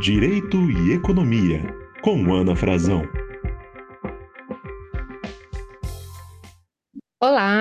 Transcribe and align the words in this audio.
Direito 0.00 0.70
e 0.70 0.92
Economia, 0.92 1.74
com 2.00 2.32
Ana 2.32 2.54
Frazão. 2.54 3.02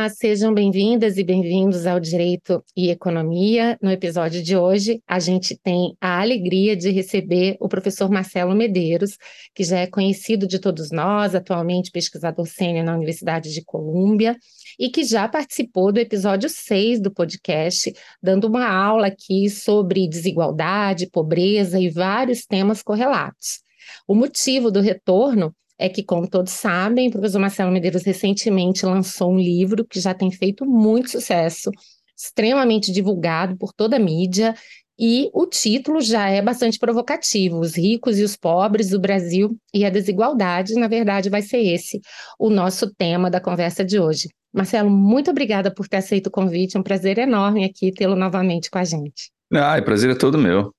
Olá, 0.07 0.15
sejam 0.15 0.53
bem-vindas 0.53 1.17
e 1.17 1.23
bem-vindos 1.23 1.85
ao 1.85 1.99
Direito 1.99 2.63
e 2.77 2.89
Economia. 2.89 3.77
No 3.81 3.91
episódio 3.91 4.41
de 4.41 4.55
hoje, 4.55 5.03
a 5.05 5.19
gente 5.19 5.53
tem 5.57 5.97
a 5.99 6.21
alegria 6.21 6.77
de 6.77 6.89
receber 6.91 7.57
o 7.59 7.67
professor 7.67 8.09
Marcelo 8.09 8.55
Medeiros, 8.55 9.17
que 9.53 9.65
já 9.65 9.79
é 9.79 9.85
conhecido 9.85 10.47
de 10.47 10.59
todos 10.59 10.91
nós, 10.91 11.35
atualmente 11.35 11.91
pesquisador 11.91 12.47
sênior 12.47 12.85
na 12.85 12.95
Universidade 12.95 13.53
de 13.53 13.61
Colômbia, 13.65 14.37
e 14.79 14.89
que 14.89 15.03
já 15.03 15.27
participou 15.27 15.91
do 15.91 15.99
episódio 15.99 16.47
6 16.47 17.01
do 17.01 17.11
podcast, 17.11 17.91
dando 18.23 18.47
uma 18.47 18.65
aula 18.65 19.07
aqui 19.07 19.49
sobre 19.49 20.07
desigualdade, 20.07 21.09
pobreza 21.11 21.81
e 21.81 21.89
vários 21.89 22.45
temas 22.45 22.81
correlatos. 22.81 23.59
O 24.07 24.15
motivo 24.15 24.71
do 24.71 24.79
retorno 24.79 25.53
é 25.77 25.87
que, 25.89 26.03
como 26.03 26.27
todos 26.27 26.53
sabem, 26.53 27.07
o 27.07 27.11
professor 27.11 27.39
Marcelo 27.39 27.71
Medeiros 27.71 28.03
recentemente 28.03 28.85
lançou 28.85 29.31
um 29.31 29.39
livro 29.39 29.85
que 29.85 29.99
já 29.99 30.13
tem 30.13 30.31
feito 30.31 30.65
muito 30.65 31.09
sucesso, 31.09 31.69
extremamente 32.17 32.91
divulgado 32.91 33.55
por 33.57 33.71
toda 33.73 33.97
a 33.97 33.99
mídia, 33.99 34.55
e 34.99 35.29
o 35.31 35.45
título 35.45 36.01
já 36.01 36.27
é 36.27 36.41
bastante 36.41 36.79
provocativo: 36.79 37.59
Os 37.59 37.77
ricos 37.77 38.17
e 38.17 38.23
os 38.23 38.35
pobres 38.35 38.89
do 38.89 38.99
Brasil 38.99 39.55
e 39.71 39.85
a 39.85 39.89
desigualdade. 39.89 40.73
Na 40.73 40.87
verdade, 40.87 41.29
vai 41.29 41.43
ser 41.43 41.59
esse 41.59 42.01
o 42.39 42.49
nosso 42.49 42.91
tema 42.95 43.29
da 43.29 43.39
conversa 43.39 43.85
de 43.85 43.99
hoje. 43.99 44.29
Marcelo, 44.51 44.89
muito 44.89 45.29
obrigada 45.29 45.71
por 45.71 45.87
ter 45.87 45.97
aceito 45.97 46.27
o 46.27 46.31
convite. 46.31 46.75
É 46.75 46.79
um 46.79 46.83
prazer 46.83 47.19
enorme 47.19 47.63
aqui 47.63 47.91
tê-lo 47.91 48.15
novamente 48.15 48.71
com 48.71 48.79
a 48.79 48.83
gente. 48.83 49.29
Ah, 49.53 49.77
o 49.79 49.83
prazer 49.83 50.09
é 50.09 50.15
todo 50.15 50.37
meu. 50.37 50.73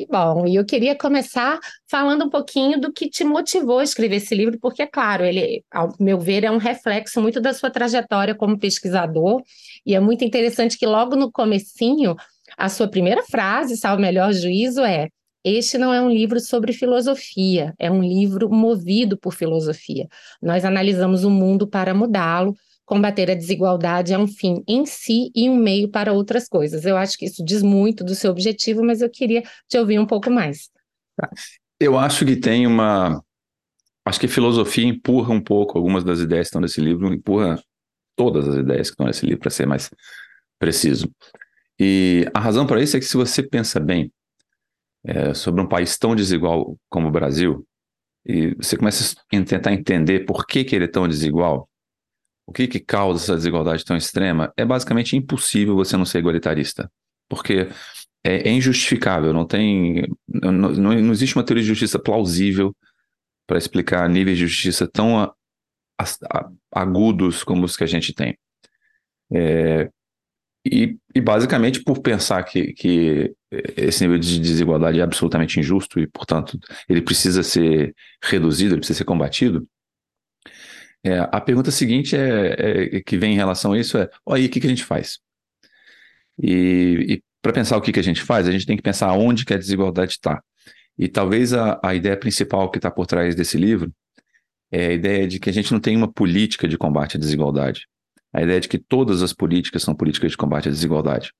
Que 0.00 0.06
bom. 0.06 0.46
E 0.46 0.54
eu 0.54 0.64
queria 0.64 0.96
começar 0.96 1.58
falando 1.86 2.24
um 2.24 2.30
pouquinho 2.30 2.80
do 2.80 2.90
que 2.90 3.06
te 3.10 3.22
motivou 3.22 3.80
a 3.80 3.84
escrever 3.84 4.16
esse 4.16 4.34
livro, 4.34 4.58
porque, 4.58 4.80
é 4.80 4.86
claro, 4.86 5.26
ele, 5.26 5.62
ao 5.70 5.92
meu 6.00 6.18
ver, 6.18 6.42
é 6.42 6.50
um 6.50 6.56
reflexo 6.56 7.20
muito 7.20 7.38
da 7.38 7.52
sua 7.52 7.68
trajetória 7.68 8.34
como 8.34 8.58
pesquisador, 8.58 9.42
e 9.84 9.94
é 9.94 10.00
muito 10.00 10.24
interessante 10.24 10.78
que 10.78 10.86
logo 10.86 11.16
no 11.16 11.30
comecinho, 11.30 12.16
a 12.56 12.70
sua 12.70 12.88
primeira 12.88 13.22
frase, 13.24 13.76
salvo 13.76 14.00
melhor 14.00 14.32
juízo, 14.32 14.80
é 14.80 15.08
este 15.44 15.76
não 15.76 15.92
é 15.92 16.00
um 16.00 16.08
livro 16.08 16.40
sobre 16.40 16.72
filosofia, 16.72 17.74
é 17.78 17.90
um 17.90 18.02
livro 18.02 18.48
movido 18.48 19.18
por 19.18 19.34
filosofia. 19.34 20.08
Nós 20.40 20.64
analisamos 20.64 21.24
o 21.24 21.30
mundo 21.30 21.68
para 21.68 21.92
mudá-lo, 21.92 22.54
combater 22.90 23.30
a 23.30 23.36
desigualdade 23.36 24.12
é 24.12 24.18
um 24.18 24.26
fim 24.26 24.64
em 24.66 24.84
si 24.84 25.30
e 25.32 25.48
um 25.48 25.56
meio 25.56 25.88
para 25.88 26.12
outras 26.12 26.48
coisas. 26.48 26.84
Eu 26.84 26.96
acho 26.96 27.16
que 27.16 27.24
isso 27.24 27.44
diz 27.44 27.62
muito 27.62 28.02
do 28.02 28.16
seu 28.16 28.32
objetivo, 28.32 28.84
mas 28.84 29.00
eu 29.00 29.08
queria 29.08 29.44
te 29.68 29.78
ouvir 29.78 30.00
um 30.00 30.06
pouco 30.06 30.28
mais. 30.28 30.68
Tá. 31.16 31.30
Eu 31.78 31.96
acho 31.96 32.26
que 32.26 32.34
tem 32.34 32.66
uma. 32.66 33.22
Acho 34.04 34.18
que 34.18 34.26
a 34.26 34.28
filosofia 34.28 34.84
empurra 34.84 35.32
um 35.32 35.40
pouco 35.40 35.78
algumas 35.78 36.02
das 36.02 36.18
ideias 36.18 36.46
que 36.46 36.48
estão 36.48 36.60
nesse 36.60 36.80
livro, 36.80 37.14
empurra 37.14 37.62
todas 38.16 38.48
as 38.48 38.56
ideias 38.56 38.88
que 38.88 38.94
estão 38.94 39.06
nesse 39.06 39.24
livro, 39.24 39.38
para 39.38 39.50
ser 39.50 39.66
mais 39.66 39.88
preciso. 40.58 41.08
E 41.78 42.26
a 42.34 42.40
razão 42.40 42.66
para 42.66 42.82
isso 42.82 42.96
é 42.96 43.00
que, 43.00 43.06
se 43.06 43.16
você 43.16 43.40
pensa 43.40 43.78
bem 43.78 44.12
é, 45.04 45.32
sobre 45.32 45.62
um 45.62 45.68
país 45.68 45.96
tão 45.96 46.16
desigual 46.16 46.76
como 46.88 47.06
o 47.06 47.12
Brasil, 47.12 47.64
e 48.26 48.52
você 48.56 48.76
começa 48.76 49.16
a 49.16 49.44
tentar 49.44 49.72
entender 49.72 50.26
por 50.26 50.44
que, 50.44 50.64
que 50.64 50.74
ele 50.74 50.86
é 50.86 50.88
tão 50.88 51.06
desigual, 51.06 51.69
o 52.50 52.52
que, 52.52 52.66
que 52.66 52.80
causa 52.80 53.22
essa 53.22 53.36
desigualdade 53.36 53.84
tão 53.84 53.96
extrema? 53.96 54.52
É 54.56 54.64
basicamente 54.64 55.16
impossível 55.16 55.76
você 55.76 55.96
não 55.96 56.04
ser 56.04 56.18
igualitarista, 56.18 56.90
porque 57.28 57.68
é, 58.24 58.48
é 58.48 58.50
injustificável, 58.50 59.32
não 59.32 59.46
tem, 59.46 60.02
não, 60.28 60.50
não, 60.50 60.72
não, 60.72 61.12
existe 61.12 61.36
uma 61.36 61.44
teoria 61.44 61.62
de 61.62 61.68
justiça 61.68 61.96
plausível 61.96 62.74
para 63.46 63.56
explicar 63.56 64.08
níveis 64.08 64.36
de 64.36 64.48
justiça 64.48 64.88
tão 64.88 65.16
a, 65.16 65.32
a, 66.00 66.50
agudos 66.72 67.44
como 67.44 67.64
os 67.64 67.76
que 67.76 67.84
a 67.84 67.86
gente 67.86 68.12
tem. 68.12 68.36
É, 69.32 69.88
e, 70.66 70.98
e, 71.14 71.20
basicamente 71.20 71.84
por 71.84 72.00
pensar 72.00 72.42
que, 72.42 72.72
que 72.72 73.32
esse 73.76 74.02
nível 74.02 74.18
de 74.18 74.40
desigualdade 74.40 74.98
é 74.98 75.02
absolutamente 75.02 75.60
injusto 75.60 76.00
e, 76.00 76.06
portanto, 76.08 76.58
ele 76.88 77.00
precisa 77.00 77.44
ser 77.44 77.94
reduzido, 78.20 78.74
ele 78.74 78.80
precisa 78.80 78.98
ser 78.98 79.04
combatido, 79.04 79.66
é, 81.04 81.18
a 81.18 81.40
pergunta 81.40 81.70
seguinte 81.70 82.14
é, 82.14 82.96
é, 82.96 83.00
que 83.00 83.16
vem 83.16 83.32
em 83.32 83.36
relação 83.36 83.72
a 83.72 83.78
isso 83.78 83.96
é: 83.96 84.08
aí, 84.28 84.46
o 84.46 84.50
que, 84.50 84.60
que 84.60 84.66
a 84.66 84.70
gente 84.70 84.84
faz? 84.84 85.18
E, 86.38 87.06
e 87.08 87.22
para 87.42 87.52
pensar 87.52 87.76
o 87.76 87.80
que, 87.80 87.92
que 87.92 88.00
a 88.00 88.04
gente 88.04 88.22
faz, 88.22 88.46
a 88.46 88.52
gente 88.52 88.66
tem 88.66 88.76
que 88.76 88.82
pensar 88.82 89.12
onde 89.12 89.44
que 89.44 89.54
a 89.54 89.58
desigualdade 89.58 90.12
está. 90.12 90.42
E 90.98 91.08
talvez 91.08 91.54
a, 91.54 91.80
a 91.82 91.94
ideia 91.94 92.16
principal 92.16 92.70
que 92.70 92.78
está 92.78 92.90
por 92.90 93.06
trás 93.06 93.34
desse 93.34 93.56
livro 93.56 93.92
é 94.70 94.88
a 94.88 94.92
ideia 94.92 95.26
de 95.26 95.40
que 95.40 95.48
a 95.50 95.52
gente 95.52 95.72
não 95.72 95.80
tem 95.80 95.96
uma 95.96 96.12
política 96.12 96.68
de 96.68 96.76
combate 96.76 97.16
à 97.16 97.20
desigualdade. 97.20 97.86
A 98.32 98.42
ideia 98.42 98.60
de 98.60 98.68
que 98.68 98.78
todas 98.78 99.22
as 99.22 99.32
políticas 99.32 99.82
são 99.82 99.94
políticas 99.94 100.30
de 100.30 100.36
combate 100.36 100.68
à 100.68 100.70
desigualdade. 100.70 101.32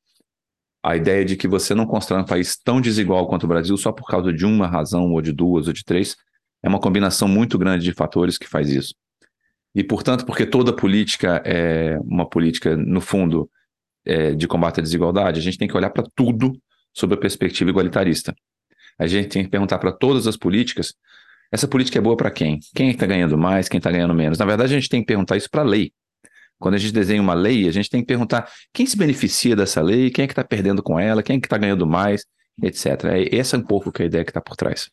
A 0.82 0.96
ideia 0.96 1.24
de 1.24 1.36
que 1.36 1.46
você 1.46 1.74
não 1.74 1.86
constrói 1.86 2.22
um 2.22 2.24
país 2.24 2.56
tão 2.56 2.80
desigual 2.80 3.28
quanto 3.28 3.44
o 3.44 3.48
Brasil 3.48 3.76
só 3.76 3.92
por 3.92 4.06
causa 4.06 4.32
de 4.32 4.46
uma 4.46 4.66
razão, 4.66 5.12
ou 5.12 5.20
de 5.20 5.32
duas, 5.32 5.66
ou 5.66 5.72
de 5.72 5.84
três, 5.84 6.16
é 6.62 6.68
uma 6.68 6.80
combinação 6.80 7.28
muito 7.28 7.58
grande 7.58 7.84
de 7.84 7.92
fatores 7.92 8.38
que 8.38 8.48
faz 8.48 8.70
isso. 8.70 8.94
E, 9.74 9.84
portanto, 9.84 10.26
porque 10.26 10.44
toda 10.44 10.74
política 10.74 11.42
é 11.44 11.98
uma 12.00 12.28
política, 12.28 12.76
no 12.76 13.00
fundo, 13.00 13.48
é, 14.04 14.34
de 14.34 14.48
combate 14.48 14.80
à 14.80 14.82
desigualdade, 14.82 15.38
a 15.38 15.42
gente 15.42 15.58
tem 15.58 15.68
que 15.68 15.76
olhar 15.76 15.90
para 15.90 16.04
tudo 16.14 16.52
sob 16.92 17.14
a 17.14 17.16
perspectiva 17.16 17.70
igualitarista. 17.70 18.34
A 18.98 19.06
gente 19.06 19.28
tem 19.28 19.44
que 19.44 19.50
perguntar 19.50 19.78
para 19.78 19.92
todas 19.92 20.26
as 20.26 20.36
políticas: 20.36 20.94
essa 21.52 21.68
política 21.68 21.98
é 21.98 22.02
boa 22.02 22.16
para 22.16 22.30
quem? 22.30 22.58
Quem 22.74 22.90
está 22.90 23.06
ganhando 23.06 23.38
mais, 23.38 23.68
quem 23.68 23.78
está 23.78 23.90
ganhando 23.90 24.14
menos? 24.14 24.38
Na 24.38 24.44
verdade, 24.44 24.74
a 24.74 24.76
gente 24.76 24.88
tem 24.88 25.00
que 25.00 25.06
perguntar 25.06 25.36
isso 25.36 25.48
para 25.50 25.62
a 25.62 25.64
lei. 25.64 25.92
Quando 26.58 26.74
a 26.74 26.78
gente 26.78 26.92
desenha 26.92 27.22
uma 27.22 27.32
lei, 27.32 27.66
a 27.66 27.72
gente 27.72 27.88
tem 27.88 28.00
que 28.00 28.06
perguntar 28.06 28.50
quem 28.72 28.84
se 28.84 28.96
beneficia 28.96 29.56
dessa 29.56 29.80
lei, 29.80 30.10
quem 30.10 30.24
é 30.24 30.26
que 30.26 30.32
está 30.32 30.44
perdendo 30.44 30.82
com 30.82 31.00
ela, 31.00 31.22
quem 31.22 31.36
é 31.36 31.40
que 31.40 31.46
está 31.46 31.56
ganhando 31.56 31.86
mais, 31.86 32.26
etc. 32.62 33.04
É, 33.04 33.36
essa 33.36 33.56
é 33.56 33.58
um 33.58 33.62
pouco 33.62 33.90
que 33.90 34.02
é 34.02 34.04
a 34.04 34.06
ideia 34.06 34.24
que 34.24 34.30
está 34.30 34.40
por 34.42 34.56
trás. 34.56 34.90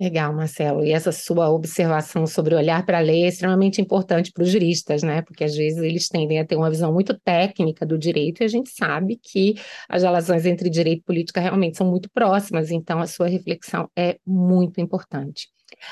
Legal, 0.00 0.32
Marcelo. 0.32 0.84
E 0.84 0.92
essa 0.92 1.10
sua 1.10 1.50
observação 1.50 2.24
sobre 2.24 2.54
olhar 2.54 2.86
para 2.86 2.98
a 2.98 3.00
lei 3.00 3.24
é 3.24 3.28
extremamente 3.28 3.80
importante 3.80 4.30
para 4.30 4.44
os 4.44 4.48
juristas, 4.48 5.02
né? 5.02 5.22
Porque 5.22 5.42
às 5.42 5.56
vezes 5.56 5.78
eles 5.78 6.08
tendem 6.08 6.38
a 6.38 6.46
ter 6.46 6.54
uma 6.54 6.70
visão 6.70 6.92
muito 6.92 7.18
técnica 7.18 7.84
do 7.84 7.98
direito 7.98 8.40
e 8.40 8.44
a 8.44 8.48
gente 8.48 8.70
sabe 8.70 9.18
que 9.20 9.56
as 9.88 10.04
relações 10.04 10.46
entre 10.46 10.70
direito 10.70 11.00
e 11.00 11.04
política 11.04 11.40
realmente 11.40 11.76
são 11.76 11.90
muito 11.90 12.08
próximas, 12.10 12.70
então 12.70 13.00
a 13.00 13.08
sua 13.08 13.26
reflexão 13.26 13.90
é 13.96 14.18
muito 14.24 14.80
importante. 14.80 15.48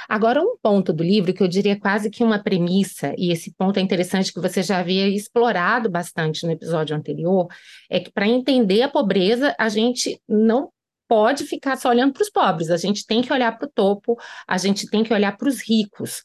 Agora, 0.09 0.41
um 0.41 0.57
ponto 0.63 0.93
do 0.93 1.03
livro 1.03 1.35
que 1.35 1.43
eu 1.43 1.49
diria 1.49 1.79
quase 1.79 2.09
que 2.09 2.23
uma 2.23 2.39
premissa, 2.39 3.13
e 3.19 3.33
esse 3.33 3.53
ponto 3.55 3.79
é 3.79 3.83
interessante 3.83 4.33
que 4.33 4.41
você 4.41 4.63
já 4.63 4.79
havia 4.79 5.09
explorado 5.09 5.91
bastante 5.91 6.47
no 6.47 6.53
episódio 6.53 6.97
anterior, 6.97 7.49
é 7.91 7.99
que 7.99 8.11
para 8.11 8.27
entender 8.27 8.83
a 8.83 8.89
pobreza, 8.89 9.55
a 9.59 9.69
gente 9.69 10.21
não 10.29 10.71
pode 11.09 11.45
ficar 11.45 11.77
só 11.77 11.89
olhando 11.89 12.13
para 12.13 12.23
os 12.23 12.31
pobres, 12.31 12.71
a 12.71 12.77
gente 12.77 13.07
tem 13.07 13.23
que 13.23 13.33
olhar 13.33 13.57
para 13.57 13.67
o 13.67 13.71
topo, 13.71 14.17
a 14.47 14.59
gente 14.59 14.89
tem 14.89 15.03
que 15.03 15.13
olhar 15.13 15.37
para 15.37 15.49
os 15.49 15.61
ricos. 15.61 16.23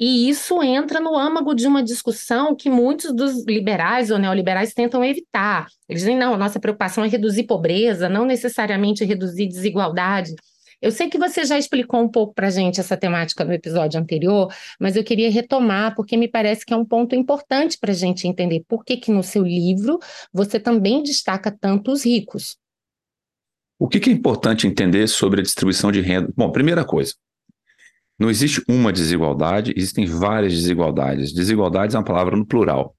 E 0.00 0.28
isso 0.28 0.62
entra 0.62 1.00
no 1.00 1.16
âmago 1.18 1.54
de 1.54 1.66
uma 1.66 1.82
discussão 1.82 2.54
que 2.54 2.70
muitos 2.70 3.12
dos 3.12 3.44
liberais 3.44 4.12
ou 4.12 4.18
neoliberais 4.18 4.72
tentam 4.72 5.04
evitar. 5.04 5.66
Eles 5.88 6.02
dizem, 6.02 6.16
não, 6.16 6.36
nossa 6.36 6.60
preocupação 6.60 7.04
é 7.04 7.08
reduzir 7.08 7.44
pobreza, 7.44 8.08
não 8.08 8.24
necessariamente 8.24 9.04
reduzir 9.04 9.48
desigualdade. 9.48 10.34
Eu 10.80 10.92
sei 10.92 11.08
que 11.10 11.18
você 11.18 11.44
já 11.44 11.58
explicou 11.58 12.00
um 12.00 12.08
pouco 12.08 12.32
para 12.32 12.46
a 12.46 12.50
gente 12.50 12.78
essa 12.78 12.96
temática 12.96 13.44
no 13.44 13.52
episódio 13.52 13.98
anterior, 13.98 14.52
mas 14.78 14.94
eu 14.94 15.02
queria 15.02 15.28
retomar, 15.28 15.96
porque 15.96 16.16
me 16.16 16.28
parece 16.28 16.64
que 16.64 16.72
é 16.72 16.76
um 16.76 16.84
ponto 16.84 17.16
importante 17.16 17.76
para 17.76 17.90
a 17.90 17.94
gente 17.94 18.28
entender 18.28 18.64
por 18.68 18.84
que, 18.84 18.96
que 18.96 19.10
no 19.10 19.24
seu 19.24 19.42
livro 19.42 19.98
você 20.32 20.60
também 20.60 21.02
destaca 21.02 21.50
tanto 21.50 21.90
os 21.90 22.04
ricos. 22.04 22.56
O 23.78 23.88
que, 23.88 24.10
é 24.10 24.12
importante 24.12 24.66
entender 24.66 25.06
sobre 25.06 25.40
a 25.40 25.42
distribuição 25.42 25.92
de 25.92 26.00
renda? 26.00 26.32
Bom, 26.36 26.50
primeira 26.50 26.84
coisa, 26.84 27.14
não 28.18 28.28
existe 28.28 28.62
uma 28.68 28.92
desigualdade, 28.92 29.72
existem 29.76 30.04
várias 30.04 30.52
desigualdades. 30.52 31.32
Desigualdades 31.32 31.94
é 31.94 31.98
uma 31.98 32.04
palavra 32.04 32.36
no 32.36 32.44
plural. 32.44 32.96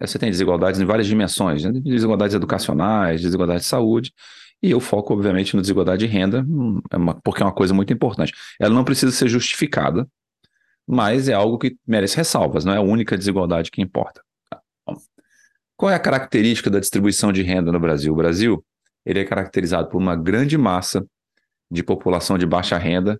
Você 0.00 0.16
tem 0.18 0.30
desigualdades 0.30 0.80
em 0.80 0.84
várias 0.84 1.08
dimensões, 1.08 1.64
né? 1.64 1.72
desigualdades 1.72 2.36
educacionais, 2.36 3.20
desigualdade 3.20 3.62
de 3.62 3.66
saúde, 3.66 4.12
e 4.62 4.70
eu 4.70 4.78
foco, 4.78 5.12
obviamente, 5.12 5.54
na 5.56 5.60
desigualdade 5.60 6.06
de 6.06 6.12
renda, 6.12 6.44
hum, 6.48 6.80
é 6.90 6.96
porque 7.24 7.42
é 7.42 7.46
uma 7.46 7.54
coisa 7.54 7.74
muito 7.74 7.92
importante. 7.92 8.32
Ela 8.60 8.74
não 8.74 8.84
precisa 8.84 9.10
ser 9.10 9.28
justificada, 9.28 10.08
mas 10.86 11.28
é 11.28 11.34
algo 11.34 11.58
que 11.58 11.76
merece 11.86 12.16
ressalvas, 12.16 12.64
não 12.64 12.72
é 12.72 12.76
a 12.76 12.82
única 12.82 13.18
desigualdade 13.18 13.70
que 13.70 13.82
importa. 13.82 14.22
Qual 15.76 15.90
é 15.90 15.94
a 15.94 16.00
característica 16.00 16.70
da 16.70 16.80
distribuição 16.80 17.32
de 17.32 17.42
renda 17.42 17.70
no 17.70 17.78
Brasil? 17.78 18.12
O 18.12 18.16
Brasil 18.16 18.64
ele 19.08 19.20
é 19.20 19.24
caracterizado 19.24 19.88
por 19.88 19.96
uma 19.96 20.14
grande 20.14 20.58
massa 20.58 21.04
de 21.70 21.82
população 21.82 22.36
de 22.36 22.44
baixa 22.44 22.76
renda, 22.76 23.18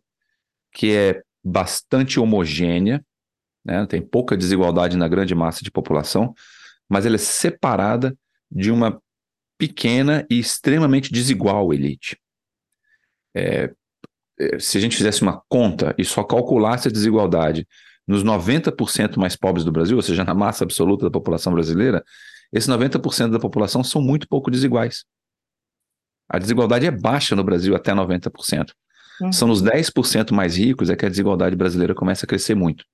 que 0.71 0.95
é 0.95 1.23
bastante 1.43 2.21
homogênea, 2.21 3.03
né? 3.65 3.87
tem 3.87 4.03
pouca 4.03 4.37
desigualdade 4.37 4.99
na 4.99 5.09
grande 5.09 5.35
massa 5.35 5.65
de 5.65 5.71
população, 5.71 6.35
mas 6.87 7.07
ela 7.07 7.15
é 7.15 7.19
separada 7.19 8.15
de 8.51 8.71
uma 8.71 9.01
pequena 9.57 10.27
e 10.31 10.39
extremamente 10.39 11.11
desigual 11.11 11.73
elite. 11.73 12.19
É, 13.35 13.73
eh, 14.39 14.59
se 14.59 14.77
a 14.77 14.81
gente 14.81 14.97
fizesse 14.97 15.23
uma 15.23 15.43
conta 15.49 15.95
e 15.97 16.05
só 16.05 16.23
calculasse 16.23 16.89
a 16.89 16.91
desigualdade 16.91 17.67
nos 18.07 18.23
90% 18.23 19.17
mais 19.19 19.37
pobres 19.37 19.65
do 19.65 19.73
Brasil, 19.73 19.97
ou 19.97 20.03
seja, 20.03 20.23
na 20.23 20.35
massa 20.35 20.65
absoluta 20.65 21.07
da 21.07 21.11
população 21.11 21.53
brasileira, 21.53 22.05
esses 22.53 22.69
90% 22.69 23.31
da 23.31 23.39
população 23.39 23.83
são 23.83 24.03
muito 24.03 24.29
pouco 24.29 24.51
desiguais. 24.51 25.05
A 26.29 26.39
desigualdade 26.39 26.87
é 26.87 26.91
baixa 26.91 27.35
no 27.35 27.43
Brasil 27.43 27.75
até 27.75 27.93
90%. 27.93 28.73
Uhum. 29.21 29.33
São 29.33 29.49
nos 29.49 29.63
10% 29.63 30.33
mais 30.33 30.57
ricos 30.57 30.91
é 30.91 30.97
que 30.97 31.07
a 31.07 31.09
desigualdade 31.09 31.57
brasileira 31.57 31.95
começa 31.95 32.27
a 32.27 32.29
crescer 32.29 32.55
muito. 32.55 32.85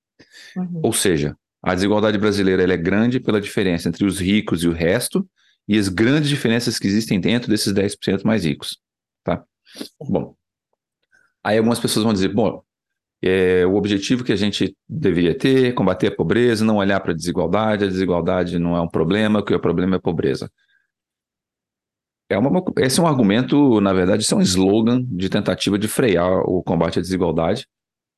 Uhum. 0.57 0.81
Ou 0.83 0.93
seja, 0.93 1.37
a 1.63 1.75
desigualdade 1.75 2.19
brasileira 2.19 2.63
é 2.73 2.77
grande 2.77 3.21
pela 3.21 3.41
diferença 3.41 3.89
entre 3.89 4.05
os 4.05 4.21
ricos 4.21 4.63
e 4.63 4.69
o 4.69 4.73
resto 4.73 5.27
e 5.67 5.79
as 5.79 5.89
grandes 5.89 6.29
diferenças 6.29 6.79
que 6.79 6.87
existem 6.87 7.21
dentro 7.21 7.51
desses 7.51 7.73
10% 7.73 8.25
mais 8.25 8.45
ricos. 8.45 8.79
Tá? 9.23 9.43
Bom, 9.99 10.35
aí 11.43 11.59
algumas 11.59 11.81
pessoas 11.81 12.05
vão 12.05 12.13
dizer, 12.13 12.29
bom, 12.29 12.63
é, 13.23 13.65
o 13.65 13.75
objetivo 13.75 14.23
que 14.23 14.33
a 14.33 14.37
gente 14.37 14.77
deveria 14.87 15.37
ter, 15.37 15.73
combater 15.73 16.09
a 16.09 16.15
pobreza, 16.15 16.65
não 16.65 16.77
olhar 16.77 17.01
para 17.01 17.13
a 17.13 17.17
desigualdade, 17.17 17.85
a 17.85 17.89
desigualdade 17.89 18.59
não 18.59 18.77
é 18.77 18.81
um 18.83 18.89
problema, 18.89 19.41
o 19.41 19.43
que 19.43 19.55
é 19.55 19.57
o 19.57 19.61
problema 19.61 19.97
é 19.97 19.99
a 19.99 20.03
pobreza. 20.03 20.51
É 22.35 22.39
uma, 22.39 22.63
esse 22.79 23.01
é 23.01 23.03
um 23.03 23.07
argumento, 23.07 23.81
na 23.81 23.93
verdade, 23.93 24.23
isso 24.23 24.35
é 24.35 24.39
um 24.39 24.43
slogan 24.43 25.03
de 25.03 25.29
tentativa 25.29 25.79
de 25.79 25.89
frear 25.89 26.41
o 26.41 26.63
combate 26.63 26.99
à 26.99 27.03
desigualdade, 27.03 27.67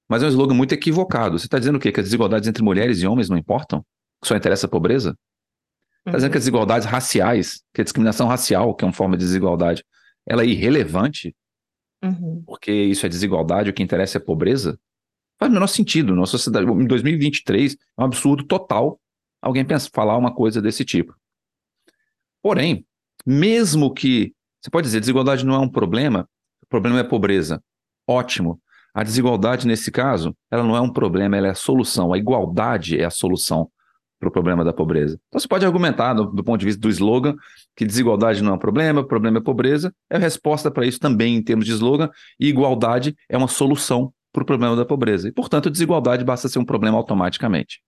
mas 0.09 0.23
é 0.23 0.27
um 0.27 0.29
slogan 0.29 0.55
muito 0.55 0.73
equivocado. 0.73 1.39
Você 1.39 1.47
está 1.47 1.59
dizendo 1.59 1.77
o 1.77 1.81
quê? 1.81 1.93
Que 1.93 2.01
as 2.01 2.07
desigualdades 2.07 2.49
entre 2.49 2.63
mulheres 2.63 3.01
e 3.01 3.07
homens 3.07 3.29
não 3.29 3.37
importam? 3.37 3.85
Que 4.21 4.29
só 4.29 4.37
interessa 4.37 4.67
a 4.67 4.71
pobreza? 4.71 5.17
Está 6.07 6.19
dizendo 6.19 6.31
que 6.31 6.39
as 6.39 6.45
desigualdades 6.45 6.87
raciais, 6.87 7.63
que 7.75 7.81
a 7.81 7.85
discriminação 7.85 8.29
racial, 8.29 8.75
que 8.75 8.85
é 8.85 8.87
uma 8.87 8.93
forma 8.93 9.17
de 9.17 9.25
desigualdade, 9.25 9.85
ela 10.27 10.43
é 10.43 10.47
irrelevante? 10.47 11.35
Uhum. 12.03 12.43
Porque 12.47 12.73
isso 12.73 13.05
é 13.05 13.09
desigualdade, 13.09 13.71
o 13.71 13.73
que 13.73 13.83
interessa 13.83 14.19
é 14.19 14.21
a 14.21 14.25
pobreza? 14.25 14.79
Faz 15.39 15.51
o 15.51 15.55
menor 15.55 15.67
sentido. 15.67 16.15
Nossa 16.15 16.33
sociedade, 16.33 16.67
em 16.71 16.87
2023, 16.87 17.75
é 17.75 18.03
um 18.03 18.05
absurdo 18.05 18.45
total 18.45 19.01
alguém 19.47 19.65
pensa, 19.65 19.89
falar 19.93 20.17
uma 20.17 20.35
coisa 20.35 20.61
desse 20.61 20.85
tipo. 20.85 21.15
Porém, 22.43 22.85
mesmo 23.27 23.93
que. 23.93 24.33
Você 24.63 24.71
pode 24.71 24.87
dizer, 24.87 25.01
desigualdade 25.01 25.45
não 25.45 25.55
é 25.55 25.59
um 25.59 25.69
problema, 25.69 26.29
o 26.63 26.67
problema 26.67 27.01
é 27.01 27.05
pobreza. 27.05 27.63
Ótimo. 28.07 28.61
A 28.95 29.03
desigualdade, 29.03 29.67
nesse 29.67 29.91
caso, 29.91 30.35
ela 30.51 30.63
não 30.63 30.75
é 30.75 30.81
um 30.81 30.91
problema, 30.91 31.37
ela 31.37 31.49
é 31.49 31.51
a 31.51 31.55
solução. 31.55 32.13
A 32.13 32.19
igualdade 32.19 32.99
é 32.99 33.05
a 33.05 33.11
solução 33.11 33.71
para 34.19 34.29
o 34.29 34.33
problema 34.33 34.65
da 34.65 34.73
pobreza. 34.73 35.19
Então 35.29 35.39
você 35.39 35.47
pode 35.47 35.67
argumentar, 35.67 36.15
do, 36.15 36.25
do, 36.25 36.43
ponto 36.43 36.59
de 36.59 36.67
vista 36.67 36.81
do 36.81 36.89
slogan, 36.89 37.35
que 37.77 37.85
desigualdade 37.85 38.43
não 38.43 38.53
é 38.53 38.55
um 38.55 38.59
problema, 38.59 39.03
o 39.03 39.07
problema 39.07 39.39
é 39.39 39.41
pobreza. 39.43 39.93
É 40.11 40.17
a 40.17 40.19
resposta 40.19 40.71
para 40.71 40.87
isso 40.87 40.99
também 40.99 41.37
em 41.37 41.43
termos 41.43 41.67
de 41.67 41.73
slogan, 41.73 42.09
e 42.41 42.49
igualdade 42.49 43.15
é 43.29 43.37
uma 43.37 43.49
solução 43.49 44.13
para 44.33 44.43
o 44.43 44.47
problema 44.47 44.75
da 44.75 44.85
pobreza. 44.85 45.29
E, 45.29 45.33
portanto, 45.33 45.71
desigualdade 45.71 46.25
basta 46.25 46.49
ser 46.49 46.59
um 46.59 46.65
problema 46.65 46.97
automaticamente. 46.97 47.81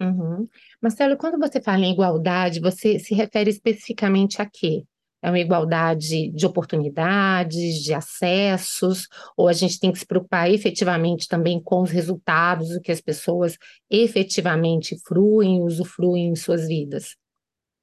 Uhum. 0.00 0.46
Marcelo, 0.82 1.16
quando 1.16 1.38
você 1.38 1.60
fala 1.60 1.84
em 1.84 1.92
igualdade, 1.92 2.60
você 2.60 2.98
se 2.98 3.14
refere 3.14 3.50
especificamente 3.50 4.42
a 4.42 4.46
quê? 4.46 4.84
É 5.22 5.30
uma 5.30 5.38
igualdade 5.38 6.30
de 6.30 6.46
oportunidades, 6.46 7.82
de 7.82 7.94
acessos, 7.94 9.08
ou 9.36 9.48
a 9.48 9.52
gente 9.52 9.80
tem 9.80 9.90
que 9.90 9.98
se 9.98 10.06
preocupar 10.06 10.50
efetivamente 10.50 11.26
também 11.26 11.60
com 11.60 11.82
os 11.82 11.90
resultados, 11.90 12.70
o 12.70 12.80
que 12.80 12.92
as 12.92 13.00
pessoas 13.00 13.56
efetivamente 13.90 14.96
fruem, 15.04 15.62
usufruem 15.62 16.28
em 16.28 16.36
suas 16.36 16.68
vidas? 16.68 17.16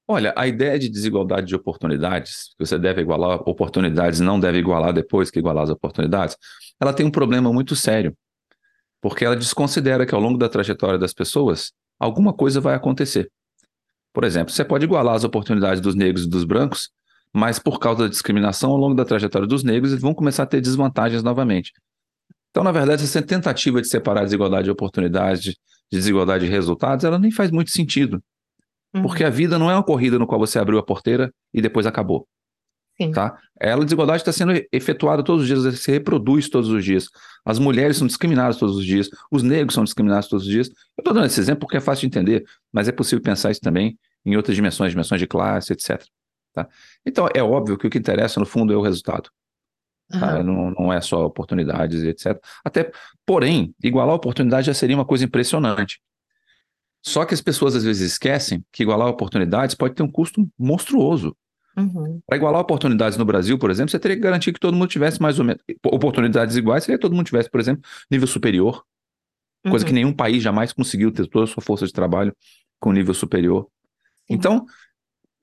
Olha, 0.07 0.33
a 0.37 0.47
ideia 0.47 0.77
de 0.77 0.89
desigualdade 0.89 1.47
de 1.47 1.55
oportunidades, 1.55 2.53
que 2.57 2.65
você 2.65 2.77
deve 2.77 3.01
igualar 3.01 3.41
oportunidades, 3.49 4.19
não 4.19 4.39
deve 4.39 4.59
igualar 4.59 4.93
depois 4.93 5.31
que 5.31 5.39
igualar 5.39 5.63
as 5.63 5.69
oportunidades, 5.69 6.37
ela 6.79 6.93
tem 6.93 7.05
um 7.05 7.11
problema 7.11 7.51
muito 7.51 7.75
sério, 7.75 8.15
porque 9.01 9.25
ela 9.25 9.35
desconsidera 9.35 10.05
que 10.05 10.13
ao 10.13 10.21
longo 10.21 10.37
da 10.37 10.49
trajetória 10.49 10.99
das 10.99 11.13
pessoas, 11.13 11.73
alguma 11.99 12.33
coisa 12.33 12.59
vai 12.59 12.75
acontecer. 12.75 13.29
Por 14.13 14.23
exemplo, 14.23 14.53
você 14.53 14.63
pode 14.63 14.85
igualar 14.85 15.15
as 15.15 15.23
oportunidades 15.23 15.81
dos 15.81 15.95
negros 15.95 16.25
e 16.25 16.29
dos 16.29 16.43
brancos, 16.43 16.91
mas 17.33 17.57
por 17.57 17.79
causa 17.79 18.03
da 18.03 18.09
discriminação 18.09 18.71
ao 18.71 18.77
longo 18.77 18.93
da 18.93 19.03
trajetória 19.03 19.47
dos 19.47 19.63
negros, 19.63 19.91
eles 19.91 20.01
vão 20.01 20.13
começar 20.13 20.43
a 20.43 20.45
ter 20.45 20.61
desvantagens 20.61 21.23
novamente. 21.23 21.73
Então, 22.51 22.63
na 22.63 22.71
verdade, 22.71 23.03
essa 23.03 23.21
tentativa 23.21 23.81
de 23.81 23.87
separar 23.87 24.23
desigualdade 24.23 24.65
de 24.65 24.71
oportunidades, 24.71 25.41
de 25.41 25.57
desigualdade 25.91 26.45
de 26.45 26.51
resultados, 26.51 27.03
ela 27.03 27.17
nem 27.17 27.31
faz 27.31 27.49
muito 27.49 27.71
sentido. 27.71 28.23
Uhum. 28.93 29.01
Porque 29.01 29.23
a 29.23 29.29
vida 29.31 29.57
não 29.57 29.71
é 29.71 29.73
uma 29.73 29.83
corrida 29.83 30.19
no 30.19 30.27
qual 30.27 30.39
você 30.39 30.59
abriu 30.59 30.77
a 30.77 30.83
porteira 30.83 31.33
e 31.51 31.59
depois 31.59 31.87
acabou. 31.87 32.27
Sim. 33.01 33.11
Tá? 33.11 33.37
Ela, 33.59 33.83
desigualdade 33.83 34.21
está 34.21 34.31
sendo 34.31 34.53
efetuada 34.71 35.23
todos 35.23 35.43
os 35.43 35.47
dias, 35.47 35.79
se 35.79 35.91
reproduz 35.91 36.49
todos 36.49 36.69
os 36.69 36.83
dias. 36.83 37.09
As 37.43 37.57
mulheres 37.57 37.97
são 37.97 38.05
discriminadas 38.05 38.57
todos 38.57 38.77
os 38.77 38.85
dias, 38.85 39.09
os 39.31 39.41
negros 39.41 39.73
são 39.73 39.83
discriminados 39.83 40.27
todos 40.27 40.45
os 40.45 40.51
dias. 40.51 40.69
Eu 40.69 41.01
estou 41.01 41.13
dando 41.13 41.25
esse 41.25 41.39
exemplo 41.39 41.61
porque 41.61 41.77
é 41.77 41.81
fácil 41.81 42.01
de 42.01 42.17
entender, 42.17 42.45
mas 42.71 42.87
é 42.87 42.91
possível 42.91 43.21
pensar 43.21 43.51
isso 43.51 43.61
também 43.61 43.97
em 44.25 44.35
outras 44.35 44.55
dimensões, 44.55 44.91
dimensões 44.91 45.19
de 45.19 45.27
classe, 45.27 45.73
etc. 45.73 46.03
Tá? 46.53 46.67
Então, 47.05 47.27
é 47.33 47.41
óbvio 47.41 47.77
que 47.77 47.87
o 47.87 47.89
que 47.89 47.97
interessa, 47.97 48.39
no 48.39 48.45
fundo, 48.45 48.71
é 48.71 48.77
o 48.77 48.81
resultado. 48.81 49.29
Tá? 50.09 50.37
Uhum. 50.37 50.43
Não, 50.43 50.71
não 50.71 50.93
é 50.93 51.01
só 51.01 51.25
oportunidades, 51.25 52.03
etc. 52.03 52.39
Até, 52.63 52.91
porém, 53.25 53.73
igualar 53.83 54.13
a 54.13 54.17
oportunidade 54.17 54.67
já 54.67 54.73
seria 54.73 54.95
uma 54.95 55.05
coisa 55.05 55.25
impressionante. 55.25 55.99
Só 57.05 57.25
que 57.25 57.33
as 57.33 57.41
pessoas 57.41 57.75
às 57.75 57.83
vezes 57.83 58.13
esquecem 58.13 58.63
que 58.71 58.83
igualar 58.83 59.09
oportunidades 59.09 59.75
pode 59.75 59.95
ter 59.95 60.03
um 60.03 60.11
custo 60.11 60.47
monstruoso. 60.57 61.35
Uhum. 61.77 62.21
Para 62.27 62.37
igualar 62.37 62.61
oportunidades 62.61 63.17
no 63.17 63.25
Brasil, 63.25 63.57
por 63.57 63.71
exemplo, 63.71 63.89
você 63.91 63.99
teria 63.99 64.15
que 64.15 64.21
garantir 64.23 64.53
que 64.53 64.59
todo 64.59 64.75
mundo 64.75 64.87
tivesse 64.87 65.21
mais 65.21 65.39
ou 65.39 65.45
menos 65.45 65.61
oportunidades 65.85 66.55
iguais, 66.55 66.83
seria 66.83 66.97
que 66.97 67.01
todo 67.01 67.15
mundo 67.15 67.25
tivesse, 67.25 67.49
por 67.49 67.59
exemplo, 67.59 67.81
nível 68.11 68.27
superior, 68.27 68.83
coisa 69.69 69.83
uhum. 69.83 69.87
que 69.87 69.93
nenhum 69.93 70.13
país 70.13 70.43
jamais 70.43 70.71
conseguiu 70.71 71.11
ter 71.11 71.27
toda 71.27 71.45
a 71.45 71.47
sua 71.47 71.63
força 71.63 71.85
de 71.85 71.93
trabalho 71.93 72.35
com 72.79 72.91
nível 72.91 73.13
superior. 73.13 73.67
Sim. 74.27 74.35
Então, 74.35 74.65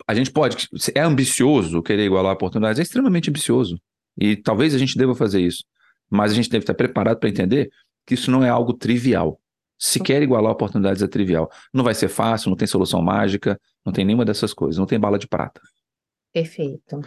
a 0.06 0.14
gente 0.14 0.30
pode. 0.30 0.68
É 0.94 1.00
ambicioso 1.00 1.82
querer 1.82 2.04
igualar 2.04 2.32
oportunidades, 2.32 2.78
é 2.78 2.82
extremamente 2.82 3.30
ambicioso. 3.30 3.80
E 4.18 4.36
talvez 4.36 4.74
a 4.74 4.78
gente 4.78 4.96
deva 4.96 5.14
fazer 5.14 5.40
isso. 5.40 5.64
Mas 6.08 6.32
a 6.32 6.34
gente 6.34 6.50
deve 6.50 6.62
estar 6.62 6.74
preparado 6.74 7.18
para 7.18 7.28
entender 7.28 7.70
que 8.06 8.14
isso 8.14 8.30
não 8.30 8.44
é 8.44 8.48
algo 8.48 8.72
trivial. 8.72 9.40
Se 9.78 9.98
quer 9.98 10.22
igualar 10.22 10.52
oportunidades 10.52 11.02
é 11.02 11.06
trivial. 11.06 11.50
Não 11.72 11.82
vai 11.82 11.94
ser 11.94 12.08
fácil, 12.08 12.50
não 12.50 12.56
tem 12.56 12.68
solução 12.68 13.00
mágica, 13.00 13.58
não 13.84 13.92
tem 13.92 14.04
nenhuma 14.04 14.24
dessas 14.24 14.52
coisas, 14.52 14.78
não 14.78 14.84
tem 14.84 15.00
bala 15.00 15.18
de 15.18 15.26
prata. 15.26 15.60
Perfeito. 16.32 17.00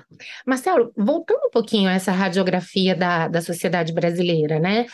Marcelo, 0.46 0.92
voltando 0.98 1.46
um 1.48 1.50
pouquinho 1.50 1.90
a 1.90 1.94
essa 1.94 2.12
radiografia 2.12 2.94
da, 2.94 3.30
da 3.30 3.42
sociedade 3.42 3.94
brasileira, 3.94 4.60
né? 4.60 4.86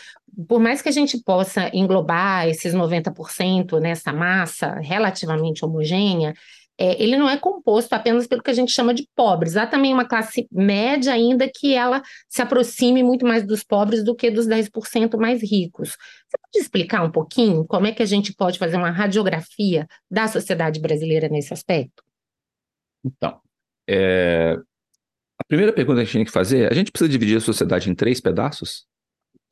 Por 0.47 0.59
mais 0.59 0.83
que 0.83 0.89
a 0.89 0.91
gente 0.91 1.17
possa 1.23 1.69
englobar 1.73 2.47
esses 2.47 2.73
90% 2.73 3.79
nessa 3.79 4.13
massa 4.13 4.75
relativamente 4.75 5.65
homogênea, 5.65 6.35
é, 6.77 7.01
ele 7.03 7.17
não 7.17 7.27
é 7.27 7.37
composto 7.37 7.93
apenas 7.93 8.27
pelo 8.27 8.43
que 8.43 8.51
a 8.51 8.53
gente 8.53 8.71
chama 8.71 8.93
de 8.93 9.05
pobres. 9.15 9.57
Há 9.57 9.65
também 9.65 9.93
uma 9.93 10.05
classe 10.07 10.47
média 10.51 11.11
ainda 11.11 11.49
que 11.53 11.73
ela 11.73 12.01
se 12.29 12.41
aproxime 12.41 13.03
muito 13.03 13.25
mais 13.25 13.45
dos 13.45 13.63
pobres 13.63 14.03
do 14.03 14.15
que 14.15 14.29
dos 14.29 14.47
10% 14.47 15.17
mais 15.17 15.41
ricos. 15.41 15.89
Você 15.89 16.37
pode 16.37 16.63
explicar 16.63 17.03
um 17.03 17.11
pouquinho 17.11 17.65
como 17.65 17.87
é 17.87 17.91
que 17.91 18.03
a 18.03 18.05
gente 18.05 18.33
pode 18.33 18.59
fazer 18.59 18.77
uma 18.77 18.91
radiografia 18.91 19.87
da 20.09 20.27
sociedade 20.27 20.79
brasileira 20.79 21.27
nesse 21.27 21.51
aspecto? 21.51 22.01
Então, 23.03 23.41
é... 23.89 24.55
a 25.39 25.43
primeira 25.47 25.73
pergunta 25.73 25.97
que 25.97 26.01
a 26.01 26.05
gente 26.05 26.13
tem 26.13 26.25
que 26.25 26.31
fazer, 26.31 26.71
a 26.71 26.75
gente 26.75 26.91
precisa 26.91 27.09
dividir 27.09 27.37
a 27.37 27.41
sociedade 27.41 27.89
em 27.89 27.95
três 27.95 28.21
pedaços? 28.21 28.85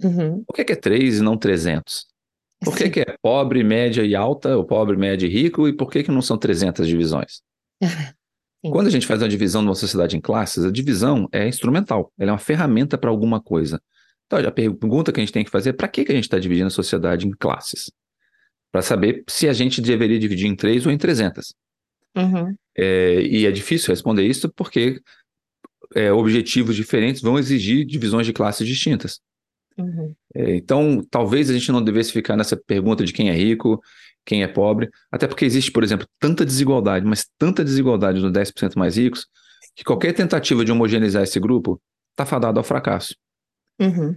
Uhum. 0.03 0.43
Por 0.43 0.53
que 0.55 0.71
é 0.71 0.75
três 0.75 1.19
e 1.19 1.23
não 1.23 1.37
trezentos? 1.37 2.05
Por 2.63 2.75
que, 2.75 2.89
que, 2.89 3.01
é 3.01 3.15
pobre, 3.21 3.63
média 3.63 4.03
e 4.03 4.15
alta, 4.15 4.57
ou 4.57 4.65
pobre, 4.65 4.97
médio 4.97 5.27
e 5.27 5.31
rico, 5.31 5.67
e 5.67 5.73
por 5.73 5.91
que, 5.91 6.03
que 6.03 6.11
não 6.11 6.21
são 6.21 6.37
300 6.37 6.87
divisões? 6.87 7.41
Quando 8.71 8.87
a 8.87 8.89
gente 8.89 9.05
faz 9.05 9.21
uma 9.21 9.29
divisão 9.29 9.61
de 9.61 9.67
uma 9.67 9.75
sociedade 9.75 10.17
em 10.17 10.21
classes, 10.21 10.65
a 10.65 10.71
divisão 10.71 11.27
é 11.31 11.47
instrumental, 11.47 12.11
ela 12.17 12.31
é 12.31 12.33
uma 12.33 12.39
ferramenta 12.39 12.97
para 12.97 13.09
alguma 13.09 13.39
coisa. 13.39 13.79
Então, 14.25 14.39
a 14.39 14.51
pergunta 14.51 15.11
que 15.11 15.19
a 15.19 15.23
gente 15.23 15.31
tem 15.31 15.43
que 15.43 15.51
fazer 15.51 15.69
é 15.69 15.73
para 15.73 15.87
que, 15.87 16.03
que 16.03 16.11
a 16.11 16.15
gente 16.15 16.25
está 16.25 16.37
dividindo 16.37 16.67
a 16.67 16.71
sociedade 16.71 17.27
em 17.27 17.31
classes? 17.31 17.91
Para 18.71 18.81
saber 18.81 19.23
se 19.27 19.47
a 19.47 19.53
gente 19.53 19.79
deveria 19.79 20.19
dividir 20.19 20.47
em 20.47 20.55
três 20.55 20.85
ou 20.85 20.91
em 20.91 20.97
300. 20.97 21.53
Uhum. 22.17 22.55
É, 22.75 23.21
e 23.21 23.45
é 23.45 23.51
difícil 23.51 23.93
responder 23.93 24.25
isso 24.25 24.51
porque 24.55 24.99
é, 25.95 26.11
objetivos 26.11 26.75
diferentes 26.75 27.21
vão 27.21 27.37
exigir 27.37 27.85
divisões 27.85 28.25
de 28.25 28.33
classes 28.33 28.67
distintas. 28.67 29.19
Uhum. 29.77 30.15
É, 30.33 30.55
então, 30.55 31.05
talvez 31.09 31.49
a 31.49 31.53
gente 31.53 31.71
não 31.71 31.83
devesse 31.83 32.11
ficar 32.11 32.35
nessa 32.35 32.57
pergunta 32.57 33.05
de 33.05 33.13
quem 33.13 33.29
é 33.29 33.33
rico, 33.33 33.79
quem 34.25 34.41
é 34.41 34.47
pobre, 34.47 34.89
até 35.11 35.27
porque 35.27 35.45
existe, 35.45 35.71
por 35.71 35.83
exemplo, 35.83 36.07
tanta 36.19 36.43
desigualdade, 36.43 37.05
mas 37.05 37.27
tanta 37.37 37.63
desigualdade 37.63 38.19
nos 38.19 38.31
10% 38.31 38.75
mais 38.75 38.97
ricos, 38.97 39.27
que 39.75 39.83
qualquer 39.83 40.13
tentativa 40.13 40.65
de 40.65 40.71
homogeneizar 40.71 41.23
esse 41.23 41.39
grupo 41.39 41.79
está 42.11 42.25
fadado 42.25 42.59
ao 42.59 42.63
fracasso. 42.63 43.15
Uhum. 43.79 44.15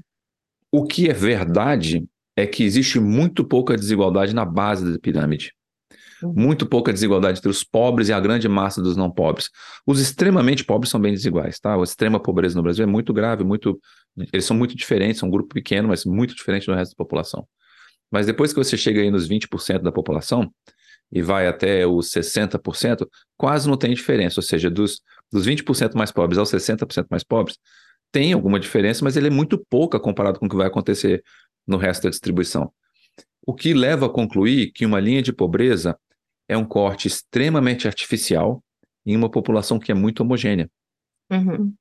O 0.72 0.84
que 0.84 1.08
é 1.08 1.12
verdade 1.12 2.04
é 2.34 2.46
que 2.46 2.64
existe 2.64 2.98
muito 2.98 3.44
pouca 3.44 3.76
desigualdade 3.76 4.34
na 4.34 4.44
base 4.44 4.90
da 4.90 4.98
pirâmide. 4.98 5.52
Muito 6.22 6.66
pouca 6.66 6.92
desigualdade 6.92 7.38
entre 7.38 7.50
os 7.50 7.64
pobres 7.64 8.08
e 8.08 8.12
a 8.12 8.20
grande 8.20 8.48
massa 8.48 8.82
dos 8.82 8.96
não 8.96 9.10
pobres. 9.10 9.50
Os 9.86 10.00
extremamente 10.00 10.64
pobres 10.64 10.90
são 10.90 11.00
bem 11.00 11.12
desiguais, 11.12 11.58
tá? 11.58 11.74
A 11.74 11.82
extrema 11.82 12.20
pobreza 12.20 12.56
no 12.56 12.62
Brasil 12.62 12.82
é 12.82 12.86
muito 12.86 13.12
grave, 13.12 13.44
muito, 13.44 13.80
eles 14.32 14.44
são 14.44 14.56
muito 14.56 14.76
diferentes, 14.76 15.18
são 15.18 15.28
um 15.28 15.32
grupo 15.32 15.54
pequeno, 15.54 15.88
mas 15.88 16.04
muito 16.04 16.34
diferente 16.34 16.66
do 16.66 16.74
resto 16.74 16.92
da 16.92 16.96
população. 16.96 17.46
Mas 18.10 18.26
depois 18.26 18.52
que 18.52 18.58
você 18.58 18.76
chega 18.76 19.00
aí 19.00 19.10
nos 19.10 19.28
20% 19.28 19.82
da 19.82 19.92
população 19.92 20.52
e 21.12 21.22
vai 21.22 21.46
até 21.46 21.86
os 21.86 22.10
60%, 22.10 23.06
quase 23.36 23.68
não 23.68 23.76
tem 23.76 23.94
diferença. 23.94 24.40
Ou 24.40 24.42
seja, 24.42 24.70
dos, 24.70 25.00
dos 25.32 25.46
20% 25.46 25.94
mais 25.94 26.10
pobres 26.10 26.38
aos 26.38 26.50
60% 26.50 27.06
mais 27.10 27.24
pobres, 27.24 27.58
tem 28.12 28.32
alguma 28.32 28.58
diferença, 28.58 29.04
mas 29.04 29.16
ele 29.16 29.28
é 29.28 29.30
muito 29.30 29.58
pouca 29.70 29.98
comparado 29.98 30.38
com 30.38 30.46
o 30.46 30.48
que 30.48 30.56
vai 30.56 30.66
acontecer 30.66 31.22
no 31.66 31.76
resto 31.76 32.04
da 32.04 32.10
distribuição. 32.10 32.72
O 33.46 33.54
que 33.54 33.72
leva 33.72 34.06
a 34.06 34.08
concluir 34.08 34.72
que 34.72 34.84
uma 34.84 35.00
linha 35.00 35.22
de 35.22 35.32
pobreza 35.32 35.96
é 36.50 36.56
um 36.56 36.64
corte 36.64 37.06
extremamente 37.06 37.86
artificial 37.86 38.60
em 39.06 39.16
uma 39.16 39.30
população 39.30 39.78
que 39.78 39.92
é 39.92 39.94
muito 39.94 40.20
homogênea. 40.20 40.68
Uhum. 41.30 41.72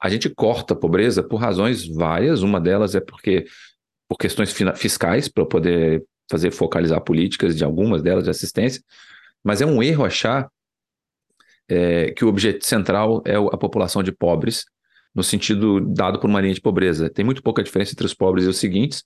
A 0.00 0.10
gente 0.10 0.28
corta 0.28 0.74
a 0.74 0.76
pobreza 0.76 1.22
por 1.22 1.38
razões 1.38 1.88
várias, 1.88 2.42
uma 2.42 2.60
delas 2.60 2.94
é 2.94 3.00
porque 3.00 3.46
por 4.06 4.18
questões 4.18 4.54
fiscais, 4.76 5.28
para 5.28 5.46
poder 5.46 6.04
fazer 6.30 6.50
focalizar 6.50 7.00
políticas 7.00 7.56
de 7.56 7.64
algumas 7.64 8.02
delas 8.02 8.24
de 8.24 8.30
assistência, 8.30 8.82
mas 9.42 9.62
é 9.62 9.66
um 9.66 9.82
erro 9.82 10.04
achar 10.04 10.46
é, 11.66 12.10
que 12.10 12.22
o 12.22 12.28
objeto 12.28 12.66
central 12.66 13.22
é 13.24 13.34
a 13.34 13.56
população 13.56 14.02
de 14.02 14.12
pobres, 14.12 14.66
no 15.14 15.22
sentido 15.22 15.80
dado 15.80 16.20
por 16.20 16.28
uma 16.28 16.40
linha 16.40 16.54
de 16.54 16.60
pobreza. 16.60 17.08
Tem 17.08 17.24
muito 17.24 17.42
pouca 17.42 17.62
diferença 17.62 17.92
entre 17.92 18.04
os 18.04 18.12
pobres 18.12 18.44
e 18.44 18.48
os 18.48 18.58
seguintes, 18.58 19.04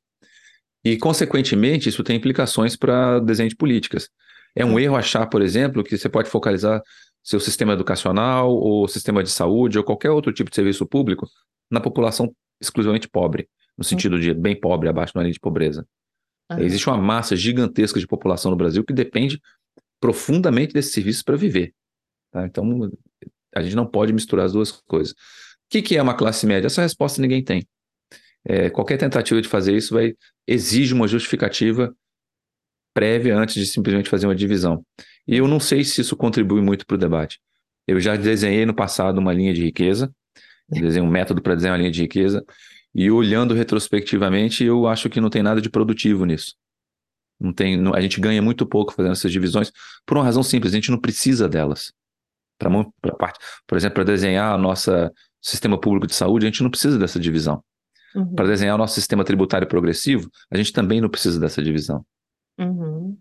e, 0.84 0.96
consequentemente, 0.98 1.88
isso 1.88 2.02
tem 2.02 2.16
implicações 2.16 2.74
para 2.74 3.20
desenho 3.20 3.48
de 3.48 3.56
políticas. 3.56 4.08
É 4.54 4.64
um 4.64 4.78
erro 4.78 4.96
achar, 4.96 5.26
por 5.26 5.40
exemplo, 5.40 5.82
que 5.82 5.96
você 5.96 6.08
pode 6.08 6.28
focalizar 6.28 6.82
seu 7.22 7.40
sistema 7.40 7.72
educacional 7.72 8.52
ou 8.52 8.86
sistema 8.88 9.22
de 9.22 9.30
saúde 9.30 9.78
ou 9.78 9.84
qualquer 9.84 10.10
outro 10.10 10.32
tipo 10.32 10.50
de 10.50 10.56
serviço 10.56 10.86
público 10.86 11.26
na 11.70 11.80
população 11.80 12.34
exclusivamente 12.60 13.08
pobre 13.08 13.48
no 13.76 13.84
sentido 13.84 14.18
de 14.20 14.34
bem 14.34 14.58
pobre, 14.58 14.88
abaixo 14.88 15.14
da 15.14 15.22
linha 15.22 15.32
de 15.32 15.40
pobreza. 15.40 15.86
Uhum. 16.50 16.60
Existe 16.60 16.88
uma 16.88 16.98
massa 16.98 17.34
gigantesca 17.34 17.98
de 17.98 18.06
população 18.06 18.50
no 18.50 18.56
Brasil 18.56 18.84
que 18.84 18.92
depende 18.92 19.40
profundamente 20.00 20.74
desses 20.74 20.92
serviços 20.92 21.22
para 21.22 21.36
viver. 21.36 21.72
Tá? 22.30 22.44
Então, 22.44 22.90
a 23.54 23.62
gente 23.62 23.76
não 23.76 23.86
pode 23.86 24.12
misturar 24.12 24.46
as 24.46 24.52
duas 24.52 24.72
coisas. 24.86 25.12
O 25.12 25.16
que, 25.70 25.82
que 25.82 25.96
é 25.96 26.02
uma 26.02 26.14
classe 26.14 26.46
média? 26.46 26.66
Essa 26.66 26.82
resposta 26.82 27.20
ninguém 27.22 27.42
tem. 27.42 27.66
É, 28.44 28.68
qualquer 28.68 28.98
tentativa 28.98 29.40
de 29.40 29.48
fazer 29.48 29.76
isso 29.76 29.94
vai 29.94 30.14
exige 30.46 30.92
uma 30.92 31.06
justificativa 31.06 31.94
prévia 32.94 33.36
antes 33.36 33.54
de 33.54 33.66
simplesmente 33.66 34.08
fazer 34.08 34.26
uma 34.26 34.34
divisão. 34.34 34.84
E 35.26 35.36
eu 35.36 35.46
não 35.46 35.60
sei 35.60 35.84
se 35.84 36.00
isso 36.00 36.16
contribui 36.16 36.60
muito 36.60 36.86
para 36.86 36.94
o 36.94 36.98
debate. 36.98 37.40
Eu 37.86 38.00
já 38.00 38.16
desenhei 38.16 38.64
no 38.66 38.74
passado 38.74 39.18
uma 39.18 39.32
linha 39.32 39.52
de 39.52 39.62
riqueza, 39.62 40.12
desenhei 40.68 41.06
um 41.06 41.10
método 41.10 41.42
para 41.42 41.54
desenhar 41.54 41.74
uma 41.74 41.78
linha 41.78 41.90
de 41.90 42.02
riqueza, 42.02 42.44
e 42.94 43.10
olhando 43.10 43.54
retrospectivamente, 43.54 44.64
eu 44.64 44.86
acho 44.86 45.08
que 45.08 45.20
não 45.20 45.30
tem 45.30 45.42
nada 45.42 45.60
de 45.60 45.70
produtivo 45.70 46.24
nisso. 46.24 46.54
Não 47.40 47.52
tem, 47.52 47.76
não, 47.76 47.94
a 47.94 48.00
gente 48.00 48.20
ganha 48.20 48.40
muito 48.40 48.64
pouco 48.66 48.92
fazendo 48.92 49.12
essas 49.12 49.32
divisões 49.32 49.72
por 50.06 50.16
uma 50.16 50.24
razão 50.24 50.42
simples, 50.42 50.72
a 50.72 50.76
gente 50.76 50.90
não 50.90 50.98
precisa 50.98 51.48
delas. 51.48 51.92
Para 52.58 52.70
parte, 53.18 53.40
por 53.66 53.76
exemplo, 53.76 53.96
para 53.96 54.04
desenhar 54.04 54.54
o 54.54 54.58
nosso 54.58 54.90
sistema 55.40 55.80
público 55.80 56.06
de 56.06 56.14
saúde, 56.14 56.46
a 56.46 56.48
gente 56.50 56.62
não 56.62 56.70
precisa 56.70 56.98
dessa 56.98 57.18
divisão. 57.18 57.64
Uhum. 58.14 58.34
Para 58.34 58.46
desenhar 58.46 58.76
o 58.76 58.78
nosso 58.78 58.94
sistema 58.94 59.24
tributário 59.24 59.66
progressivo, 59.66 60.30
a 60.50 60.56
gente 60.56 60.72
também 60.72 61.00
não 61.00 61.08
precisa 61.08 61.40
dessa 61.40 61.60
divisão. 61.62 62.04
Uhum. 62.62 63.18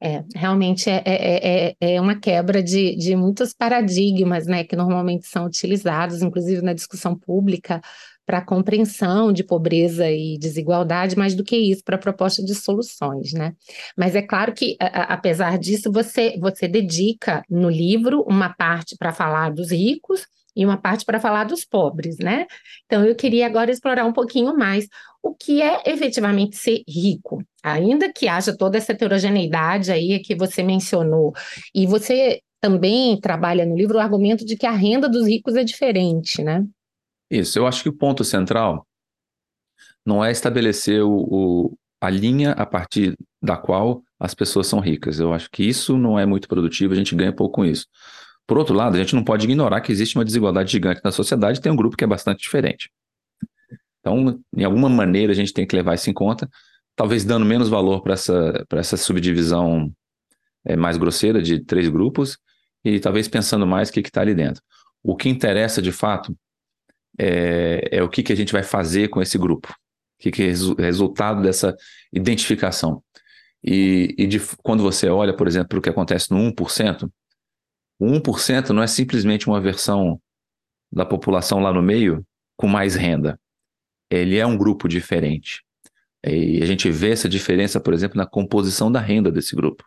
É, 0.00 0.22
realmente 0.34 0.88
é, 0.88 1.02
é, 1.04 1.74
é, 1.80 1.94
é 1.94 2.00
uma 2.00 2.18
quebra 2.18 2.62
de, 2.62 2.94
de 2.96 3.16
muitos 3.16 3.52
paradigmas, 3.52 4.46
né, 4.46 4.62
que 4.62 4.76
normalmente 4.76 5.26
são 5.26 5.44
utilizados, 5.46 6.22
inclusive 6.22 6.62
na 6.62 6.72
discussão 6.72 7.18
pública, 7.18 7.80
para 8.24 8.44
compreensão 8.44 9.32
de 9.32 9.42
pobreza 9.42 10.08
e 10.10 10.38
desigualdade, 10.38 11.16
mais 11.16 11.34
do 11.34 11.42
que 11.42 11.56
isso, 11.56 11.82
para 11.82 11.96
a 11.96 11.98
proposta 11.98 12.44
de 12.44 12.54
soluções, 12.54 13.32
né? 13.32 13.54
Mas 13.96 14.14
é 14.14 14.20
claro 14.20 14.52
que, 14.52 14.76
a, 14.78 15.14
apesar 15.14 15.58
disso, 15.58 15.90
você, 15.90 16.36
você 16.38 16.68
dedica 16.68 17.42
no 17.48 17.70
livro 17.70 18.22
uma 18.28 18.50
parte 18.50 18.96
para 18.98 19.14
falar 19.14 19.50
dos 19.50 19.70
ricos 19.70 20.26
e 20.54 20.62
uma 20.62 20.76
parte 20.76 21.06
para 21.06 21.18
falar 21.18 21.44
dos 21.44 21.64
pobres, 21.64 22.18
né? 22.18 22.46
Então, 22.84 23.02
eu 23.02 23.14
queria 23.14 23.46
agora 23.46 23.70
explorar 23.70 24.04
um 24.04 24.12
pouquinho 24.12 24.54
mais 24.54 24.86
o 25.22 25.34
que 25.34 25.60
é 25.62 25.82
efetivamente 25.86 26.56
ser 26.56 26.82
rico, 26.88 27.42
ainda 27.62 28.12
que 28.12 28.28
haja 28.28 28.56
toda 28.56 28.78
essa 28.78 28.92
heterogeneidade 28.92 29.90
aí 29.90 30.18
que 30.20 30.34
você 30.34 30.62
mencionou, 30.62 31.32
e 31.74 31.86
você 31.86 32.40
também 32.60 33.20
trabalha 33.20 33.64
no 33.64 33.76
livro 33.76 33.98
o 33.98 34.00
argumento 34.00 34.44
de 34.44 34.56
que 34.56 34.66
a 34.66 34.72
renda 34.72 35.08
dos 35.08 35.26
ricos 35.26 35.54
é 35.54 35.64
diferente, 35.64 36.42
né? 36.42 36.66
Isso, 37.30 37.58
eu 37.58 37.66
acho 37.66 37.82
que 37.82 37.88
o 37.88 37.96
ponto 37.96 38.24
central 38.24 38.86
não 40.04 40.24
é 40.24 40.30
estabelecer 40.30 41.02
o, 41.02 41.10
o, 41.10 41.78
a 42.00 42.08
linha 42.08 42.52
a 42.52 42.64
partir 42.64 43.14
da 43.42 43.56
qual 43.56 44.02
as 44.18 44.34
pessoas 44.34 44.66
são 44.66 44.80
ricas. 44.80 45.20
Eu 45.20 45.32
acho 45.32 45.50
que 45.50 45.62
isso 45.62 45.98
não 45.98 46.18
é 46.18 46.24
muito 46.24 46.48
produtivo, 46.48 46.94
a 46.94 46.96
gente 46.96 47.14
ganha 47.14 47.32
pouco 47.32 47.56
com 47.56 47.64
isso. 47.64 47.86
Por 48.46 48.56
outro 48.56 48.74
lado, 48.74 48.96
a 48.96 48.98
gente 48.98 49.14
não 49.14 49.22
pode 49.22 49.44
ignorar 49.44 49.82
que 49.82 49.92
existe 49.92 50.16
uma 50.16 50.24
desigualdade 50.24 50.72
gigante 50.72 51.02
na 51.04 51.12
sociedade, 51.12 51.60
tem 51.60 51.70
um 51.70 51.76
grupo 51.76 51.96
que 51.96 52.04
é 52.04 52.06
bastante 52.06 52.40
diferente. 52.40 52.90
Então, 54.00 54.40
em 54.56 54.64
alguma 54.64 54.88
maneira, 54.88 55.32
a 55.32 55.34
gente 55.34 55.52
tem 55.52 55.66
que 55.66 55.74
levar 55.74 55.94
isso 55.94 56.08
em 56.08 56.14
conta, 56.14 56.48
talvez 56.94 57.24
dando 57.24 57.44
menos 57.44 57.68
valor 57.68 58.02
para 58.02 58.14
essa, 58.14 58.64
essa 58.72 58.96
subdivisão 58.96 59.92
é, 60.64 60.76
mais 60.76 60.96
grosseira 60.96 61.42
de 61.42 61.64
três 61.64 61.88
grupos 61.88 62.38
e 62.84 63.00
talvez 63.00 63.28
pensando 63.28 63.66
mais 63.66 63.88
o 63.88 63.92
que 63.92 64.00
está 64.00 64.20
ali 64.20 64.34
dentro. 64.34 64.62
O 65.02 65.16
que 65.16 65.28
interessa 65.28 65.80
de 65.80 65.92
fato 65.92 66.36
é, 67.18 67.88
é 67.98 68.02
o 68.02 68.08
que, 68.08 68.22
que 68.22 68.32
a 68.32 68.36
gente 68.36 68.52
vai 68.52 68.62
fazer 68.62 69.08
com 69.08 69.20
esse 69.20 69.36
grupo, 69.38 69.68
o 69.70 70.22
que, 70.22 70.30
que 70.30 70.42
é 70.42 70.52
o 70.52 70.74
resultado 70.74 71.42
dessa 71.42 71.76
identificação. 72.12 73.02
E, 73.62 74.14
e 74.16 74.26
de, 74.26 74.40
quando 74.62 74.82
você 74.82 75.08
olha, 75.08 75.34
por 75.34 75.46
exemplo, 75.46 75.68
para 75.68 75.78
o 75.78 75.82
que 75.82 75.88
acontece 75.88 76.30
no 76.30 76.38
1%, 76.52 77.10
o 77.98 78.06
1% 78.06 78.70
não 78.70 78.82
é 78.82 78.86
simplesmente 78.86 79.48
uma 79.48 79.60
versão 79.60 80.20
da 80.92 81.04
população 81.04 81.58
lá 81.58 81.72
no 81.72 81.82
meio 81.82 82.24
com 82.56 82.68
mais 82.68 82.94
renda. 82.94 83.38
Ele 84.10 84.36
é 84.36 84.46
um 84.46 84.56
grupo 84.56 84.88
diferente. 84.88 85.62
E 86.24 86.62
a 86.62 86.66
gente 86.66 86.90
vê 86.90 87.10
essa 87.10 87.28
diferença, 87.28 87.80
por 87.80 87.94
exemplo, 87.94 88.16
na 88.16 88.26
composição 88.26 88.90
da 88.90 89.00
renda 89.00 89.30
desse 89.30 89.54
grupo. 89.54 89.84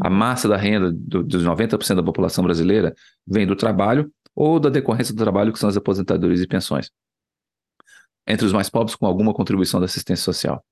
A 0.00 0.08
uhum. 0.08 0.14
massa 0.14 0.48
da 0.48 0.56
renda 0.56 0.90
do, 0.92 1.22
dos 1.22 1.44
90% 1.44 1.96
da 1.96 2.02
população 2.02 2.44
brasileira 2.44 2.94
vem 3.26 3.46
do 3.46 3.56
trabalho 3.56 4.10
ou 4.34 4.58
da 4.58 4.70
decorrência 4.70 5.14
do 5.14 5.22
trabalho, 5.22 5.52
que 5.52 5.58
são 5.58 5.68
as 5.68 5.76
aposentadorias 5.76 6.40
e 6.40 6.46
pensões. 6.46 6.90
Entre 8.26 8.46
os 8.46 8.52
mais 8.52 8.70
pobres, 8.70 8.94
com 8.94 9.06
alguma 9.06 9.34
contribuição 9.34 9.80
da 9.80 9.86
assistência 9.86 10.24
social. 10.24 10.64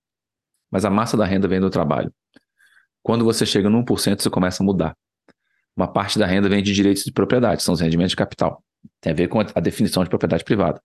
Mas 0.70 0.84
a 0.84 0.90
massa 0.90 1.16
da 1.16 1.24
renda 1.24 1.48
vem 1.48 1.60
do 1.60 1.68
trabalho. 1.68 2.12
Quando 3.02 3.24
você 3.24 3.44
chega 3.44 3.68
no 3.68 3.84
1%, 3.84 4.22
você 4.22 4.30
começa 4.30 4.62
a 4.62 4.66
mudar. 4.66 4.96
Uma 5.76 5.88
parte 5.90 6.18
da 6.18 6.26
renda 6.26 6.48
vem 6.48 6.62
de 6.62 6.72
direitos 6.72 7.04
de 7.04 7.12
propriedade, 7.12 7.62
são 7.62 7.74
os 7.74 7.80
rendimentos 7.80 8.10
de 8.10 8.16
capital. 8.16 8.62
Tem 9.00 9.12
a 9.12 9.16
ver 9.16 9.28
com 9.28 9.40
a 9.40 9.60
definição 9.60 10.02
de 10.02 10.10
propriedade 10.10 10.44
privada. 10.44 10.80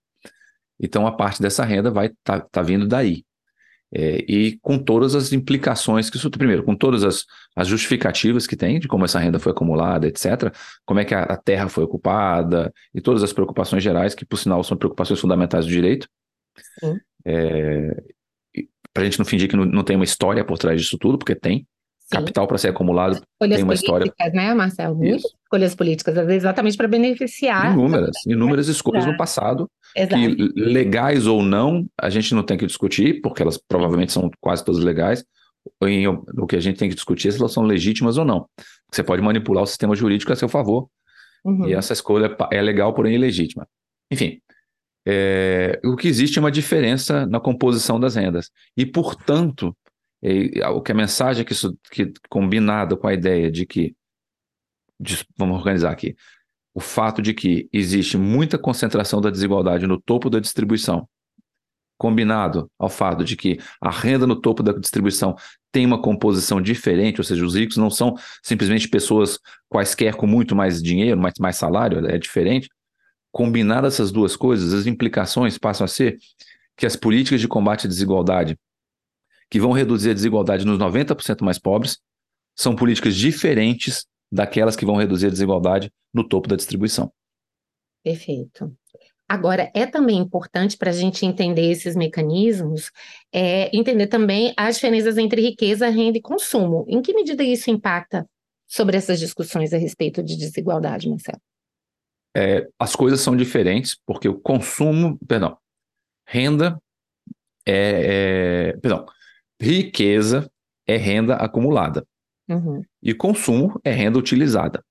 Então, 0.80 1.06
a 1.06 1.12
parte 1.12 1.40
dessa 1.40 1.64
renda 1.64 1.90
vai 1.90 2.06
estar 2.06 2.40
tá, 2.40 2.48
tá 2.50 2.62
vindo 2.62 2.86
daí. 2.86 3.24
É, 3.92 4.18
e 4.28 4.58
com 4.60 4.78
todas 4.78 5.14
as 5.14 5.32
implicações 5.32 6.10
que 6.10 6.16
isso, 6.16 6.28
primeiro, 6.30 6.64
com 6.64 6.74
todas 6.74 7.04
as, 7.04 7.24
as, 7.54 7.68
justificativas 7.68 8.46
que 8.46 8.56
tem 8.56 8.80
de 8.80 8.88
como 8.88 9.04
essa 9.04 9.18
renda 9.18 9.38
foi 9.38 9.52
acumulada, 9.52 10.08
etc., 10.08 10.52
como 10.84 10.98
é 10.98 11.04
que 11.04 11.14
a, 11.14 11.22
a, 11.22 11.36
terra 11.36 11.68
foi 11.68 11.84
ocupada 11.84 12.72
e 12.92 13.00
todas 13.00 13.22
as 13.22 13.32
preocupações 13.32 13.84
gerais, 13.84 14.14
que 14.14 14.24
por 14.26 14.38
sinal 14.38 14.64
são 14.64 14.76
preocupações 14.76 15.20
fundamentais 15.20 15.64
do 15.64 15.70
direito. 15.70 16.08
É, 17.24 18.02
para 18.92 19.02
a 19.02 19.04
gente 19.04 19.18
não 19.18 19.26
fingir 19.26 19.48
que 19.48 19.56
não, 19.56 19.64
não, 19.64 19.84
tem 19.84 19.94
uma 19.94 20.04
história 20.04 20.44
por 20.44 20.58
trás 20.58 20.80
disso 20.80 20.98
tudo, 20.98 21.18
porque 21.18 21.34
tem. 21.34 21.66
Sim. 22.06 22.18
Capital 22.18 22.46
para 22.46 22.56
ser 22.56 22.68
acumulado 22.68 23.14
escolhas 23.14 23.56
tem 23.56 23.64
uma 23.64 23.74
história. 23.74 24.14
né, 24.32 24.54
Marcelo? 24.54 24.94
Muitas 24.94 25.24
escolhas 25.24 25.74
políticas, 25.74 26.16
às 26.16 26.24
vezes 26.24 26.42
exatamente 26.44 26.76
para 26.76 26.86
beneficiar. 26.86 27.72
Inúmeras, 27.72 28.16
inúmeras 28.24 28.68
escolhas 28.68 29.04
no 29.04 29.16
passado, 29.16 29.68
Exato. 29.94 30.14
que 30.14 30.52
legais 30.54 31.26
ou 31.26 31.42
não, 31.42 31.84
a 32.00 32.08
gente 32.08 32.32
não 32.32 32.44
tem 32.44 32.56
que 32.56 32.64
discutir, 32.64 33.20
porque 33.20 33.42
elas 33.42 33.58
provavelmente 33.58 34.12
são 34.12 34.30
quase 34.40 34.64
todas 34.64 34.82
legais. 34.82 35.24
Em, 35.82 36.06
o 36.06 36.46
que 36.46 36.54
a 36.54 36.60
gente 36.60 36.78
tem 36.78 36.88
que 36.88 36.94
discutir 36.94 37.26
é 37.26 37.30
se 37.32 37.40
elas 37.40 37.52
são 37.52 37.64
legítimas 37.64 38.16
ou 38.16 38.24
não. 38.24 38.48
Você 38.92 39.02
pode 39.02 39.20
manipular 39.20 39.64
o 39.64 39.66
sistema 39.66 39.96
jurídico 39.96 40.32
a 40.32 40.36
seu 40.36 40.48
favor, 40.48 40.88
uhum. 41.44 41.68
e 41.68 41.74
essa 41.74 41.92
escolha 41.92 42.36
é 42.52 42.62
legal, 42.62 42.94
porém 42.94 43.16
ilegítima. 43.16 43.66
Enfim, 44.12 44.40
é, 45.04 45.80
o 45.84 45.96
que 45.96 46.06
existe 46.06 46.38
é 46.38 46.40
uma 46.40 46.52
diferença 46.52 47.26
na 47.26 47.40
composição 47.40 47.98
das 47.98 48.14
rendas. 48.14 48.50
E, 48.76 48.86
portanto, 48.86 49.76
e, 50.22 50.60
o 50.62 50.80
que 50.80 50.92
a 50.92 50.94
mensagem 50.94 51.44
que 51.44 51.52
isso 51.52 51.76
que 51.90 52.12
combinada 52.28 52.96
com 52.96 53.06
a 53.06 53.14
ideia 53.14 53.50
de 53.50 53.66
que 53.66 53.94
de, 54.98 55.24
vamos 55.36 55.58
organizar 55.58 55.90
aqui 55.90 56.16
o 56.76 56.80
fato 56.80 57.22
de 57.22 57.32
que 57.32 57.70
existe 57.72 58.18
muita 58.18 58.58
concentração 58.58 59.18
da 59.18 59.30
desigualdade 59.30 59.86
no 59.86 59.98
topo 59.98 60.28
da 60.28 60.38
distribuição, 60.38 61.08
combinado 61.96 62.70
ao 62.78 62.90
fato 62.90 63.24
de 63.24 63.34
que 63.34 63.58
a 63.80 63.90
renda 63.90 64.26
no 64.26 64.38
topo 64.38 64.62
da 64.62 64.72
distribuição 64.72 65.34
tem 65.72 65.86
uma 65.86 66.00
composição 66.00 66.60
diferente, 66.60 67.18
ou 67.18 67.24
seja, 67.24 67.44
os 67.44 67.54
ricos 67.54 67.78
não 67.78 67.88
são 67.88 68.14
simplesmente 68.42 68.88
pessoas 68.88 69.38
quaisquer 69.70 70.16
com 70.16 70.26
muito 70.26 70.54
mais 70.54 70.82
dinheiro, 70.82 71.18
mais, 71.18 71.34
mais 71.40 71.56
salário, 71.56 72.06
é 72.06 72.18
diferente. 72.18 72.68
Combinar 73.32 73.82
essas 73.84 74.12
duas 74.12 74.36
coisas, 74.36 74.74
as 74.74 74.86
implicações 74.86 75.56
passam 75.56 75.86
a 75.86 75.88
ser 75.88 76.18
que 76.76 76.84
as 76.84 76.94
políticas 76.94 77.40
de 77.40 77.48
combate 77.48 77.86
à 77.86 77.88
desigualdade, 77.88 78.58
que 79.50 79.60
vão 79.60 79.72
reduzir 79.72 80.10
a 80.10 80.14
desigualdade 80.14 80.64
nos 80.64 80.78
90% 80.78 81.42
mais 81.42 81.58
pobres, 81.58 81.98
são 82.56 82.74
políticas 82.74 83.14
diferentes 83.14 84.06
daquelas 84.30 84.74
que 84.74 84.86
vão 84.86 84.96
reduzir 84.96 85.26
a 85.26 85.30
desigualdade 85.30 85.92
no 86.12 86.26
topo 86.26 86.48
da 86.48 86.56
distribuição. 86.56 87.12
Perfeito. 88.02 88.74
Agora, 89.28 89.70
é 89.74 89.84
também 89.84 90.18
importante 90.18 90.76
para 90.76 90.90
a 90.90 90.92
gente 90.92 91.26
entender 91.26 91.70
esses 91.70 91.96
mecanismos, 91.96 92.92
é, 93.32 93.76
entender 93.76 94.06
também 94.06 94.54
as 94.56 94.76
diferenças 94.76 95.18
entre 95.18 95.42
riqueza, 95.42 95.88
renda 95.88 96.16
e 96.16 96.22
consumo. 96.22 96.84
Em 96.88 97.02
que 97.02 97.12
medida 97.12 97.42
isso 97.42 97.68
impacta 97.68 98.28
sobre 98.68 98.96
essas 98.96 99.18
discussões 99.18 99.72
a 99.72 99.78
respeito 99.78 100.22
de 100.22 100.36
desigualdade, 100.36 101.08
Marcelo? 101.08 101.40
É, 102.36 102.68
as 102.78 102.94
coisas 102.94 103.20
são 103.20 103.36
diferentes, 103.36 103.96
porque 104.06 104.28
o 104.28 104.38
consumo, 104.38 105.18
perdão, 105.26 105.56
renda 106.24 106.80
é, 107.66 108.72
é 108.74 108.76
perdão, 108.76 109.06
riqueza 109.60 110.50
é 110.86 110.96
renda 110.96 111.36
acumulada. 111.36 112.06
Uhum. 112.48 112.82
E 113.02 113.12
consumo 113.12 113.80
é 113.84 113.90
renda 113.90 114.18
utilizada 114.18 114.82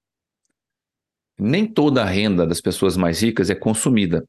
nem 1.38 1.67
toda 1.67 2.01
a 2.01 2.05
renda 2.05 2.45
das 2.45 2.62
pessoas 2.62 2.95
mais 2.95 3.22
ricas 3.22 3.50
é 3.50 3.55
consumida. 3.55 4.25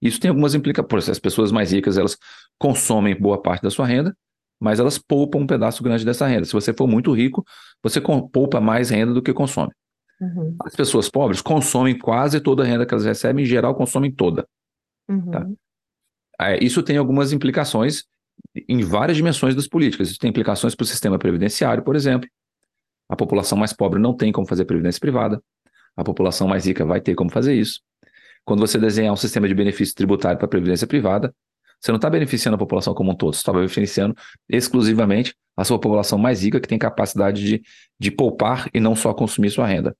Isso 0.00 0.18
tem 0.18 0.30
algumas 0.30 0.54
implicações. 0.54 1.08
As 1.08 1.18
pessoas 1.18 1.52
mais 1.52 1.72
ricas, 1.72 1.98
elas 1.98 2.16
consomem 2.58 3.14
boa 3.14 3.40
parte 3.40 3.62
da 3.62 3.70
sua 3.70 3.86
renda, 3.86 4.16
mas 4.58 4.80
elas 4.80 4.98
poupam 4.98 5.40
um 5.40 5.46
pedaço 5.46 5.82
grande 5.82 6.04
dessa 6.04 6.26
renda. 6.26 6.46
Se 6.46 6.52
você 6.52 6.72
for 6.72 6.86
muito 6.86 7.12
rico, 7.12 7.44
você 7.82 8.00
poupa 8.00 8.60
mais 8.60 8.90
renda 8.90 9.12
do 9.12 9.22
que 9.22 9.32
consome. 9.32 9.72
Uhum. 10.20 10.56
As 10.64 10.74
pessoas 10.74 11.08
pobres 11.08 11.40
consomem 11.42 11.98
quase 11.98 12.40
toda 12.40 12.62
a 12.62 12.66
renda 12.66 12.86
que 12.86 12.94
elas 12.94 13.04
recebem, 13.04 13.44
em 13.44 13.48
geral, 13.48 13.74
consomem 13.74 14.10
toda. 14.10 14.46
Uhum. 15.08 15.30
Tá? 15.30 15.46
É, 16.40 16.64
isso 16.64 16.82
tem 16.82 16.96
algumas 16.96 17.32
implicações 17.32 18.04
em 18.68 18.82
várias 18.82 19.16
dimensões 19.16 19.54
das 19.54 19.66
políticas. 19.66 20.10
Isso 20.10 20.18
tem 20.18 20.30
implicações 20.30 20.74
para 20.74 20.84
o 20.84 20.86
sistema 20.86 21.18
previdenciário, 21.18 21.82
por 21.82 21.96
exemplo. 21.96 22.28
A 23.08 23.16
população 23.16 23.58
mais 23.58 23.72
pobre 23.72 24.00
não 24.00 24.14
tem 24.14 24.32
como 24.32 24.46
fazer 24.46 24.64
previdência 24.64 25.00
privada. 25.00 25.42
A 25.96 26.04
população 26.04 26.46
mais 26.48 26.66
rica 26.66 26.84
vai 26.84 27.00
ter 27.00 27.14
como 27.14 27.30
fazer 27.30 27.54
isso. 27.54 27.80
Quando 28.44 28.60
você 28.60 28.78
desenhar 28.78 29.12
um 29.12 29.16
sistema 29.16 29.46
de 29.48 29.54
benefício 29.54 29.94
tributário 29.94 30.38
para 30.38 30.46
a 30.46 30.48
previdência 30.48 30.86
privada, 30.86 31.34
você 31.80 31.90
não 31.90 31.96
está 31.96 32.10
beneficiando 32.10 32.56
a 32.56 32.58
população 32.58 32.94
como 32.94 33.12
um 33.12 33.14
todo, 33.14 33.34
você 33.34 33.40
está 33.40 33.52
beneficiando 33.52 34.14
exclusivamente 34.48 35.34
a 35.56 35.64
sua 35.64 35.78
população 35.78 36.18
mais 36.18 36.42
rica, 36.42 36.60
que 36.60 36.68
tem 36.68 36.78
capacidade 36.78 37.42
de, 37.42 37.62
de 37.98 38.10
poupar 38.10 38.68
e 38.74 38.80
não 38.80 38.94
só 38.94 39.14
consumir 39.14 39.50
sua 39.50 39.66
renda. 39.66 39.96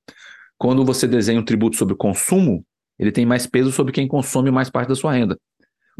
Quando 0.58 0.84
você 0.84 1.06
desenha 1.06 1.40
um 1.40 1.44
tributo 1.44 1.76
sobre 1.76 1.94
consumo, 1.96 2.64
ele 2.98 3.10
tem 3.10 3.24
mais 3.24 3.46
peso 3.46 3.72
sobre 3.72 3.92
quem 3.92 4.06
consome 4.06 4.50
mais 4.50 4.68
parte 4.68 4.88
da 4.88 4.94
sua 4.94 5.12
renda. 5.12 5.38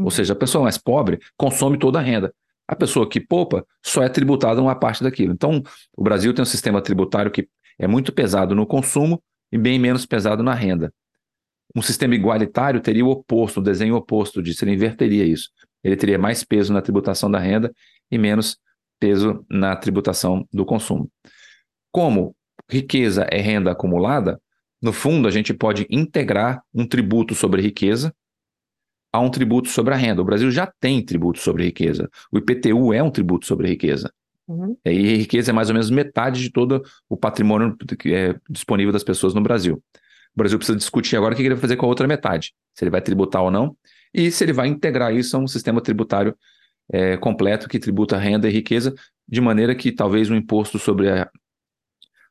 Ou 0.01 0.05
uhum. 0.05 0.11
seja, 0.11 0.33
a 0.33 0.37
pessoa 0.37 0.65
mais 0.65 0.79
pobre 0.79 1.19
consome 1.37 1.79
toda 1.79 1.99
a 1.99 2.03
renda. 2.03 2.35
A 2.67 2.75
pessoa 2.75 3.09
que 3.09 3.21
poupa 3.21 3.65
só 3.85 4.03
é 4.03 4.09
tributada 4.09 4.61
uma 4.61 4.75
parte 4.75 5.03
daquilo. 5.03 5.33
Então, 5.33 5.63
o 5.97 6.03
Brasil 6.03 6.33
tem 6.33 6.43
um 6.43 6.47
sistema 6.47 6.81
tributário 6.81 7.31
que 7.31 7.49
é 7.79 7.87
muito 7.87 8.13
pesado 8.13 8.55
no 8.55 8.67
consumo 8.67 9.23
e 9.53 9.59
bem 9.59 9.79
menos 9.79 10.07
pesado 10.07 10.43
na 10.43 10.55
renda. 10.55 10.93
Um 11.75 11.83
sistema 11.83 12.15
igualitário 12.15 12.81
teria 12.81 13.05
o 13.05 13.11
oposto, 13.11 13.59
o 13.61 13.63
desenho 13.63 13.95
oposto 13.95 14.43
disso, 14.43 14.65
ele 14.65 14.73
inverteria 14.73 15.25
isso. 15.25 15.51
Ele 15.83 15.97
teria 15.97 16.19
mais 16.19 16.45
peso 16.45 16.73
na 16.73 16.83
tributação 16.83 17.31
da 17.31 17.39
renda 17.39 17.73
e 18.11 18.19
menos 18.19 18.59
peso 18.99 19.45
na 19.49 19.75
tributação 19.77 20.47
do 20.53 20.65
consumo. 20.65 21.11
Como 21.91 22.35
riqueza 22.71 23.27
é 23.31 23.41
renda 23.41 23.73
acumulada, 23.73 24.41
no 24.81 24.93
fundo 24.93 25.27
a 25.27 25.31
gente 25.31 25.53
pode 25.53 25.87
integrar 25.91 26.63
um 26.73 26.87
tributo 26.87 27.35
sobre 27.35 27.63
riqueza 27.63 28.15
a 29.13 29.21
um 29.21 29.31
tributo 29.31 29.69
sobre 29.69 29.95
a 29.95 29.97
renda. 29.97 30.23
O 30.23 30.25
Brasil 30.25 30.51
já 30.51 30.67
tem 30.81 31.05
tributo 31.05 31.39
sobre 31.39 31.65
riqueza. 31.65 32.09
O 32.31 32.39
IPTU 32.39 32.93
é 32.93 33.03
um 33.03 33.11
tributo 33.11 33.47
sobre 33.47 33.69
riqueza. 33.69 34.13
Uhum. 34.47 34.77
E 34.85 35.17
riqueza 35.17 35.51
é 35.51 35.55
mais 35.55 35.69
ou 35.69 35.75
menos 35.75 35.91
metade 35.91 36.41
de 36.41 36.51
todo 36.51 36.83
o 37.09 37.17
patrimônio 37.17 37.77
que 37.99 38.13
é 38.13 38.35
disponível 38.49 38.93
das 38.93 39.05
pessoas 39.05 39.35
no 39.35 39.41
Brasil. 39.41 39.83
O 40.35 40.39
Brasil 40.39 40.59
precisa 40.59 40.79
discutir 40.79 41.17
agora 41.17 41.35
o 41.35 41.37
que 41.37 41.43
ele 41.43 41.55
vai 41.55 41.61
fazer 41.61 41.77
com 41.77 41.87
a 41.87 41.89
outra 41.89 42.07
metade, 42.07 42.53
se 42.75 42.85
ele 42.85 42.91
vai 42.91 43.01
tributar 43.01 43.43
ou 43.43 43.51
não, 43.51 43.77
e 44.13 44.31
se 44.31 44.45
ele 44.45 44.53
vai 44.53 44.69
integrar 44.69 45.15
isso 45.15 45.37
a 45.37 45.41
um 45.41 45.47
sistema 45.47 45.81
tributário 45.81 46.37
é, 46.93 47.17
completo 47.17 47.69
que 47.69 47.79
tributa 47.79 48.17
renda 48.17 48.49
e 48.49 48.53
riqueza, 48.53 48.95
de 49.29 49.41
maneira 49.41 49.75
que 49.75 49.93
talvez 49.93 50.29
o 50.31 50.35
um 50.35 50.37
imposto 50.37 50.79
sobre 50.79 51.09
a, 51.09 51.31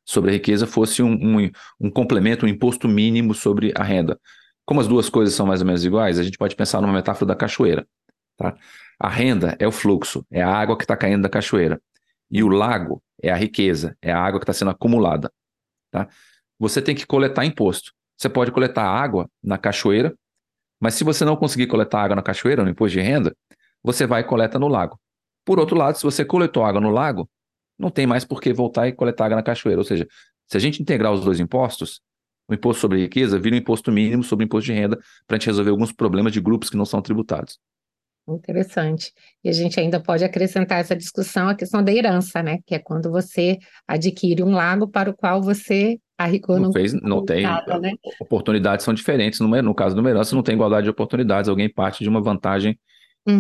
sobre 0.06 0.32
a 0.32 0.34
riqueza 0.34 0.68
fosse 0.68 1.02
um, 1.02 1.14
um, 1.14 1.52
um 1.80 1.90
complemento, 1.90 2.46
um 2.46 2.50
imposto 2.50 2.88
mínimo 2.88 3.34
sobre 3.34 3.72
a 3.76 3.84
renda. 3.84 4.20
Como 4.70 4.82
as 4.82 4.88
duas 4.88 5.10
coisas 5.10 5.34
são 5.34 5.48
mais 5.48 5.62
ou 5.62 5.66
menos 5.66 5.84
iguais, 5.84 6.20
a 6.20 6.24
gente 6.24 6.38
pode 6.38 6.56
pensar 6.56 6.80
numa 6.80 6.94
metáfora 6.94 7.26
da 7.26 7.36
cachoeira. 7.36 7.88
Tá? 8.38 8.56
A 9.00 9.10
renda 9.10 9.58
é 9.58 9.68
o 9.68 9.72
fluxo, 9.72 10.24
é 10.30 10.44
a 10.44 10.54
água 10.54 10.78
que 10.78 10.84
está 10.84 10.96
caindo 10.96 11.24
da 11.24 11.28
cachoeira. 11.28 11.82
E 12.30 12.44
o 12.44 12.50
lago 12.50 13.02
é 13.20 13.32
a 13.32 13.36
riqueza, 13.36 13.98
é 14.00 14.12
a 14.12 14.22
água 14.22 14.40
que 14.40 14.44
está 14.44 14.54
sendo 14.54 14.70
acumulada. 14.70 15.34
Tá? 15.90 16.08
Você 16.60 16.84
tem 16.84 16.94
que 16.94 17.08
coletar 17.08 17.46
imposto. 17.46 17.94
Você 18.16 18.30
pode 18.30 18.52
coletar 18.52 18.84
água 18.84 19.28
na 19.42 19.58
cachoeira, 19.58 20.16
mas 20.80 20.94
se 20.94 21.04
você 21.04 21.26
não 21.26 21.36
conseguir 21.36 21.66
coletar 21.66 22.04
água 22.04 22.16
na 22.16 22.22
cachoeira, 22.22 22.64
no 22.64 22.70
imposto 22.70 22.96
de 22.96 23.02
renda, 23.02 23.36
você 23.82 24.06
vai 24.06 24.22
e 24.22 24.24
coleta 24.24 24.60
no 24.60 24.68
lago. 24.68 25.00
Por 25.44 25.58
outro 25.58 25.76
lado, 25.76 25.98
se 25.98 26.04
você 26.04 26.24
coletou 26.24 26.64
água 26.64 26.80
no 26.80 26.92
lago, 26.92 27.28
não 27.76 27.90
tem 27.90 28.06
mais 28.06 28.24
por 28.24 28.40
que 28.40 28.54
voltar 28.54 28.88
e 28.88 28.92
coletar 28.94 29.26
água 29.26 29.38
na 29.38 29.42
cachoeira. 29.42 29.82
Ou 29.82 29.86
seja, 29.86 30.08
se 30.46 30.56
a 30.56 30.60
gente 30.60 30.80
integrar 30.80 31.12
os 31.12 31.26
dois 31.26 31.40
impostos, 31.40 32.04
o 32.50 32.54
imposto 32.54 32.82
sobre 32.82 33.00
riqueza 33.00 33.40
vira 33.40 33.56
um 33.56 33.60
imposto 33.60 33.92
mínimo 33.92 34.24
sobre 34.24 34.44
o 34.44 34.48
imposto 34.48 34.66
de 34.66 34.74
renda 34.74 34.98
para 35.28 35.36
a 35.36 35.40
gente 35.40 35.48
resolver 35.48 35.70
alguns 35.70 35.92
problemas 35.92 36.34
de 36.34 36.42
grupos 36.42 36.70
que 36.70 36.78
não 36.78 36.86
são 36.86 37.02
tributados. 37.02 37.60
Interessante. 38.28 39.12
E 39.44 39.50
a 39.50 39.52
gente 39.52 39.80
ainda 39.80 40.00
pode 40.00 40.24
acrescentar 40.24 40.80
essa 40.80 40.96
discussão 40.96 41.50
a 41.50 41.56
questão 41.56 41.84
da 41.84 41.92
herança, 41.92 42.44
né? 42.44 42.60
Que 42.66 42.76
é 42.76 42.80
quando 42.80 43.10
você 43.10 43.58
adquire 43.88 44.44
um 44.44 44.52
lago 44.52 44.88
para 44.88 45.10
o 45.10 45.16
qual 45.16 45.42
você 45.42 45.98
arricou 46.18 46.60
não 46.60 46.72
fez, 46.74 46.94
não 46.94 47.24
tem 47.24 47.44
nada, 47.44 47.80
né? 47.80 47.94
oportunidades 48.20 48.84
são 48.84 48.94
diferentes. 48.94 49.40
No, 49.40 49.48
no 49.48 49.74
caso 49.74 49.98
uma 49.98 50.10
herança, 50.10 50.36
não 50.36 50.44
tem 50.44 50.54
igualdade 50.54 50.84
de 50.84 50.90
oportunidades. 50.90 51.50
Alguém 51.50 51.72
parte 51.72 52.04
de 52.04 52.10
uma 52.10 52.22
vantagem 52.22 52.78
uhum. 53.28 53.40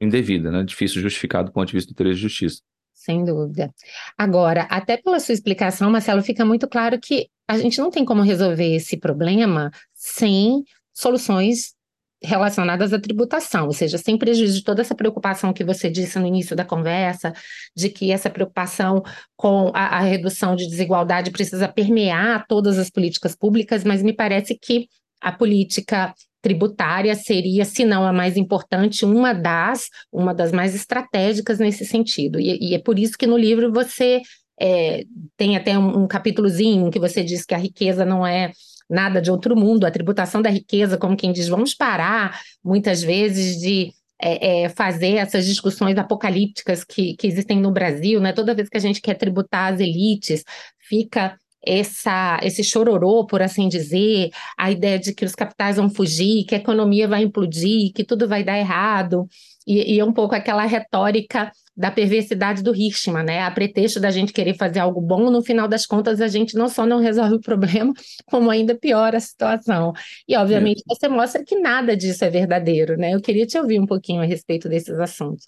indevida, 0.00 0.50
né? 0.50 0.62
Difícil 0.64 1.00
justificado 1.00 1.48
do 1.50 1.52
ponto 1.52 1.68
de 1.68 1.74
vista 1.74 1.92
do 1.92 1.96
direito 1.96 2.16
de 2.16 2.22
justiça. 2.22 2.60
Sem 2.96 3.24
dúvida. 3.24 3.72
Agora, 4.16 4.62
até 4.62 4.96
pela 4.96 5.20
sua 5.20 5.34
explicação, 5.34 5.90
Marcelo, 5.90 6.22
fica 6.22 6.44
muito 6.46 6.66
claro 6.66 6.98
que 6.98 7.28
a 7.46 7.58
gente 7.58 7.78
não 7.78 7.90
tem 7.90 8.04
como 8.04 8.22
resolver 8.22 8.74
esse 8.74 8.96
problema 8.96 9.70
sem 9.94 10.64
soluções 10.94 11.74
relacionadas 12.22 12.94
à 12.94 12.98
tributação, 12.98 13.66
ou 13.66 13.72
seja, 13.72 13.98
sem 13.98 14.16
prejuízo 14.16 14.54
de 14.54 14.64
toda 14.64 14.80
essa 14.80 14.94
preocupação 14.94 15.52
que 15.52 15.62
você 15.62 15.90
disse 15.90 16.18
no 16.18 16.26
início 16.26 16.56
da 16.56 16.64
conversa, 16.64 17.34
de 17.76 17.90
que 17.90 18.10
essa 18.10 18.30
preocupação 18.30 19.02
com 19.36 19.70
a, 19.74 19.98
a 19.98 20.00
redução 20.00 20.56
de 20.56 20.66
desigualdade 20.66 21.30
precisa 21.30 21.68
permear 21.68 22.46
todas 22.48 22.78
as 22.78 22.88
políticas 22.88 23.36
públicas, 23.36 23.84
mas 23.84 24.02
me 24.02 24.14
parece 24.14 24.58
que 24.58 24.88
a 25.20 25.30
política 25.30 26.14
tributária 26.46 27.12
seria, 27.16 27.64
se 27.64 27.84
não 27.84 28.06
a 28.06 28.12
mais 28.12 28.36
importante, 28.36 29.04
uma 29.04 29.32
das, 29.32 29.88
uma 30.12 30.32
das 30.32 30.52
mais 30.52 30.76
estratégicas 30.76 31.58
nesse 31.58 31.84
sentido. 31.84 32.38
E, 32.38 32.70
e 32.70 32.74
é 32.76 32.78
por 32.78 33.00
isso 33.00 33.18
que 33.18 33.26
no 33.26 33.36
livro 33.36 33.72
você 33.72 34.22
é, 34.60 35.02
tem 35.36 35.56
até 35.56 35.76
um, 35.76 36.04
um 36.04 36.06
capítulozinho 36.06 36.88
que 36.88 37.00
você 37.00 37.24
diz 37.24 37.44
que 37.44 37.52
a 37.52 37.58
riqueza 37.58 38.04
não 38.04 38.24
é 38.24 38.52
nada 38.88 39.20
de 39.20 39.28
outro 39.28 39.56
mundo, 39.56 39.84
a 39.84 39.90
tributação 39.90 40.40
da 40.40 40.48
riqueza, 40.48 40.96
como 40.96 41.16
quem 41.16 41.32
diz, 41.32 41.48
vamos 41.48 41.74
parar 41.74 42.40
muitas 42.62 43.02
vezes 43.02 43.60
de 43.60 43.90
é, 44.22 44.62
é, 44.62 44.68
fazer 44.68 45.16
essas 45.16 45.44
discussões 45.44 45.98
apocalípticas 45.98 46.84
que, 46.84 47.16
que 47.16 47.26
existem 47.26 47.58
no 47.60 47.72
Brasil, 47.72 48.20
né? 48.20 48.32
Toda 48.32 48.54
vez 48.54 48.68
que 48.68 48.76
a 48.76 48.80
gente 48.80 49.00
quer 49.00 49.14
tributar 49.14 49.72
as 49.72 49.80
elites, 49.80 50.44
fica 50.78 51.36
essa, 51.64 52.38
esse 52.42 52.62
chororô, 52.62 53.26
por 53.26 53.42
assim 53.42 53.68
dizer, 53.68 54.30
a 54.56 54.70
ideia 54.70 54.98
de 54.98 55.14
que 55.14 55.24
os 55.24 55.34
capitais 55.34 55.76
vão 55.76 55.90
fugir, 55.90 56.44
que 56.44 56.54
a 56.54 56.58
economia 56.58 57.08
vai 57.08 57.22
implodir, 57.22 57.92
que 57.92 58.04
tudo 58.04 58.28
vai 58.28 58.44
dar 58.44 58.58
errado, 58.58 59.28
e, 59.66 59.94
e 59.94 60.00
é 60.00 60.04
um 60.04 60.12
pouco 60.12 60.34
aquela 60.34 60.64
retórica 60.64 61.50
da 61.76 61.90
perversidade 61.90 62.62
do 62.62 62.74
Hirschman, 62.74 63.24
né? 63.24 63.42
A 63.42 63.50
pretexto 63.50 64.00
da 64.00 64.10
gente 64.10 64.32
querer 64.32 64.54
fazer 64.54 64.78
algo 64.78 65.00
bom, 65.00 65.28
no 65.30 65.42
final 65.42 65.68
das 65.68 65.84
contas 65.84 66.20
a 66.20 66.28
gente 66.28 66.54
não 66.56 66.68
só 66.68 66.86
não 66.86 67.00
resolve 67.00 67.34
o 67.34 67.40
problema, 67.40 67.92
como 68.30 68.48
ainda 68.48 68.74
piora 68.74 69.18
a 69.18 69.20
situação. 69.20 69.92
E 70.26 70.36
obviamente 70.36 70.82
é. 70.88 70.94
você 70.94 71.08
mostra 71.08 71.44
que 71.44 71.58
nada 71.58 71.96
disso 71.96 72.24
é 72.24 72.30
verdadeiro, 72.30 72.96
né? 72.96 73.12
Eu 73.12 73.20
queria 73.20 73.46
te 73.46 73.58
ouvir 73.58 73.78
um 73.78 73.86
pouquinho 73.86 74.22
a 74.22 74.24
respeito 74.24 74.68
desses 74.68 74.98
assuntos. 74.98 75.46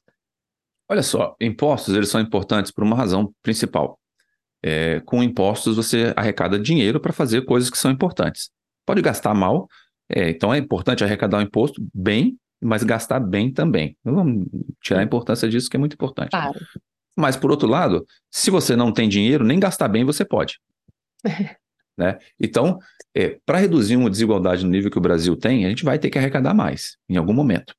Olha 0.91 1.03
só, 1.03 1.35
impostos 1.41 1.95
eles 1.95 2.09
são 2.09 2.21
importantes 2.21 2.73
por 2.73 2.83
uma 2.83 2.97
razão 2.97 3.33
principal. 3.43 3.98
É, 4.63 5.01
com 5.01 5.23
impostos 5.23 5.77
você 5.77 6.13
arrecada 6.17 6.59
dinheiro 6.59 6.99
para 6.99 7.13
fazer 7.13 7.45
coisas 7.45 7.71
que 7.71 7.79
são 7.79 7.91
importantes. 7.91 8.51
Pode 8.85 9.01
gastar 9.01 9.35
mal, 9.35 9.69
é, 10.09 10.31
então 10.31 10.53
é 10.53 10.59
importante 10.59 11.05
arrecadar 11.05 11.39
o 11.39 11.43
imposto 11.43 11.81
bem 11.95 12.37
mas 12.61 12.83
gastar 12.83 13.21
bem 13.21 13.53
também. 13.53 13.97
Não 14.05 14.15
vamos 14.15 14.47
tirar 14.83 15.01
a 15.01 15.05
importância 15.05 15.49
disso, 15.49 15.71
que 15.71 15.77
é 15.77 15.81
muito 15.81 15.95
importante. 15.95 16.31
Claro. 16.31 16.59
Mas, 17.17 17.37
por 17.37 17.51
outro 17.51 17.69
lado, 17.69 18.05
se 18.31 18.51
você 18.51 18.77
não 18.77 18.93
tem 18.93 19.09
dinheiro, 19.09 19.45
nem 19.45 19.59
gastar 19.59 19.89
bem 19.89 20.05
você 20.05 20.25
pode. 20.25 20.61
né? 21.97 22.19
Então, 22.39 22.79
é, 23.15 23.39
para 23.45 23.59
reduzir 23.59 23.97
uma 23.97 24.11
desigualdade 24.11 24.65
no 24.65 24.71
nível 24.71 24.91
que 24.91 24.99
o 24.99 25.03
Brasil 25.03 25.37
tem, 25.37 25.67
a 25.67 25.69
gente 25.69 25.85
vai 25.85 25.99
ter 25.99 26.11
que 26.11 26.19
arrecadar 26.19 26.55
mais, 26.55 26.97
em 27.09 27.17
algum 27.17 27.33
momento. 27.33 27.75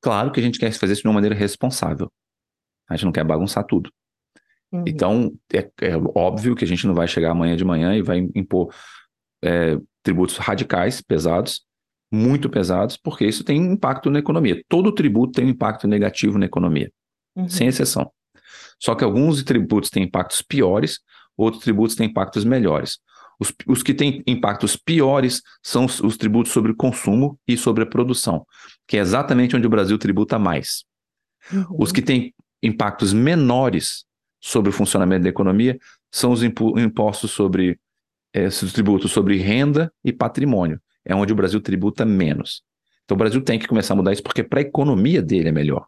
Claro 0.00 0.30
que 0.32 0.40
a 0.40 0.42
gente 0.42 0.58
quer 0.58 0.72
fazer 0.72 0.92
isso 0.92 1.02
de 1.02 1.08
uma 1.08 1.14
maneira 1.14 1.34
responsável. 1.34 2.10
A 2.88 2.96
gente 2.96 3.04
não 3.04 3.12
quer 3.12 3.24
bagunçar 3.24 3.64
tudo. 3.64 3.90
Uhum. 4.72 4.84
Então, 4.86 5.32
é, 5.52 5.70
é, 5.80 5.96
óbvio 6.14 6.54
que 6.54 6.64
a 6.64 6.68
gente 6.68 6.86
não 6.86 6.94
vai 6.94 7.08
chegar 7.08 7.30
amanhã 7.30 7.56
de 7.56 7.64
manhã 7.64 7.94
e 7.96 8.02
vai 8.02 8.18
impor 8.34 8.72
é, 9.42 9.78
tributos 10.02 10.36
radicais, 10.36 11.00
pesados, 11.00 11.62
muito 12.10 12.48
pesados, 12.48 12.96
porque 12.96 13.26
isso 13.26 13.44
tem 13.44 13.58
impacto 13.58 14.10
na 14.10 14.18
economia. 14.18 14.62
Todo 14.68 14.92
tributo 14.92 15.32
tem 15.32 15.46
um 15.46 15.50
impacto 15.50 15.86
negativo 15.86 16.38
na 16.38 16.46
economia, 16.46 16.90
uhum. 17.36 17.48
sem 17.48 17.68
exceção. 17.68 18.10
Só 18.80 18.94
que 18.94 19.04
alguns 19.04 19.42
tributos 19.42 19.90
têm 19.90 20.04
impactos 20.04 20.42
piores, 20.42 21.00
outros 21.36 21.62
tributos 21.62 21.96
têm 21.96 22.08
impactos 22.08 22.44
melhores. 22.44 22.98
Os, 23.40 23.52
os 23.66 23.82
que 23.82 23.94
têm 23.94 24.22
impactos 24.26 24.76
piores 24.76 25.42
são 25.62 25.84
os, 25.84 26.00
os, 26.00 26.16
tributos 26.16 26.52
sobre 26.52 26.72
o 26.72 26.76
consumo 26.76 27.38
e 27.46 27.56
sobre 27.56 27.84
a 27.84 27.86
produção, 27.86 28.44
que 28.86 28.96
é 28.96 29.00
exatamente 29.00 29.54
onde 29.54 29.66
o 29.66 29.70
Brasil 29.70 29.96
tributa 29.96 30.38
mais. 30.38 30.84
Uhum. 31.52 31.76
Os 31.78 31.92
que 31.92 32.02
têm 32.02 32.34
impactos 32.62 33.12
menores 33.12 34.04
sobre 34.40 34.70
o 34.70 34.72
funcionamento 34.72 35.24
da 35.24 35.28
economia 35.28 35.78
são 36.10 36.32
os 36.32 36.42
impostos 36.42 37.30
sobre 37.30 37.78
é, 38.32 38.46
os 38.46 38.72
tributos 38.72 39.10
sobre 39.10 39.36
renda 39.36 39.92
e 40.04 40.12
patrimônio. 40.12 40.80
É 41.04 41.14
onde 41.14 41.32
o 41.32 41.36
Brasil 41.36 41.60
tributa 41.60 42.04
menos. 42.04 42.62
Então 43.04 43.14
o 43.14 43.18
Brasil 43.18 43.40
tem 43.40 43.58
que 43.58 43.66
começar 43.66 43.94
a 43.94 43.96
mudar 43.96 44.12
isso 44.12 44.22
porque 44.22 44.42
para 44.42 44.60
a 44.60 44.62
economia 44.62 45.22
dele 45.22 45.48
é 45.48 45.52
melhor. 45.52 45.86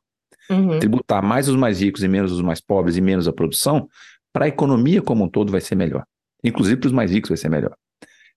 Uhum. 0.48 0.78
Tributar 0.78 1.22
mais 1.22 1.48
os 1.48 1.56
mais 1.56 1.80
ricos 1.80 2.02
e 2.02 2.08
menos 2.08 2.32
os 2.32 2.40
mais 2.40 2.60
pobres 2.60 2.96
e 2.96 3.00
menos 3.00 3.28
a 3.28 3.32
produção, 3.32 3.88
para 4.32 4.46
a 4.46 4.48
economia 4.48 5.02
como 5.02 5.24
um 5.24 5.28
todo 5.28 5.52
vai 5.52 5.60
ser 5.60 5.74
melhor. 5.74 6.04
Inclusive 6.42 6.80
para 6.80 6.86
os 6.88 6.92
mais 6.92 7.10
ricos 7.10 7.28
vai 7.28 7.36
ser 7.36 7.50
melhor. 7.50 7.76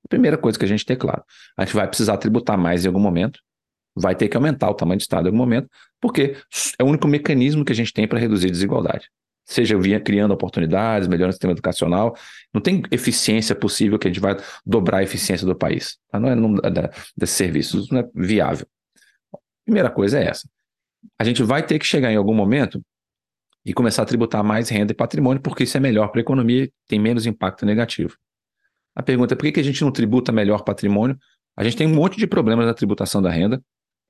primeira 0.10 0.38
coisa 0.38 0.60
que 0.60 0.66
a 0.66 0.68
gente 0.68 0.86
tem 0.86 0.98
claro, 0.98 1.24
a 1.58 1.64
gente 1.64 1.76
vai 1.76 1.88
precisar 1.88 2.18
tributar 2.18 2.58
mais 2.58 2.84
em 2.84 2.88
algum 2.88 3.00
momento, 3.00 3.40
vai 3.96 4.16
ter 4.16 4.28
que 4.28 4.36
aumentar 4.36 4.70
o 4.70 4.74
tamanho 4.74 4.98
do 4.98 5.02
Estado 5.02 5.26
em 5.26 5.28
algum 5.28 5.38
momento, 5.38 5.70
porque 6.02 6.36
é 6.78 6.84
o 6.84 6.88
único 6.88 7.08
mecanismo 7.08 7.64
que 7.64 7.72
a 7.72 7.76
gente 7.76 7.94
tem 7.94 8.08
para 8.08 8.20
reduzir 8.20 8.52
desigualdade 8.52 9.10
seja 9.46 9.78
via 9.78 10.00
criando 10.00 10.32
oportunidades, 10.32 11.08
melhorando 11.08 11.32
o 11.32 11.34
sistema 11.34 11.54
educacional. 11.54 12.16
Não 12.54 12.62
tem 12.62 12.82
eficiência 12.92 13.56
possível 13.56 14.00
que 14.00 14.08
a 14.08 14.12
gente 14.12 14.20
vai 14.20 14.38
dobrar 14.66 15.00
a 15.00 15.04
eficiência 15.04 15.46
do 15.46 15.56
país. 15.56 15.98
Tá? 16.10 16.20
Não 16.20 16.30
é 16.30 16.36
no, 16.36 16.62
da, 16.62 16.90
desses 17.16 17.36
serviços, 17.36 17.90
não 17.90 18.00
é 18.00 18.10
viável. 18.16 18.66
Primeira 19.66 19.90
coisa 19.90 20.20
é 20.20 20.28
essa. 20.28 20.48
A 21.20 21.24
gente 21.24 21.44
vai 21.44 21.66
ter 21.66 21.80
que 21.80 21.86
chegar 21.86 22.12
em 22.12 22.16
algum 22.16 22.34
momento 22.34 22.82
e 23.66 23.74
começar 23.74 24.04
a 24.04 24.06
tributar 24.06 24.44
mais 24.44 24.70
renda 24.70 24.92
e 24.92 24.96
patrimônio, 24.96 25.42
porque 25.42 25.64
isso 25.64 25.78
é 25.78 25.80
melhor 25.80 26.10
para 26.10 26.20
a 26.20 26.22
economia 26.22 26.66
e 26.66 26.74
tem 26.88 27.00
menos 27.00 27.26
impacto 27.26 27.66
negativo. 27.66 28.18
A 28.96 29.02
pergunta 29.02 29.34
é 29.34 29.38
por 29.38 29.52
que 29.52 29.60
a 29.60 29.64
gente 29.64 29.82
não 29.82 29.92
tributa 29.92 30.32
melhor 30.32 30.64
patrimônio? 30.64 31.18
A 31.56 31.64
gente 31.64 31.78
tem 31.78 31.88
um 31.88 31.96
monte 31.96 32.18
de 32.18 32.28
problemas 32.28 32.66
na 32.66 32.74
tributação 32.74 33.22
da 33.22 33.30
renda. 33.30 33.62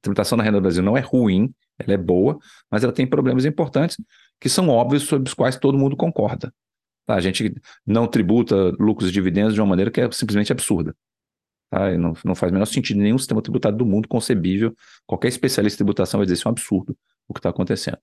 A 0.03 0.09
tributação 0.11 0.37
da 0.37 0.43
renda 0.43 0.57
do 0.57 0.61
Brasil 0.61 0.83
não 0.83 0.97
é 0.97 0.99
ruim, 0.99 1.53
ela 1.79 1.93
é 1.93 1.97
boa, 1.97 2.37
mas 2.69 2.83
ela 2.83 2.93
tem 2.93 3.07
problemas 3.07 3.45
importantes 3.45 3.97
que 4.39 4.49
são 4.49 4.69
óbvios 4.69 5.03
sobre 5.03 5.27
os 5.27 5.33
quais 5.33 5.55
todo 5.55 5.77
mundo 5.77 5.95
concorda. 5.95 6.53
Tá? 7.05 7.15
A 7.15 7.21
gente 7.21 7.53
não 7.85 8.07
tributa 8.07 8.55
lucros 8.79 9.09
e 9.09 9.11
dividendos 9.11 9.53
de 9.53 9.61
uma 9.61 9.67
maneira 9.67 9.89
que 9.89 10.01
é 10.01 10.11
simplesmente 10.11 10.51
absurda. 10.51 10.95
Tá? 11.69 11.97
Não, 11.97 12.13
não 12.23 12.35
faz 12.35 12.51
o 12.51 12.53
menor 12.53 12.65
sentido 12.65 12.99
nenhum 12.99 13.17
sistema 13.17 13.41
tributário 13.41 13.77
do 13.77 13.85
mundo 13.85 14.07
concebível. 14.07 14.75
Qualquer 15.05 15.29
especialista 15.29 15.77
em 15.77 15.79
tributação 15.79 16.19
vai 16.19 16.25
dizer 16.25 16.35
isso 16.35 16.47
é 16.47 16.49
um 16.49 16.51
absurdo 16.51 16.95
o 17.27 17.33
que 17.33 17.39
está 17.39 17.49
acontecendo. 17.49 17.97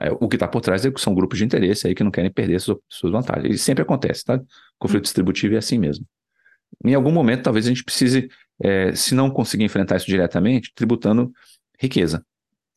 É, 0.00 0.10
o 0.12 0.28
que 0.28 0.36
está 0.36 0.46
por 0.46 0.60
trás 0.60 0.84
é 0.86 0.90
que 0.90 1.00
são 1.00 1.14
grupos 1.14 1.38
de 1.38 1.44
interesse 1.44 1.86
aí 1.86 1.94
que 1.94 2.04
não 2.04 2.10
querem 2.10 2.30
perder 2.30 2.60
suas, 2.60 2.78
suas 2.88 3.12
vantagens. 3.12 3.54
E 3.54 3.58
sempre 3.58 3.82
acontece, 3.82 4.24
tá? 4.24 4.40
Conflito 4.78 5.04
distributivo 5.04 5.54
é 5.54 5.58
assim 5.58 5.78
mesmo. 5.78 6.06
Em 6.84 6.94
algum 6.94 7.10
momento, 7.10 7.42
talvez 7.42 7.66
a 7.66 7.68
gente 7.68 7.82
precise, 7.82 8.28
é, 8.62 8.94
se 8.94 9.14
não 9.14 9.30
conseguir 9.30 9.64
enfrentar 9.64 9.96
isso 9.96 10.06
diretamente, 10.06 10.72
tributando 10.74 11.32
riqueza, 11.78 12.24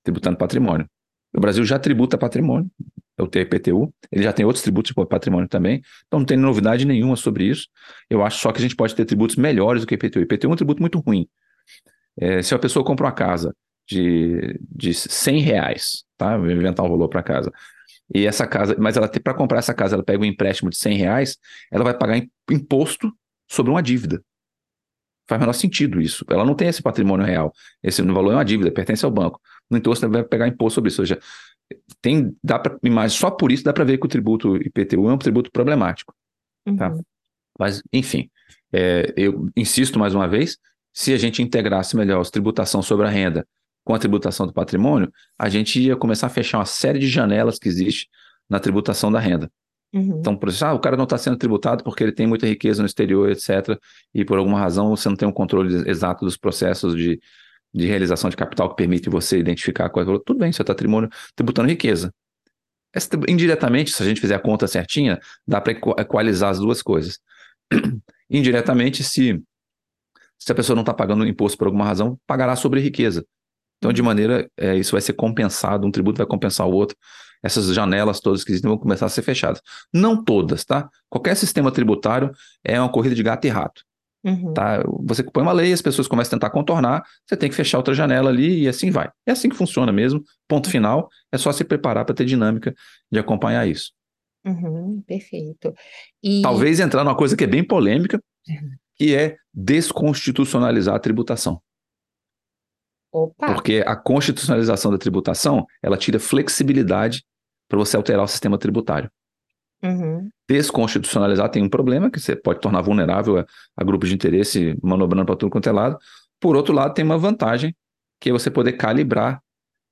tributando 0.04 0.38
patrimônio. 0.38 0.88
O 1.34 1.40
Brasil 1.40 1.64
já 1.64 1.80
tributa 1.80 2.18
patrimônio, 2.18 2.70
é 3.18 3.24
o 3.24 3.28
TPTU, 3.28 3.94
ele 4.12 4.24
já 4.24 4.34
tem 4.34 4.46
outros 4.46 4.64
tributos 4.64 4.94
de 4.94 5.06
patrimônio 5.08 5.48
também, 5.48 5.82
então 6.08 6.20
não 6.20 6.26
tem 6.26 6.38
novidade 6.38 6.86
nenhuma 6.86 7.16
sobre 7.16 7.46
isso. 7.46 7.68
Eu 8.10 8.24
acho 8.24 8.40
só 8.40 8.52
que 8.52 8.60
a 8.60 8.62
gente 8.62 8.76
pode 8.76 8.96
ter 8.96 9.06
tributos 9.06 9.36
melhores 9.36 9.82
do 9.82 9.88
que 9.88 9.94
o 9.94 9.96
IPTU. 9.96 10.20
O 10.20 10.24
IPTU 10.24 10.48
é 10.48 10.54
um 10.54 10.56
tributo 10.56 10.82
muito 10.82 11.00
ruim. 11.00 11.28
É, 12.20 12.42
se 12.42 12.54
a 12.54 12.60
pessoa 12.60 12.84
compra 12.84 13.06
uma 13.06 13.12
casa 13.12 13.56
de, 13.88 14.60
de 14.70 14.94
100 14.94 15.40
reais, 15.42 16.04
tá? 16.18 16.38
Vou 16.38 16.50
inventar 16.50 16.86
um 16.86 16.90
valor 16.90 17.10
para 17.10 17.24
casa. 17.24 17.52
E 18.14 18.26
essa 18.26 18.46
casa, 18.46 18.76
mas 18.78 18.98
ela 18.98 19.08
para 19.08 19.34
comprar 19.34 19.60
essa 19.60 19.74
casa, 19.74 19.96
ela 19.96 20.04
pega 20.04 20.22
um 20.22 20.26
empréstimo 20.26 20.70
de 20.70 20.78
100 20.78 20.98
reais, 20.98 21.38
ela 21.72 21.84
vai 21.84 21.98
pagar 21.98 22.22
imposto 22.50 23.12
sobre 23.48 23.72
uma 23.72 23.82
dívida. 23.82 24.22
Faz 25.28 25.40
menor 25.40 25.54
sentido 25.54 26.02
isso. 26.02 26.26
Ela 26.30 26.44
não 26.44 26.56
tem 26.56 26.68
esse 26.68 26.82
patrimônio 26.82 27.26
real. 27.26 27.54
Esse 27.82 28.02
valor 28.02 28.32
é 28.32 28.36
uma 28.36 28.46
dívida, 28.46 28.72
pertence 28.72 29.06
ao 29.06 29.12
banco. 29.12 29.40
No 29.70 29.78
entanto, 29.78 29.96
você 29.96 30.08
vai 30.08 30.24
pegar 30.24 30.48
imposto 30.48 30.76
sobre 30.76 30.90
isso. 30.90 31.02
Ou 31.02 31.08
seja, 31.08 31.20
tem, 32.02 32.36
dá 32.44 32.60
para 32.60 32.78
imagem 32.84 33.18
só 33.18 33.32
por 33.32 33.52
isso 33.52 33.64
dá 33.64 33.72
para 33.72 33.84
ver 33.84 33.98
que 33.98 34.06
o 34.06 34.10
tributo 34.10 34.58
IPTU 34.58 35.10
é 35.10 35.14
um 35.14 35.18
tributo 35.18 35.52
problemático. 35.52 36.14
Tá? 36.78 36.90
Uhum. 36.90 37.02
Mas, 37.58 37.82
enfim, 37.94 38.30
é, 38.74 39.14
eu 39.16 39.50
insisto 39.56 40.00
mais 40.00 40.14
uma 40.14 40.28
vez: 40.28 40.58
se 40.94 41.14
a 41.14 41.18
gente 41.18 41.42
integrasse 41.42 41.96
melhor 41.96 42.22
a 42.22 42.30
tributação 42.30 42.82
sobre 42.82 43.08
a 43.08 43.10
renda 43.10 43.48
com 43.84 43.96
a 43.96 44.00
tributação 44.00 44.46
do 44.46 44.54
patrimônio, 44.54 45.12
a 45.38 45.50
gente 45.50 45.82
ia 45.82 45.96
começar 45.96 46.28
a 46.28 46.30
fechar 46.30 46.60
uma 46.60 46.66
série 46.66 47.00
de 47.00 47.08
janelas 47.08 47.58
que 47.58 47.68
existe 47.68 48.08
na 48.50 48.60
tributação 48.60 49.12
da 49.12 49.20
renda. 49.20 49.52
Uhum. 49.94 50.20
Então, 50.20 50.38
por 50.38 50.50
ah, 50.62 50.74
o 50.74 50.80
cara 50.80 50.96
não 50.96 51.04
está 51.04 51.18
sendo 51.18 51.38
tributado 51.38 51.84
porque 51.84 52.04
ele 52.04 52.14
tem 52.14 52.26
muita 52.26 52.48
riqueza 52.48 52.82
no 52.82 52.86
exterior, 52.86 53.30
etc. 53.30 53.78
E 54.14 54.24
por 54.24 54.38
alguma 54.38 54.60
razão 54.60 54.90
você 54.96 55.10
não 55.10 55.16
tem 55.16 55.28
um 55.28 55.34
controle 55.34 55.90
exato 55.90 56.24
dos 56.24 56.38
processos 56.38 56.96
de, 56.96 57.20
de 57.74 57.88
realização 57.88 58.30
de 58.30 58.38
capital 58.38 58.70
que 58.70 58.76
permite 58.76 59.10
você 59.10 59.38
identificar 59.38 59.90
qual 59.90 60.04
é 60.04 60.20
Tudo 60.26 60.40
bem, 60.40 60.52
você 60.52 60.62
está 60.62 60.74
tributando 60.74 61.68
riqueza. 61.68 62.14
Essa, 62.94 63.10
indiretamente, 63.28 63.92
se 63.92 64.02
a 64.02 64.06
gente 64.06 64.22
fizer 64.22 64.36
a 64.36 64.40
conta 64.40 64.68
certinha, 64.68 65.20
dá 65.46 65.60
para 65.60 65.74
equalizar 65.74 66.50
as 66.50 66.60
duas 66.60 66.82
coisas. 66.82 67.20
Indiretamente, 68.30 69.04
se, 69.04 69.42
se 70.38 70.52
a 70.52 70.56
pessoa 70.56 70.76
não 70.76 70.84
está 70.84 70.94
pagando 70.94 71.26
imposto 71.26 71.58
por 71.58 71.68
alguma 71.68 71.86
razão, 71.86 72.18
pagará 72.26 72.56
sobre 72.56 72.80
riqueza. 72.80 73.26
Então, 73.78 73.92
de 73.92 74.02
maneira, 74.02 74.50
é, 74.58 74.76
isso 74.76 74.92
vai 74.92 75.02
ser 75.02 75.14
compensado, 75.14 75.88
um 75.88 75.92
tributo 75.92 76.18
vai 76.18 76.28
compensar 76.28 76.68
o 76.68 76.72
outro 76.72 76.96
essas 77.44 77.74
janelas 77.74 78.20
todas 78.20 78.44
que 78.44 78.52
existem 78.52 78.70
vão 78.70 78.78
começar 78.78 79.06
a 79.06 79.10
ser 79.10 79.22
fechadas. 79.22 79.62
Não 79.94 80.24
todas, 80.24 80.64
tá? 80.64 80.90
Qualquer 81.10 81.36
sistema 81.36 81.72
tributário 81.72 82.32
é 82.64 82.80
uma 82.80 82.92
corrida 82.92 83.16
de 83.16 83.24
gato 83.24 83.46
e 83.46 83.50
rato. 83.50 83.84
Uhum. 84.24 84.54
Tá? 84.54 84.84
Você 85.04 85.24
põe 85.24 85.42
uma 85.42 85.52
lei, 85.52 85.74
as 85.74 85.82
pessoas 85.82 86.08
começam 86.08 86.30
a 86.30 86.40
tentar 86.40 86.52
contornar, 86.52 87.04
você 87.26 87.36
tem 87.36 87.50
que 87.50 87.56
fechar 87.56 87.80
outra 87.80 87.94
janela 87.94 88.30
ali 88.30 88.64
e 88.64 88.68
assim 88.68 88.92
vai. 88.92 89.10
É 89.26 89.32
assim 89.32 89.50
que 89.50 89.56
funciona 89.56 89.92
mesmo. 89.92 90.24
Ponto 90.48 90.68
uhum. 90.68 90.72
final. 90.72 91.10
É 91.32 91.38
só 91.38 91.52
se 91.52 91.64
preparar 91.64 92.06
para 92.06 92.16
ter 92.16 92.26
dinâmica 92.26 92.74
de 93.12 93.20
acompanhar 93.20 93.68
isso. 93.68 93.92
Uhum, 94.46 95.04
perfeito. 95.06 95.74
E... 96.22 96.42
Talvez 96.42 96.80
entrar 96.80 97.04
numa 97.04 97.16
coisa 97.16 97.36
que 97.36 97.44
é 97.44 97.48
bem 97.48 97.64
polêmica, 97.64 98.22
uhum. 98.48 98.72
que 98.96 99.16
é 99.16 99.38
desconstitucionalizar 99.54 100.96
a 100.96 101.00
tributação. 101.00 101.62
Opa. 103.12 103.54
Porque 103.54 103.84
a 103.86 103.96
constitucionalização 103.96 104.90
da 104.90 104.98
tributação, 104.98 105.66
ela 105.84 105.98
tira 105.98 106.20
flexibilidade 106.20 107.24
para 107.72 107.80
você 107.80 107.96
alterar 107.96 108.26
o 108.26 108.28
sistema 108.28 108.58
tributário. 108.58 109.10
Uhum. 109.82 110.30
Desconstitucionalizar 110.48 111.50
tem 111.50 111.64
um 111.64 111.70
problema, 111.70 112.12
que 112.12 112.20
você 112.20 112.36
pode 112.36 112.60
tornar 112.60 112.82
vulnerável 112.82 113.40
a, 113.40 113.46
a 113.78 113.84
grupos 113.86 114.10
de 114.10 114.16
interesse 114.16 114.78
manobrando 114.84 115.26
para 115.26 115.38
tudo 115.38 115.50
quanto 115.50 115.70
é 115.70 115.72
lado. 115.72 115.98
Por 116.38 116.58
outro 116.58 116.74
lado, 116.74 116.94
tem 116.94 117.06
uma 117.06 117.18
vantagem, 117.18 117.74
que 118.20 118.30
é 118.30 118.34
você 118.34 118.52
poder 118.52 118.74
calibrar 118.74 119.42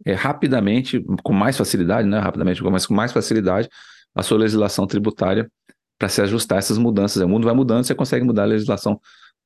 é, 0.06 0.13
rapidamente, 0.13 1.02
com 1.24 1.32
mais 1.32 1.58
facilidade, 1.58 2.06
né? 2.06 2.20
Rapidamente, 2.20 2.62
mas 2.63 2.86
com 2.86 2.94
mais 2.94 3.13
facilidade, 3.13 3.70
a 4.13 4.22
sua 4.22 4.38
legislação 4.38 4.86
tributária 4.86 5.50
para 5.98 6.10
se 6.10 6.22
ajustar 6.22 6.58
a 6.58 6.60
essas 6.60 6.78
mudanças. 6.78 7.24
O 7.24 7.30
mundo 7.30 7.46
vai 7.46 7.56
mudando, 7.56 7.86
você 7.86 7.96
consegue 7.96 8.26
mudar 8.26 8.44
a 8.44 8.48
legislação 8.48 9.00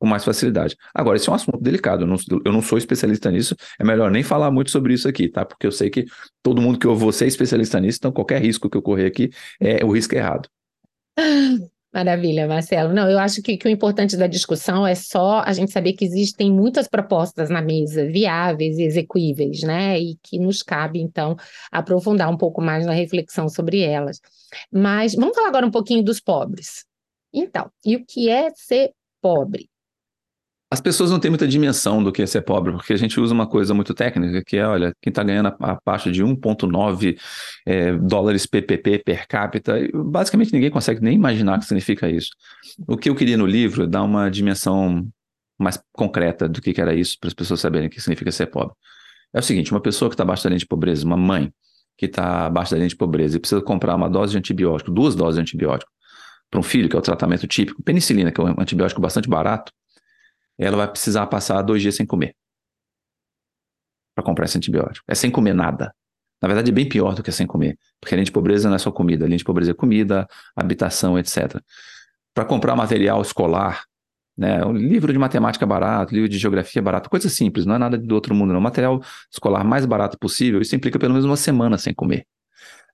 com 0.04 0.08
mais 0.08 0.26
facilidade. 0.26 0.76
Agora, 0.94 1.16
esse 1.16 1.30
é 1.30 1.32
um 1.32 1.36
assunto 1.36 1.62
delicado, 1.62 2.04
eu 2.04 2.08
não, 2.08 2.18
eu 2.44 2.52
não, 2.52 2.62
sou 2.62 2.78
especialista 2.78 3.32
nisso, 3.32 3.56
é 3.80 3.86
melhor 3.86 4.12
nem 4.12 4.22
falar 4.22 4.52
muito 4.52 4.70
sobre 4.70 4.94
isso 4.94 5.08
aqui, 5.08 5.30
tá? 5.30 5.46
Porque 5.46 5.66
eu 5.66 5.72
sei 5.72 5.90
que 5.90 6.04
todo 6.42 6.62
mundo 6.62 6.78
que 6.78 6.86
eu 6.86 6.94
vou 6.94 7.14
ser 7.14 7.26
especialista 7.26 7.80
nisso, 7.80 8.00
então 8.02 8.12
qualquer 8.12 8.42
risco 8.42 8.70
que 8.70 8.76
eu 8.76 8.82
correr 8.82 9.06
aqui 9.06 9.30
é 9.62 9.86
o 9.86 9.92
risco 9.92 10.14
errado. 10.14 10.50
Maravilha, 11.94 12.50
Marcelo. 12.50 12.92
Não, 12.92 13.10
eu 13.10 13.18
acho 13.18 13.42
que, 13.42 13.56
que, 13.56 13.66
o 13.66 13.72
importante 13.72 14.18
da 14.18 14.28
discussão 14.28 14.86
é 14.86 14.94
só 14.94 15.40
a 15.40 15.54
gente 15.54 15.72
saber 15.72 15.94
que 15.94 16.04
existem 16.04 16.52
muitas 16.52 16.86
propostas 16.86 17.50
na 17.50 17.62
mesa, 17.62 18.06
viáveis 18.06 18.78
e 18.80 18.84
execuíveis, 18.84 19.62
né? 19.62 19.98
E 19.98 20.18
que 20.22 20.38
nos 20.38 20.62
cabe, 20.62 21.00
então, 21.00 21.38
aprofundar 21.72 22.30
um 22.30 22.36
pouco 22.36 22.62
mais 22.62 22.86
na 22.86 22.92
reflexão 22.92 23.48
sobre 23.48 23.80
elas. 23.80 24.20
Mas 24.70 25.16
vamos 25.16 25.34
falar 25.34 25.48
agora 25.48 25.66
um 25.66 25.72
pouquinho 25.72 26.04
dos 26.04 26.20
pobres. 26.20 26.84
Então, 27.32 27.72
e 27.86 27.96
o 27.96 28.06
que 28.06 28.30
é 28.30 28.50
ser 28.54 28.92
pobre? 29.22 29.70
As 30.74 30.82
pessoas 30.82 31.12
não 31.12 31.20
têm 31.20 31.30
muita 31.30 31.48
dimensão 31.48 32.04
do 32.04 32.12
que 32.12 32.24
é 32.24 32.26
ser 32.26 32.42
pobre, 32.42 32.72
porque 32.72 32.94
a 32.94 32.98
gente 32.98 33.20
usa 33.20 33.32
uma 33.32 33.46
coisa 33.46 33.76
muito 33.76 33.94
técnica, 33.94 34.44
que 34.44 34.58
é, 34.58 34.66
olha, 34.66 34.92
quem 35.00 35.12
está 35.12 35.22
ganhando 35.22 35.54
a, 35.60 35.76
parte 35.80 36.12
de 36.12 36.24
1,9 36.24 37.16
é, 37.64 37.94
dólares 37.94 38.48
PPP 38.48 39.04
per 39.06 39.28
capita, 39.28 39.76
basicamente 39.94 40.52
ninguém 40.52 40.72
consegue 40.72 41.00
nem 41.00 41.14
imaginar 41.14 41.58
o 41.58 41.60
que 41.60 41.68
significa 41.68 42.10
isso. 42.10 42.32
O 42.88 42.98
que 42.98 43.08
eu 43.08 43.14
queria 43.14 43.38
no 43.38 43.46
livro 43.46 43.84
é 43.84 43.88
dar 43.88 44.02
uma 44.02 44.32
dimensão 44.32 45.08
mais 45.60 45.80
concreta 45.92 46.50
do 46.50 46.60
que, 46.60 46.74
que 46.74 46.82
era 46.82 46.96
isso, 46.96 47.20
para 47.20 47.28
as 47.28 47.36
pessoas 47.36 47.60
saberem 47.60 47.88
o 47.88 47.92
que 47.92 48.02
significa 48.02 48.32
ser 48.32 48.48
pobre. 48.48 48.74
É 49.32 49.38
o 49.38 49.44
seguinte, 49.44 49.70
uma 49.70 49.80
pessoa 49.80 50.10
que 50.10 50.16
está 50.16 50.24
abaixo 50.24 50.44
da 50.44 50.50
linha 50.50 50.58
de 50.58 50.66
pobreza, 50.66 51.06
uma 51.06 51.16
mãe 51.16 51.54
que 51.96 52.08
está 52.08 52.48
abaixo 52.48 52.72
da 52.72 52.78
linha 52.78 52.90
de 52.90 52.96
pobreza 52.96 53.38
e 53.38 53.40
precisa 53.40 53.62
comprar 53.62 53.94
uma 53.94 54.10
dose 54.10 54.32
de 54.32 54.40
antibiótico, 54.40 54.90
duas 54.90 55.14
doses 55.14 55.36
de 55.36 55.42
antibiótico, 55.42 55.92
para 56.50 56.60
um 56.60 56.64
filho, 56.64 56.90
que 56.90 56.96
é 56.96 57.00
o 57.00 57.02
tratamento 57.04 57.46
típico, 57.46 57.84
penicilina, 57.84 58.32
que 58.32 58.42
é 58.42 58.44
um 58.44 58.56
antibiótico 58.60 59.00
bastante 59.00 59.30
barato, 59.30 59.72
ela 60.58 60.78
vai 60.78 60.88
precisar 60.88 61.26
passar 61.28 61.62
dois 61.62 61.82
dias 61.82 61.96
sem 61.96 62.06
comer 62.06 62.36
para 64.16 64.24
comprar 64.24 64.46
esse 64.46 64.58
antibiótico. 64.58 65.06
É 65.08 65.16
sem 65.16 65.32
comer 65.32 65.54
nada. 65.54 65.94
Na 66.42 66.48
verdade, 66.48 66.72
é 66.72 66.74
bem 66.74 66.88
pior 66.88 67.16
do 67.16 67.24
que 67.24 67.32
sem 67.32 67.48
comer, 67.48 67.78
porque 68.00 68.14
a 68.14 68.18
linha 68.18 68.26
de 68.26 68.32
pobreza 68.32 68.68
não 68.68 68.76
é 68.76 68.80
só 68.80 68.92
comida, 68.92 69.26
a 69.26 69.28
linha 69.28 69.38
de 69.38 69.44
pobreza 69.44 69.72
é 69.72 69.74
comida, 69.74 70.28
habitação, 70.56 71.18
etc. 71.18 71.62
Para 72.34 72.44
comprar 72.44 72.76
material 72.76 73.22
escolar, 73.22 73.84
né, 74.38 74.66
um 74.66 74.74
livro 74.74 75.14
de 75.14 75.20
matemática 75.20 75.66
barato, 75.66 76.14
livro 76.14 76.28
de 76.28 76.38
geografia 76.38 76.82
barato, 76.82 77.10
coisa 77.10 77.30
simples, 77.30 77.66
não 77.66 77.76
é 77.76 77.78
nada 77.78 77.98
do 77.98 78.14
outro 78.14 78.36
mundo, 78.36 78.52
não. 78.52 78.60
Material 78.60 79.02
escolar 79.32 79.64
mais 79.64 79.86
barato 79.86 80.18
possível, 80.18 80.60
isso 80.62 80.76
implica 80.76 81.00
pelo 81.00 81.14
menos 81.14 81.26
uma 81.26 81.38
semana 81.38 81.78
sem 81.78 81.94
comer. 81.94 82.26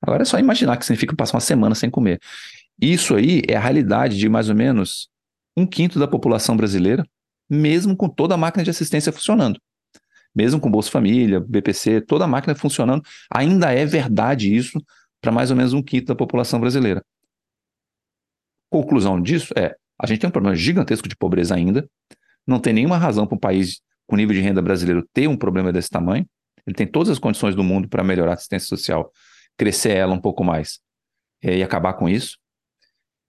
Agora 0.02 0.22
é 0.22 0.26
só 0.26 0.38
imaginar 0.38 0.78
que 0.78 0.86
significa 0.86 1.16
passar 1.16 1.36
uma 1.36 1.42
semana 1.42 1.74
sem 1.76 1.90
comer. 1.90 2.20
Isso 2.80 3.16
aí 3.16 3.42
é 3.48 3.56
a 3.56 3.60
realidade 3.60 4.18
de 4.18 4.30
mais 4.30 4.48
ou 4.48 4.56
menos 4.56 5.10
um 5.58 5.66
quinto 5.66 6.00
da 6.00 6.08
população 6.08 6.56
brasileira, 6.56 7.06
mesmo 7.50 7.96
com 7.96 8.08
toda 8.08 8.36
a 8.36 8.38
máquina 8.38 8.64
de 8.64 8.70
assistência 8.70 9.12
funcionando. 9.12 9.60
Mesmo 10.36 10.60
com 10.60 10.70
Bolsa 10.70 10.92
Família, 10.92 11.40
BPC, 11.40 12.02
toda 12.02 12.26
a 12.26 12.28
máquina 12.28 12.54
funcionando, 12.54 13.04
ainda 13.34 13.72
é 13.72 13.86
verdade 13.86 14.54
isso 14.54 14.80
para 15.20 15.32
mais 15.32 15.50
ou 15.52 15.58
menos 15.58 15.74
um 15.74 15.82
quinto 15.82 16.08
da 16.08 16.16
população 16.16 16.60
brasileira. 16.60 17.04
Conclusão 18.70 19.20
disso 19.22 19.54
é: 19.58 19.76
a 20.00 20.06
gente 20.06 20.20
tem 20.20 20.28
um 20.28 20.32
problema 20.32 20.56
gigantesco 20.56 21.10
de 21.10 21.16
pobreza 21.16 21.56
ainda, 21.56 21.90
não 22.46 22.60
tem 22.60 22.74
nenhuma 22.74 22.98
razão 22.98 23.26
para 23.26 23.36
um 23.36 23.40
país 23.40 23.82
com 24.08 24.16
nível 24.16 24.34
de 24.34 24.42
renda 24.42 24.62
brasileiro 24.62 25.08
ter 25.14 25.28
um 25.28 25.38
problema 25.38 25.72
desse 25.72 25.90
tamanho. 25.90 26.28
Ele 26.66 26.76
tem 26.76 26.88
todas 26.88 27.10
as 27.10 27.20
condições 27.20 27.56
do 27.56 27.64
mundo 27.64 27.88
para 27.88 28.04
melhorar 28.04 28.32
a 28.32 28.34
assistência 28.36 28.68
social, 28.68 29.12
crescer 29.58 29.92
ela 29.92 30.14
um 30.14 30.22
pouco 30.22 30.44
mais 30.44 30.80
é, 31.44 31.58
e 31.58 31.64
acabar 31.64 31.94
com 31.94 32.08
isso. 32.08 32.38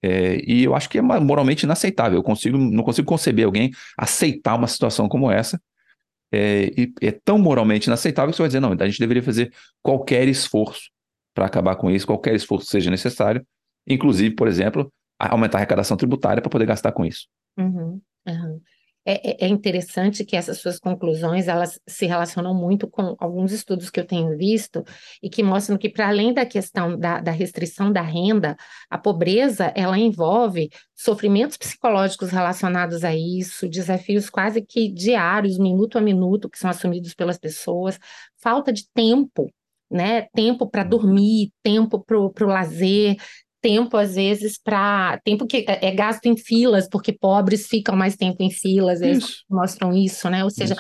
É, 0.03 0.41
e 0.47 0.65
eu 0.65 0.75
acho 0.75 0.89
que 0.89 0.99
é 0.99 1.03
moralmente 1.03 1.65
inaceitável. 1.65 2.19
Eu 2.19 2.23
consigo, 2.23 2.57
não 2.57 2.83
consigo 2.83 3.07
conceber 3.07 3.45
alguém 3.45 3.71
aceitar 3.97 4.55
uma 4.57 4.67
situação 4.67 5.09
como 5.09 5.31
essa. 5.31 5.61
É, 6.33 6.71
e 6.77 6.93
é 7.03 7.11
tão 7.11 7.39
moralmente 7.39 7.89
inaceitável 7.89 8.31
que 8.31 8.37
você 8.37 8.43
vai 8.43 8.49
dizer, 8.49 8.61
não, 8.61 8.73
a 8.73 8.87
gente 8.87 9.01
deveria 9.01 9.23
fazer 9.23 9.53
qualquer 9.83 10.29
esforço 10.29 10.91
para 11.35 11.47
acabar 11.47 11.77
com 11.77 11.91
isso, 11.91 12.07
qualquer 12.07 12.35
esforço 12.35 12.67
seja 12.71 12.91
necessário, 12.91 13.45
inclusive, 13.87 14.35
por 14.35 14.47
exemplo, 14.47 14.93
aumentar 15.19 15.59
a 15.59 15.61
arrecadação 15.61 15.97
tributária 15.97 16.41
para 16.41 16.51
poder 16.51 16.67
gastar 16.67 16.93
com 16.93 17.05
isso. 17.05 17.27
Uhum, 17.59 18.01
uhum. 18.27 18.61
É, 19.05 19.45
é, 19.45 19.47
é, 19.47 19.49
interessante 19.49 20.27
que 20.27 20.37
essas 20.37 20.59
suas 20.59 20.79
conclusões 20.79 21.49
elas 21.49 21.81
se 21.87 22.05
relacionam 22.05 22.55
muito 22.55 22.87
com 22.87 23.17
alguns 23.19 23.51
estudos 23.51 23.89
que 23.89 23.99
eu 23.99 24.07
tenho 24.07 24.37
visto 24.37 24.85
e 25.23 25.31
que 25.31 25.43
mostram 25.43 25.79
que 25.79 25.89
para 25.89 26.09
além 26.09 26.35
da 26.35 26.45
questão 26.45 26.99
da, 26.99 27.19
da, 27.19 27.31
restrição 27.31 27.91
da 27.91 28.03
renda, 28.03 28.57
a 28.91 28.99
pobreza 28.99 29.73
ela 29.75 29.99
envolve 29.99 30.69
sofrimentos 30.95 31.57
psicológicos 31.57 32.31
relacionados 32.31 33.03
a 33.03 33.15
isso, 33.17 33.69
desafios 33.69 34.29
quase 34.29 34.61
que 34.61 34.93
diários, 34.93 35.59
minuto 35.59 35.97
a 35.97 36.01
minuto, 36.03 36.51
que 36.51 36.59
são 36.59 36.69
assumidos 36.69 37.15
pelas 37.15 37.39
pessoas, 37.39 37.99
falta 38.37 38.71
de 38.71 38.87
tempo 38.93 39.51
né? 39.91 40.23
Tempo 40.33 40.69
para 40.71 40.85
dormir, 40.85 41.53
tempo 41.63 41.99
para 41.99 42.17
o 42.17 42.33
lazer, 42.47 43.17
tempo, 43.61 43.97
às 43.97 44.15
vezes, 44.15 44.59
para. 44.63 45.19
Tempo 45.25 45.47
que 45.47 45.65
é, 45.69 45.89
é 45.89 45.91
gasto 45.91 46.27
em 46.27 46.37
filas, 46.37 46.89
porque 46.89 47.13
pobres 47.13 47.67
ficam 47.67 47.97
mais 47.97 48.17
tempo 48.17 48.43
em 48.43 48.51
filas, 48.51 49.01
eles 49.01 49.45
mostram 49.49 49.93
isso, 49.93 50.29
né? 50.31 50.43
Ou 50.45 50.51
seja, 50.51 50.77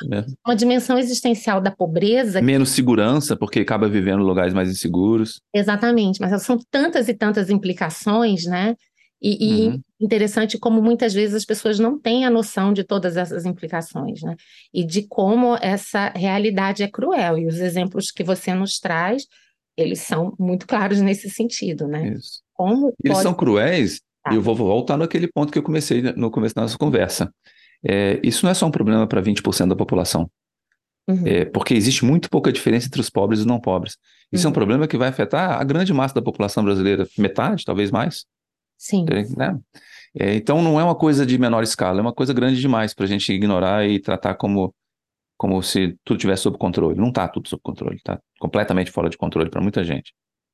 uma 0.47 0.55
dimensão 0.55 0.99
existencial 0.99 1.61
da 1.61 1.71
pobreza. 1.71 2.41
Menos 2.41 2.71
segurança, 2.71 3.37
porque 3.37 3.61
acaba 3.61 3.89
vivendo 3.89 4.21
em 4.21 4.27
lugares 4.27 4.55
mais 4.55 4.71
inseguros. 4.71 5.41
Exatamente, 5.55 6.21
mas 6.21 6.43
são 6.43 6.59
tantas 6.71 7.09
e 7.09 7.15
tantas 7.15 7.51
implicações, 7.51 8.45
né? 8.45 8.75
E, 9.23 9.69
uhum. 9.69 9.83
e, 10.01 10.05
interessante 10.05 10.59
como 10.59 10.81
muitas 10.81 11.13
vezes 11.13 11.35
as 11.35 11.45
pessoas 11.45 11.79
não 11.79 11.99
têm 11.99 12.25
a 12.25 12.31
noção 12.31 12.73
de 12.73 12.83
todas 12.83 13.19
essas 13.19 13.45
implicações, 13.45 14.23
né? 14.23 14.35
E 14.73 14.85
de 14.85 15.07
como 15.07 15.57
essa 15.61 16.09
realidade 16.17 16.83
é 16.83 16.89
cruel. 16.89 17.39
E 17.39 17.47
os 17.47 17.59
exemplos 17.59 18.11
que 18.11 18.25
você 18.25 18.55
nos 18.55 18.79
traz, 18.79 19.27
eles 19.77 20.01
são 20.01 20.35
muito 20.39 20.67
claros 20.67 21.01
nesse 21.01 21.29
sentido, 21.29 21.87
né? 21.87 22.15
Isso. 22.15 22.41
Como 22.61 22.93
Eles 23.03 23.17
são 23.17 23.33
cruéis, 23.33 24.03
e 24.31 24.35
eu 24.35 24.43
vou 24.43 24.55
voltar 24.55 24.99
naquele 24.99 25.27
ponto 25.27 25.51
que 25.51 25.59
eu 25.59 25.63
comecei 25.63 26.03
no 26.03 26.31
começo 26.31 26.55
da 26.55 26.61
nossa 26.61 26.77
conversa. 26.77 27.33
É, 27.83 28.21
isso 28.23 28.45
não 28.45 28.51
é 28.51 28.55
só 28.55 28.67
um 28.67 28.71
problema 28.71 29.07
para 29.07 29.23
20% 29.23 29.69
da 29.69 29.75
população. 29.75 30.31
Uhum. 31.09 31.27
É, 31.27 31.47
porque 31.47 31.73
existe 31.73 32.05
muito 32.05 32.29
pouca 32.29 32.53
diferença 32.53 32.87
entre 32.87 33.01
os 33.01 33.09
pobres 33.09 33.39
e 33.39 33.43
os 33.43 33.47
não 33.47 33.59
pobres. 33.59 33.97
Isso 34.31 34.45
uhum. 34.45 34.45
é 34.45 34.49
um 34.49 34.51
uhum. 34.51 34.55
problema 34.55 34.87
que 34.87 34.99
vai 34.99 35.09
afetar 35.09 35.59
a 35.59 35.65
grande 35.65 35.91
massa 35.95 36.15
da 36.15 36.21
população 36.21 36.63
brasileira, 36.63 37.09
metade, 37.17 37.65
talvez 37.65 37.91
mais. 37.91 38.27
Sim. 38.77 39.07
Né? 39.35 39.59
É, 40.15 40.35
então 40.35 40.61
não 40.61 40.79
é 40.79 40.85
uma 40.85 40.95
coisa 40.95 41.25
de 41.25 41.39
menor 41.39 41.63
escala, 41.63 42.01
é 42.01 42.03
uma 42.03 42.13
coisa 42.13 42.35
grande 42.35 42.61
demais 42.61 42.93
para 42.93 43.07
a 43.07 43.09
gente 43.09 43.33
ignorar 43.33 43.89
e 43.89 43.99
tratar 43.99 44.35
como, 44.35 44.75
como 45.39 45.63
se 45.63 45.97
tudo 46.05 46.19
estivesse 46.19 46.43
sob 46.43 46.59
controle. 46.59 46.99
Não 46.99 47.09
está 47.09 47.27
tudo 47.27 47.49
sob 47.49 47.63
controle, 47.63 47.97
está 47.97 48.21
completamente 48.39 48.91
fora 48.91 49.09
de 49.09 49.17
controle 49.17 49.49
para 49.49 49.63
muita 49.63 49.83
gente. 49.83 50.13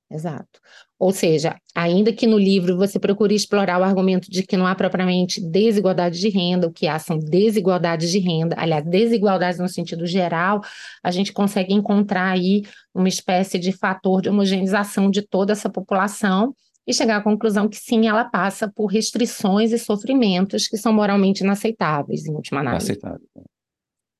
Exato. 0.08 0.60
Ou 0.98 1.12
seja, 1.12 1.56
ainda 1.74 2.10
que 2.10 2.26
no 2.26 2.38
livro 2.38 2.76
você 2.76 2.98
procure 2.98 3.34
explorar 3.34 3.78
o 3.78 3.84
argumento 3.84 4.30
de 4.30 4.42
que 4.42 4.56
não 4.56 4.66
há 4.66 4.74
propriamente 4.74 5.40
desigualdade 5.40 6.18
de 6.18 6.30
renda, 6.30 6.66
o 6.66 6.72
que 6.72 6.86
há 6.86 6.98
são 6.98 7.18
desigualdades 7.18 8.10
de 8.10 8.18
renda, 8.18 8.56
aliás, 8.58 8.82
desigualdades 8.84 9.58
no 9.58 9.68
sentido 9.68 10.06
geral, 10.06 10.62
a 11.04 11.10
gente 11.10 11.34
consegue 11.34 11.74
encontrar 11.74 12.30
aí 12.30 12.62
uma 12.94 13.08
espécie 13.08 13.58
de 13.58 13.72
fator 13.72 14.22
de 14.22 14.30
homogeneização 14.30 15.10
de 15.10 15.20
toda 15.20 15.52
essa 15.52 15.68
população 15.68 16.54
e 16.86 16.94
chegar 16.94 17.16
à 17.18 17.22
conclusão 17.22 17.68
que 17.68 17.76
sim, 17.76 18.06
ela 18.06 18.24
passa 18.24 18.72
por 18.72 18.86
restrições 18.86 19.72
e 19.72 19.78
sofrimentos 19.78 20.66
que 20.66 20.78
são 20.78 20.92
moralmente 20.92 21.42
inaceitáveis, 21.42 22.24
em 22.24 22.32
última 22.32 22.60
análise. 22.60 22.92
Inaceitável. 22.92 23.26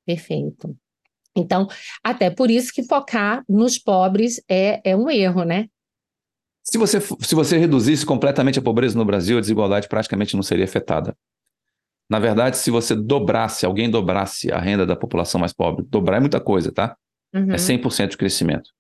Perfeito. 0.04 0.76
Então, 1.34 1.68
até 2.02 2.30
por 2.30 2.50
isso 2.50 2.72
que 2.72 2.82
focar 2.82 3.44
nos 3.48 3.78
pobres 3.78 4.42
é, 4.48 4.80
é 4.84 4.96
um 4.96 5.08
erro, 5.08 5.44
né? 5.44 5.68
Se 6.68 6.78
você, 6.78 7.00
se 7.00 7.34
você 7.34 7.56
reduzisse 7.56 8.04
completamente 8.04 8.58
a 8.58 8.62
pobreza 8.62 8.98
no 8.98 9.04
Brasil, 9.04 9.38
a 9.38 9.40
desigualdade 9.40 9.88
praticamente 9.88 10.34
não 10.34 10.42
seria 10.42 10.64
afetada. 10.64 11.16
Na 12.10 12.18
verdade, 12.18 12.56
se 12.56 12.70
você 12.70 12.94
dobrasse, 12.94 13.64
alguém 13.64 13.88
dobrasse 13.88 14.50
a 14.50 14.58
renda 14.58 14.84
da 14.84 14.96
população 14.96 15.40
mais 15.40 15.52
pobre, 15.52 15.84
dobrar 15.88 16.16
é 16.16 16.20
muita 16.20 16.40
coisa, 16.40 16.72
tá? 16.72 16.96
Uhum. 17.32 17.52
É 17.52 17.56
100% 17.56 18.10
de 18.10 18.16
crescimento. 18.16 18.70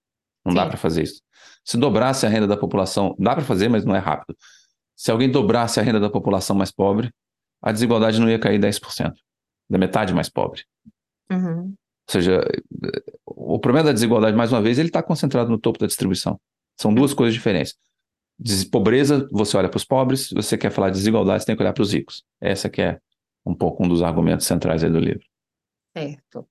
Não 0.44 0.52
Sim. 0.52 0.56
dá 0.56 0.66
para 0.66 0.76
fazer 0.76 1.04
isso. 1.04 1.22
Se 1.64 1.76
dobrasse 1.76 2.26
a 2.26 2.28
renda 2.28 2.46
da 2.46 2.56
população, 2.56 3.14
dá 3.18 3.34
para 3.34 3.44
fazer, 3.44 3.68
mas 3.68 3.84
não 3.84 3.94
é 3.94 3.98
rápido. 3.98 4.36
Se 4.96 5.10
alguém 5.10 5.30
dobrasse 5.30 5.78
a 5.78 5.82
renda 5.82 6.00
da 6.00 6.10
população 6.10 6.56
mais 6.56 6.72
pobre, 6.72 7.12
a 7.62 7.70
desigualdade 7.70 8.20
não 8.20 8.28
ia 8.28 8.38
cair 8.38 8.58
10%, 8.60 9.12
da 9.68 9.78
metade 9.78 10.12
mais 10.12 10.28
pobre. 10.28 10.64
Uhum. 11.30 11.74
Ou 12.08 12.12
seja, 12.12 12.40
o 13.24 13.58
problema 13.58 13.86
da 13.86 13.92
desigualdade, 13.92 14.36
mais 14.36 14.52
uma 14.52 14.62
vez, 14.62 14.78
ele 14.78 14.88
está 14.88 15.02
concentrado 15.02 15.50
no 15.50 15.58
topo 15.58 15.78
da 15.78 15.86
distribuição. 15.86 16.40
São 16.76 16.92
duas 16.92 17.14
coisas 17.14 17.34
diferentes. 17.34 17.74
Pobreza, 18.70 19.26
você 19.32 19.56
olha 19.56 19.68
para 19.68 19.78
os 19.78 19.84
pobres, 19.84 20.30
você 20.30 20.58
quer 20.58 20.70
falar 20.70 20.90
de 20.90 20.98
desigualdade, 20.98 21.42
você 21.42 21.46
tem 21.46 21.56
que 21.56 21.62
olhar 21.62 21.72
para 21.72 21.82
os 21.82 21.92
ricos. 21.92 22.22
Essa 22.40 22.68
que 22.68 22.82
é 22.82 22.98
um 23.44 23.54
pouco 23.54 23.84
um 23.84 23.88
dos 23.88 24.02
argumentos 24.02 24.46
centrais 24.46 24.84
aí 24.84 24.90
do 24.90 24.98
livro. 24.98 25.24
Certo. 25.96 26.46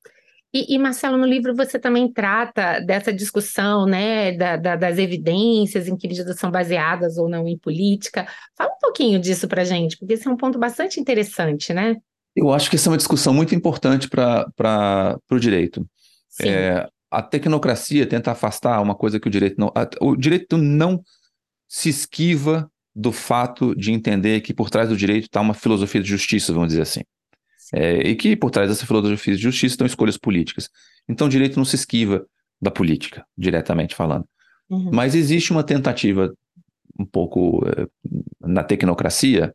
E, 0.54 0.74
e, 0.74 0.80
Marcelo, 0.80 1.18
no 1.18 1.26
livro 1.26 1.54
você 1.54 1.78
também 1.78 2.10
trata 2.12 2.80
dessa 2.80 3.12
discussão, 3.12 3.86
né, 3.86 4.32
da, 4.32 4.56
da, 4.56 4.76
das 4.78 4.98
evidências, 4.98 5.86
em 5.86 5.98
que 5.98 6.08
medidas 6.08 6.40
são 6.40 6.50
baseadas 6.50 7.18
ou 7.18 7.28
não 7.28 7.46
em 7.46 7.58
política. 7.58 8.26
Fala 8.56 8.72
um 8.72 8.80
pouquinho 8.80 9.20
disso 9.20 9.50
para 9.50 9.66
gente, 9.66 9.98
porque 9.98 10.14
esse 10.14 10.26
é 10.26 10.32
um 10.32 10.38
ponto 10.38 10.58
bastante 10.58 10.98
interessante, 10.98 11.74
né? 11.74 11.98
Eu 12.34 12.54
acho 12.54 12.70
que 12.70 12.78
essa 12.78 12.88
é 12.88 12.92
uma 12.92 12.98
discussão 12.98 13.34
muito 13.34 13.54
importante 13.54 14.10
para 14.10 15.20
o 15.30 15.40
direito. 15.40 15.86
Sim. 16.30 16.48
É, 16.48 16.88
a 17.18 17.22
tecnocracia 17.22 18.06
tenta 18.06 18.32
afastar 18.32 18.82
uma 18.82 18.96
coisa 18.96 19.20
que 19.20 19.28
o 19.28 19.32
direito 19.32 19.60
não. 19.60 19.68
A, 19.76 19.88
o 20.02 20.16
direito 20.16 20.58
não 20.58 21.04
se 21.68 21.90
esquiva 21.90 22.70
do 22.96 23.12
fato 23.12 23.76
de 23.76 23.92
entender 23.92 24.42
que 24.42 24.54
por 24.54 24.70
trás 24.70 24.90
do 24.90 24.98
direito 24.98 25.26
está 25.26 25.42
uma 25.42 25.54
filosofia 25.54 26.02
de 26.02 26.10
justiça, 26.10 26.54
vamos 26.54 26.70
dizer 26.70 26.82
assim. 26.82 27.02
É, 27.74 27.98
e 28.10 28.16
que 28.16 28.36
por 28.36 28.52
trás 28.52 28.70
dessa 28.70 28.86
filosofia 28.86 29.36
de 29.36 29.42
justiça 29.42 29.74
estão 29.74 29.88
escolhas 29.88 30.18
políticas. 30.18 30.70
Então 31.08 31.28
o 31.28 31.30
direito 31.30 31.58
não 31.58 31.66
se 31.66 31.76
esquiva 31.76 32.26
da 32.62 32.72
política, 32.72 33.26
diretamente 33.38 33.96
falando. 33.96 34.26
Uhum. 34.70 34.92
Mas 34.94 35.16
existe 35.16 35.52
uma 35.52 35.64
tentativa 35.64 36.34
um 36.98 37.06
pouco 37.06 37.62
é, 37.68 37.88
na 38.42 38.64
tecnocracia 38.64 39.54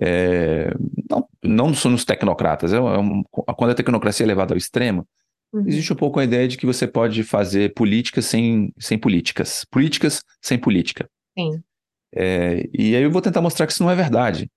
é, 0.00 0.72
não, 1.10 1.28
não 1.42 1.70
nos 1.70 2.04
tecnocratas, 2.04 2.72
é 2.72 2.80
um, 2.80 3.22
quando 3.30 3.72
a 3.72 3.74
tecnocracia 3.74 4.24
é 4.24 4.28
levada 4.28 4.54
ao 4.54 4.58
extremo, 4.58 5.06
uhum. 5.52 5.66
existe 5.66 5.92
um 5.92 5.96
pouco 5.96 6.20
a 6.20 6.24
ideia 6.24 6.46
de 6.46 6.56
que 6.56 6.66
você 6.66 6.86
pode 6.86 7.22
fazer 7.22 7.74
políticas 7.74 8.26
sem, 8.26 8.72
sem 8.78 8.98
políticas, 8.98 9.64
políticas 9.70 10.22
sem 10.40 10.58
política. 10.58 11.08
Sim. 11.38 11.62
É, 12.14 12.68
e 12.72 12.96
aí 12.96 13.02
eu 13.02 13.10
vou 13.10 13.22
tentar 13.22 13.40
mostrar 13.40 13.66
que 13.66 13.72
isso 13.72 13.82
não 13.82 13.90
é 13.90 13.94
verdade. 13.94 14.50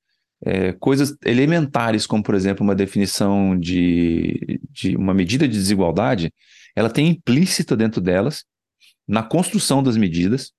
É, 0.44 0.72
coisas 0.74 1.16
elementares, 1.24 2.08
como 2.08 2.24
por 2.24 2.34
exemplo 2.34 2.64
uma 2.64 2.74
definição 2.74 3.58
de, 3.60 4.60
de 4.72 4.96
uma 4.96 5.14
medida 5.14 5.48
de 5.48 5.58
desigualdade, 5.58 6.34
ela 6.76 6.90
tem 6.90 7.08
implícita 7.08 7.76
dentro 7.76 8.02
delas, 8.02 8.44
na 9.08 9.22
construção 9.22 9.84
das 9.84 9.98
medidas, 9.98 10.52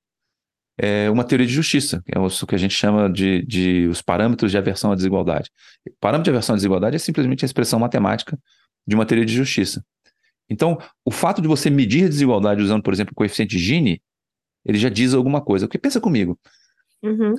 é 0.78 1.10
uma 1.10 1.24
teoria 1.24 1.46
de 1.46 1.52
justiça, 1.52 2.02
que 2.04 2.16
é 2.16 2.20
o 2.20 2.28
que 2.28 2.54
a 2.54 2.58
gente 2.58 2.74
chama 2.74 3.10
de, 3.10 3.44
de 3.46 3.86
os 3.88 4.00
parâmetros 4.00 4.50
de 4.50 4.58
aversão 4.58 4.92
à 4.92 4.94
desigualdade. 4.94 5.50
O 5.86 5.92
parâmetro 6.00 6.24
de 6.24 6.30
aversão 6.30 6.54
à 6.54 6.56
desigualdade 6.56 6.96
é 6.96 6.98
simplesmente 6.98 7.44
a 7.44 7.46
expressão 7.46 7.78
matemática 7.78 8.38
de 8.86 8.94
uma 8.94 9.06
teoria 9.06 9.24
de 9.24 9.34
justiça. 9.34 9.84
Então, 10.48 10.78
o 11.04 11.10
fato 11.10 11.40
de 11.40 11.48
você 11.48 11.70
medir 11.70 12.04
a 12.04 12.08
desigualdade 12.08 12.62
usando, 12.62 12.82
por 12.82 12.92
exemplo, 12.92 13.12
o 13.12 13.16
coeficiente 13.16 13.58
Gini, 13.58 14.02
ele 14.64 14.78
já 14.78 14.88
diz 14.88 15.14
alguma 15.14 15.40
coisa. 15.40 15.66
Porque 15.66 15.78
pensa 15.78 16.00
comigo, 16.00 16.38
uhum. 17.02 17.34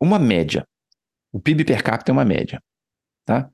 uma 0.00 0.18
média, 0.18 0.66
o 1.32 1.40
PIB 1.40 1.64
per 1.64 1.82
capita 1.82 2.10
é 2.10 2.14
uma 2.14 2.24
média, 2.24 2.62
tá? 3.24 3.50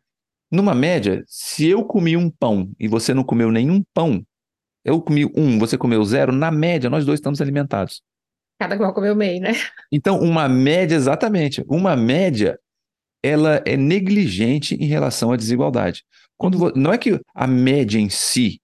Numa 0.51 0.75
média, 0.75 1.25
se 1.27 1.67
eu 1.67 1.85
comi 1.85 2.17
um 2.17 2.31
pão 2.31 2.71
e 2.79 2.87
você 2.87 3.13
não 3.13 3.25
comeu 3.25 3.51
nenhum 3.51 3.83
pão, 3.93 4.25
eu 4.85 5.01
comi 5.01 5.25
um, 5.37 5.59
você 5.59 5.77
comeu 5.77 6.05
zero, 6.05 6.33
na 6.33 6.51
média, 6.51 6.91
nós 6.91 7.05
dois 7.05 7.19
estamos 7.19 7.41
alimentados. 7.41 8.03
Cada 8.59 8.77
qual 8.77 8.95
comeu 8.95 9.17
meio, 9.17 9.41
né? 9.41 9.53
Então, 9.91 10.21
uma 10.21 10.49
média, 10.49 10.95
exatamente. 10.95 11.65
Uma 11.67 11.97
média, 11.97 12.59
ela 13.23 13.63
é 13.67 13.77
negligente 13.77 14.75
em 14.77 14.87
relação 14.87 15.33
à 15.33 15.37
desigualdade. 15.37 16.05
Quando, 16.37 16.73
não 16.77 16.93
é 16.93 16.99
que 16.99 17.21
a 17.35 17.47
média 17.47 17.99
em 17.99 18.09
si 18.09 18.61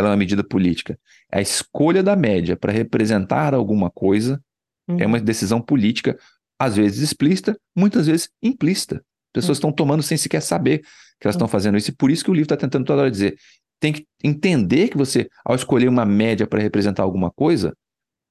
ela 0.00 0.08
é 0.08 0.10
uma 0.12 0.16
medida 0.16 0.42
política. 0.42 0.98
A 1.30 1.40
escolha 1.40 2.02
da 2.02 2.16
média 2.16 2.56
para 2.56 2.72
representar 2.72 3.54
alguma 3.54 3.90
coisa 3.90 4.42
uhum. 4.88 4.96
é 4.98 5.06
uma 5.06 5.20
decisão 5.20 5.60
política, 5.60 6.18
às 6.58 6.76
vezes 6.76 7.02
explícita, 7.02 7.58
muitas 7.76 8.06
vezes 8.06 8.30
implícita. 8.42 9.04
Pessoas 9.32 9.58
uhum. 9.58 9.60
estão 9.68 9.72
tomando 9.72 10.02
sem 10.02 10.16
sequer 10.16 10.40
saber 10.40 10.78
que 11.20 11.26
elas 11.26 11.34
estão 11.34 11.46
uhum. 11.46 11.52
fazendo 11.52 11.76
isso, 11.76 11.90
e 11.90 11.94
por 11.94 12.10
isso 12.10 12.24
que 12.24 12.30
o 12.30 12.34
livro 12.34 12.46
está 12.46 12.56
tentando 12.56 12.86
toda 12.86 13.02
hora 13.02 13.10
dizer: 13.10 13.36
tem 13.78 13.92
que 13.92 14.06
entender 14.24 14.88
que 14.88 14.96
você, 14.96 15.28
ao 15.44 15.54
escolher 15.54 15.88
uma 15.88 16.04
média 16.04 16.46
para 16.46 16.60
representar 16.60 17.02
alguma 17.02 17.30
coisa, 17.30 17.76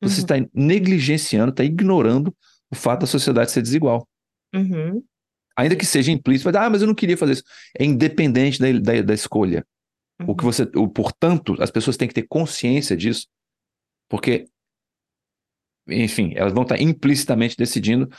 você 0.01 0.21
está 0.21 0.35
uhum. 0.35 0.47
negligenciando, 0.53 1.51
está 1.51 1.63
ignorando 1.63 2.35
o 2.71 2.75
fato 2.75 3.01
da 3.01 3.07
sociedade 3.07 3.51
ser 3.51 3.61
desigual. 3.61 4.07
Uhum. 4.53 5.03
Ainda 5.55 5.75
que 5.75 5.85
seja 5.85 6.11
implícito, 6.11 6.49
vai 6.51 6.65
ah, 6.65 6.69
mas 6.69 6.81
eu 6.81 6.87
não 6.87 6.95
queria 6.95 7.17
fazer 7.17 7.33
isso. 7.33 7.43
É 7.77 7.83
independente 7.83 8.59
da, 8.59 8.71
da, 8.71 9.01
da 9.01 9.13
escolha. 9.13 9.65
Uhum. 10.19 10.29
O 10.29 10.35
que 10.35 10.43
uhum. 10.43 10.51
você, 10.51 10.63
o, 10.75 10.87
portanto, 10.87 11.55
as 11.59 11.71
pessoas 11.71 11.97
têm 11.97 12.07
que 12.07 12.13
ter 12.13 12.27
consciência 12.27 12.95
disso, 12.95 13.27
porque, 14.09 14.45
enfim, 15.87 16.33
elas 16.35 16.53
vão 16.53 16.63
estar 16.63 16.79
implicitamente 16.81 17.55
decidindo, 17.57 18.09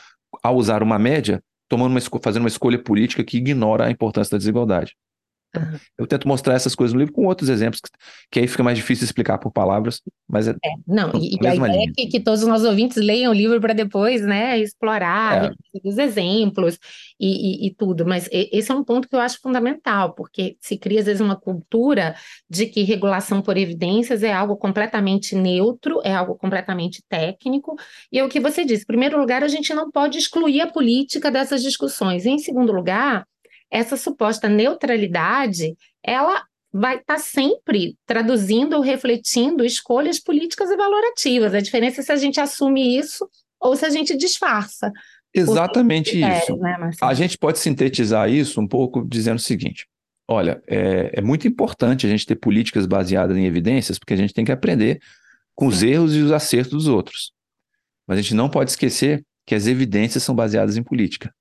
ao 0.42 0.56
usar 0.56 0.82
uma 0.82 0.98
média, 0.98 1.42
tomando 1.68 1.92
uma, 1.92 2.00
fazendo 2.22 2.42
uma 2.42 2.48
escolha 2.48 2.82
política 2.82 3.24
que 3.24 3.38
ignora 3.38 3.86
a 3.86 3.90
importância 3.90 4.32
da 4.32 4.38
desigualdade. 4.38 4.96
Uhum. 5.56 5.78
Eu 5.98 6.06
tento 6.06 6.26
mostrar 6.26 6.54
essas 6.54 6.74
coisas 6.74 6.94
no 6.94 7.00
livro 7.00 7.12
com 7.12 7.26
outros 7.26 7.48
exemplos, 7.48 7.80
que, 7.80 7.90
que 8.30 8.40
aí 8.40 8.46
fica 8.46 8.62
mais 8.62 8.76
difícil 8.76 9.04
explicar 9.04 9.38
por 9.38 9.50
palavras, 9.50 10.00
mas 10.28 10.48
é. 10.48 10.52
é 10.52 10.70
não, 10.86 11.12
e, 11.14 11.36
a, 11.46 11.50
a 11.50 11.56
ideia 11.56 11.84
é 11.88 11.92
que, 11.92 12.06
que, 12.06 12.20
todos 12.20 12.42
os 12.42 12.48
nossos 12.48 12.66
ouvintes 12.66 12.96
leiam 12.96 13.32
o 13.32 13.34
livro 13.34 13.60
para 13.60 13.72
depois, 13.72 14.22
né, 14.22 14.58
explorar 14.58 15.46
é. 15.46 15.52
os 15.84 15.98
exemplos 15.98 16.78
e, 17.18 17.66
e, 17.66 17.66
e, 17.66 17.74
tudo. 17.74 18.06
Mas 18.06 18.28
esse 18.32 18.70
é 18.70 18.74
um 18.74 18.84
ponto 18.84 19.08
que 19.08 19.14
eu 19.14 19.20
acho 19.20 19.40
fundamental, 19.40 20.14
porque 20.14 20.56
se 20.60 20.76
cria 20.78 21.00
às 21.00 21.06
vezes 21.06 21.20
uma 21.20 21.36
cultura 21.36 22.14
de 22.48 22.66
que 22.66 22.82
regulação 22.82 23.42
por 23.42 23.56
evidências 23.56 24.22
é 24.22 24.32
algo 24.32 24.56
completamente 24.56 25.34
neutro, 25.34 26.00
é 26.04 26.14
algo 26.14 26.34
completamente 26.36 27.02
técnico, 27.08 27.76
e 28.12 28.18
é 28.18 28.24
o 28.24 28.28
que 28.28 28.40
você 28.40 28.64
disse: 28.64 28.82
em 28.82 28.86
primeiro 28.86 29.18
lugar, 29.18 29.42
a 29.42 29.48
gente 29.48 29.74
não 29.74 29.90
pode 29.90 30.18
excluir 30.18 30.60
a 30.60 30.70
política 30.70 31.30
dessas 31.30 31.62
discussões. 31.62 32.24
E, 32.24 32.30
em 32.30 32.38
segundo 32.38 32.72
lugar, 32.72 33.26
essa 33.70 33.96
suposta 33.96 34.48
neutralidade, 34.48 35.76
ela 36.02 36.42
vai 36.72 36.96
estar 36.96 37.14
tá 37.14 37.20
sempre 37.20 37.96
traduzindo 38.06 38.74
ou 38.74 38.83
refletindo 38.83 39.64
escolhas 39.64 40.18
políticas 40.18 40.70
e 40.70 40.76
valorativas. 40.76 41.54
A 41.54 41.61
diferença 41.61 42.00
é 42.00 42.04
se 42.04 42.12
a 42.12 42.16
gente 42.16 42.40
assume 42.40 42.96
isso 42.96 43.28
ou 43.61 43.76
se 43.76 43.85
a 43.85 43.90
gente 43.90 44.16
disfarça. 44.16 44.90
Exatamente 45.33 46.18
isso. 46.18 46.56
Né, 46.56 46.90
a 47.00 47.14
gente 47.14 47.38
pode 47.38 47.59
sintetizar 47.59 48.28
isso 48.28 48.61
um 48.61 48.66
pouco 48.66 49.06
dizendo 49.06 49.37
o 49.37 49.42
seguinte: 49.42 49.87
olha, 50.26 50.61
é, 50.66 51.12
é, 51.14 51.20
muito 51.20 51.46
importante 51.46 52.06
a 52.06 52.11
gente 52.11 52.26
ter 52.26 52.37
políticas 52.37 52.87
baseadas 52.87 53.37
em 53.37 53.46
evidências, 53.46 53.98
porque 53.98 54.14
a 54.14 54.16
gente 54.16 54.35
tem 54.35 54.44
que 54.44 54.52
aprender 54.52 55.00
com 55.54 55.66
os 55.66 55.83
erros 55.83 56.16
e 56.16 56.20
os 56.20 56.33
acertos 56.33 56.72
dos 56.72 56.88
outros. 56.88 57.33
Mas 58.06 58.18
a 58.18 58.22
gente 58.22 58.35
não 58.35 58.48
pode 58.48 58.70
esquecer 58.70 59.24
que 59.46 59.54
as 59.54 59.66
evidências 59.66 60.22
são 60.22 60.35
baseadas 60.35 60.76
em 60.76 60.83
política. 60.83 61.33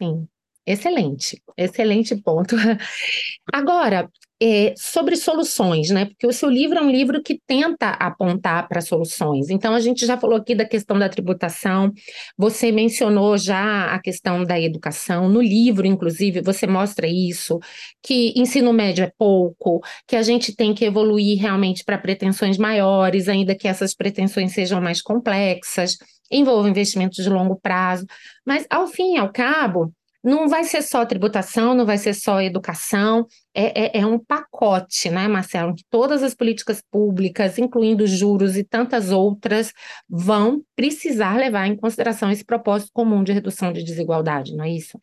Sim. 0.00 0.28
Excelente, 0.66 1.42
excelente 1.58 2.16
ponto. 2.16 2.56
Agora, 3.52 4.08
é, 4.42 4.74
sobre 4.76 5.16
soluções, 5.16 5.90
né? 5.90 6.06
Porque 6.06 6.26
o 6.26 6.32
seu 6.32 6.50
livro 6.50 6.78
é 6.78 6.82
um 6.82 6.90
livro 6.90 7.22
que 7.22 7.40
tenta 7.46 7.90
apontar 7.90 8.66
para 8.66 8.80
soluções. 8.80 9.48
Então, 9.50 9.74
a 9.74 9.80
gente 9.80 10.06
já 10.06 10.18
falou 10.18 10.36
aqui 10.36 10.54
da 10.54 10.64
questão 10.64 10.98
da 10.98 11.08
tributação, 11.08 11.92
você 12.36 12.72
mencionou 12.72 13.36
já 13.38 13.94
a 13.94 14.00
questão 14.00 14.44
da 14.44 14.58
educação. 14.60 15.28
No 15.28 15.40
livro, 15.40 15.86
inclusive, 15.86 16.40
você 16.40 16.66
mostra 16.66 17.06
isso, 17.06 17.58
que 18.02 18.32
ensino 18.36 18.72
médio 18.72 19.04
é 19.04 19.12
pouco, 19.18 19.80
que 20.06 20.16
a 20.16 20.22
gente 20.22 20.54
tem 20.54 20.74
que 20.74 20.84
evoluir 20.84 21.38
realmente 21.40 21.84
para 21.84 21.98
pretensões 21.98 22.58
maiores, 22.58 23.28
ainda 23.28 23.54
que 23.54 23.68
essas 23.68 23.94
pretensões 23.94 24.52
sejam 24.52 24.80
mais 24.80 25.00
complexas, 25.02 25.96
envolvam 26.30 26.70
investimentos 26.70 27.22
de 27.22 27.30
longo 27.30 27.58
prazo. 27.60 28.04
Mas, 28.46 28.66
ao 28.68 28.86
fim 28.86 29.14
e 29.14 29.18
ao 29.18 29.32
cabo, 29.32 29.92
não 30.24 30.48
vai 30.48 30.64
ser 30.64 30.80
só 30.80 31.04
tributação, 31.04 31.74
não 31.74 31.84
vai 31.84 31.98
ser 31.98 32.14
só 32.14 32.40
educação, 32.40 33.26
é, 33.54 33.98
é, 33.98 34.00
é, 34.00 34.06
um 34.06 34.18
pacote, 34.18 35.10
né, 35.10 35.28
Marcelo, 35.28 35.74
que 35.74 35.84
todas 35.90 36.22
as 36.22 36.34
políticas 36.34 36.82
públicas, 36.90 37.58
incluindo 37.58 38.06
juros 38.06 38.56
e 38.56 38.64
tantas 38.64 39.10
outras, 39.10 39.70
vão 40.08 40.62
precisar 40.74 41.36
levar 41.36 41.66
em 41.66 41.76
consideração 41.76 42.30
esse 42.30 42.44
propósito 42.44 42.90
comum 42.92 43.22
de 43.22 43.32
redução 43.32 43.70
de 43.70 43.84
desigualdade, 43.84 44.56
não 44.56 44.64
é 44.64 44.70
isso? 44.70 44.98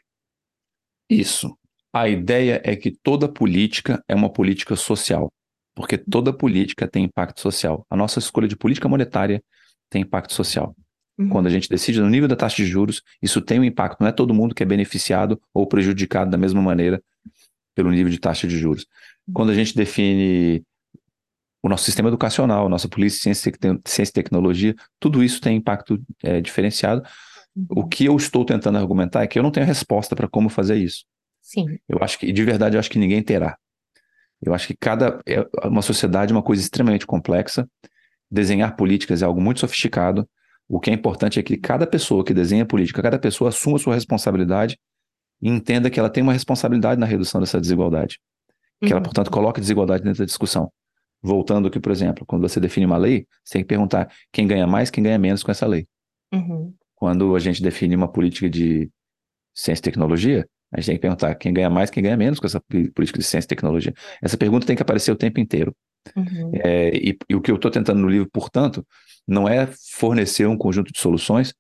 Isso. 1.08 1.56
A 1.94 2.10
ideia 2.10 2.60
é 2.64 2.76
que 2.76 2.90
toda 2.90 3.32
política 3.32 4.04
é 4.08 4.16
uma 4.16 4.32
política 4.32 4.76
social, 4.76 5.32
porque 5.76 5.98
toda 5.98 6.34
política 6.34 6.88
tem 6.88 7.04
impacto 7.04 7.42
social. 7.42 7.86
A 7.90 7.96
nossa 7.96 8.18
escolha 8.18 8.48
de 8.48 8.56
política 8.56 8.90
monetária 8.90 9.44
tem 9.90 10.02
impacto 10.02 10.34
social. 10.34 10.76
Uhum. 11.18 11.30
Quando 11.30 11.48
a 11.48 11.50
gente 11.50 11.70
decide 11.70 12.00
no 12.00 12.10
nível 12.10 12.28
da 12.28 12.36
taxa 12.36 12.58
de 12.58 12.66
juros, 12.66 13.02
isso 13.22 13.42
tem 13.42 13.60
um 13.60 13.64
impacto. 13.64 14.00
Não 14.00 14.08
é 14.08 14.12
todo 14.12 14.34
mundo 14.34 14.56
que 14.56 14.64
é 14.64 14.66
beneficiado 14.66 15.42
ou 15.54 15.68
prejudicado 15.68 16.32
da 16.32 16.38
mesma 16.38 16.62
maneira 16.62 17.02
pelo 17.76 17.92
nível 17.92 18.12
de 18.12 18.20
taxa 18.20 18.48
de 18.48 18.58
juros. 18.58 18.86
Uhum. 19.28 19.34
Quando 19.34 19.50
a 19.52 19.56
gente 19.56 19.76
define 19.76 20.64
o 21.64 21.70
nosso 21.70 21.86
sistema 21.86 22.10
educacional, 22.10 22.68
nossa 22.68 22.90
polícia, 22.90 23.22
ciência, 23.22 23.52
ciência 23.86 24.12
e 24.12 24.14
tecnologia, 24.14 24.76
tudo 25.00 25.24
isso 25.24 25.40
tem 25.40 25.58
impacto 25.58 26.02
é, 26.24 26.42
diferenciado. 26.42 27.04
Uhum. 27.56 27.66
O 27.70 27.88
que 27.88 28.06
eu 28.06 28.16
estou 28.16 28.44
tentando 28.44 28.78
argumentar 28.78 29.24
é 29.24 29.28
que 29.28 29.38
eu 29.38 29.44
não 29.44 29.52
tenho 29.52 29.66
resposta 29.66 30.16
para 30.16 30.28
como 30.28 30.50
fazer 30.50 30.78
isso. 30.78 31.06
Sim. 31.42 31.78
Eu 31.88 32.00
acho 32.02 32.18
que, 32.18 32.32
de 32.32 32.44
verdade, 32.44 32.76
eu 32.76 32.80
acho 32.80 32.90
que 32.90 33.00
ninguém 33.00 33.22
terá. 33.22 33.58
Eu 34.42 34.54
acho 34.54 34.68
que 34.68 34.76
cada 34.80 35.22
é 35.26 35.46
uma 35.68 35.82
sociedade 35.82 36.32
é 36.32 36.36
uma 36.36 36.42
coisa 36.42 36.62
extremamente 36.62 37.06
complexa. 37.06 37.68
Desenhar 38.30 38.76
políticas 38.76 39.22
é 39.22 39.26
algo 39.26 39.42
muito 39.42 39.60
sofisticado. 39.60 40.28
O 40.72 40.80
que 40.80 40.90
é 40.90 40.94
importante 40.94 41.38
é 41.38 41.44
que 41.44 41.58
cada 41.58 41.86
pessoa 41.86 42.24
que 42.24 42.34
desenha 42.34 42.66
política, 42.66 43.02
cada 43.02 43.20
pessoa 43.20 43.50
assuma 43.50 43.78
sua 43.78 43.94
responsabilidade 43.94 44.80
e 45.42 45.50
entenda 45.50 45.90
que 45.90 46.00
ela 46.00 46.10
tem 46.10 46.24
uma 46.24 46.32
responsabilidade 46.32 46.98
na 46.98 47.06
redução 47.06 47.42
dessa 47.42 47.60
desigualdade. 47.60 48.22
Que 48.80 48.86
uhum. 48.86 48.92
ela, 48.94 49.02
portanto, 49.02 49.30
coloque 49.30 49.60
desigualdade 49.60 50.02
dentro 50.02 50.20
da 50.20 50.26
discussão. 50.26 50.72
Voltando 51.22 51.68
aqui, 51.68 51.78
por 51.78 51.92
exemplo, 51.92 52.26
quando 52.26 52.44
você 52.48 52.58
define 52.58 52.86
uma 52.86 52.96
lei, 52.96 53.28
você 53.44 53.56
tem 53.56 53.64
que 53.64 53.68
perguntar 53.68 54.10
quem 54.32 54.48
ganha 54.48 54.66
mais, 54.66 54.90
quem 54.90 55.04
ganha 55.04 55.20
menos 55.20 55.44
com 55.44 55.52
essa 55.52 55.68
lei. 55.68 55.86
Uhum. 56.34 56.74
Quando 56.96 57.36
a 57.36 57.40
gente 57.40 57.62
define 57.62 57.94
uma 57.94 58.08
política 58.10 58.50
de 58.50 58.90
ciência 59.54 59.82
e 59.82 59.84
tecnologia, 59.84 60.48
a 60.72 60.80
gente 60.80 60.86
tem 60.86 60.96
que 60.96 61.02
perguntar 61.02 61.36
quem 61.36 61.54
ganha 61.54 61.70
mais, 61.70 61.90
quem 61.90 62.02
ganha 62.02 62.16
menos 62.16 62.40
com 62.40 62.48
essa 62.48 62.62
política 62.96 63.20
de 63.20 63.26
ciência 63.26 63.46
e 63.46 63.50
tecnologia. 63.50 63.94
Essa 64.22 64.38
pergunta 64.38 64.66
tem 64.66 64.78
que 64.78 64.82
aparecer 64.82 65.12
o 65.12 65.18
tempo 65.18 65.38
inteiro. 65.38 65.76
Uhum. 66.16 66.52
É, 66.54 66.96
e, 66.96 67.18
e, 67.30 67.36
o 67.36 67.42
que 67.42 67.52
eu 67.52 67.56
estou 67.56 67.72
tentando 67.72 68.02
no 68.02 68.10
livro, 68.10 68.30
portanto, 68.32 68.86
não 69.28 69.48
é 69.48 69.68
fornecer 69.92 70.48
um 70.48 70.58
conjunto 70.58 70.92
de 70.92 71.00
soluções, 71.00 71.54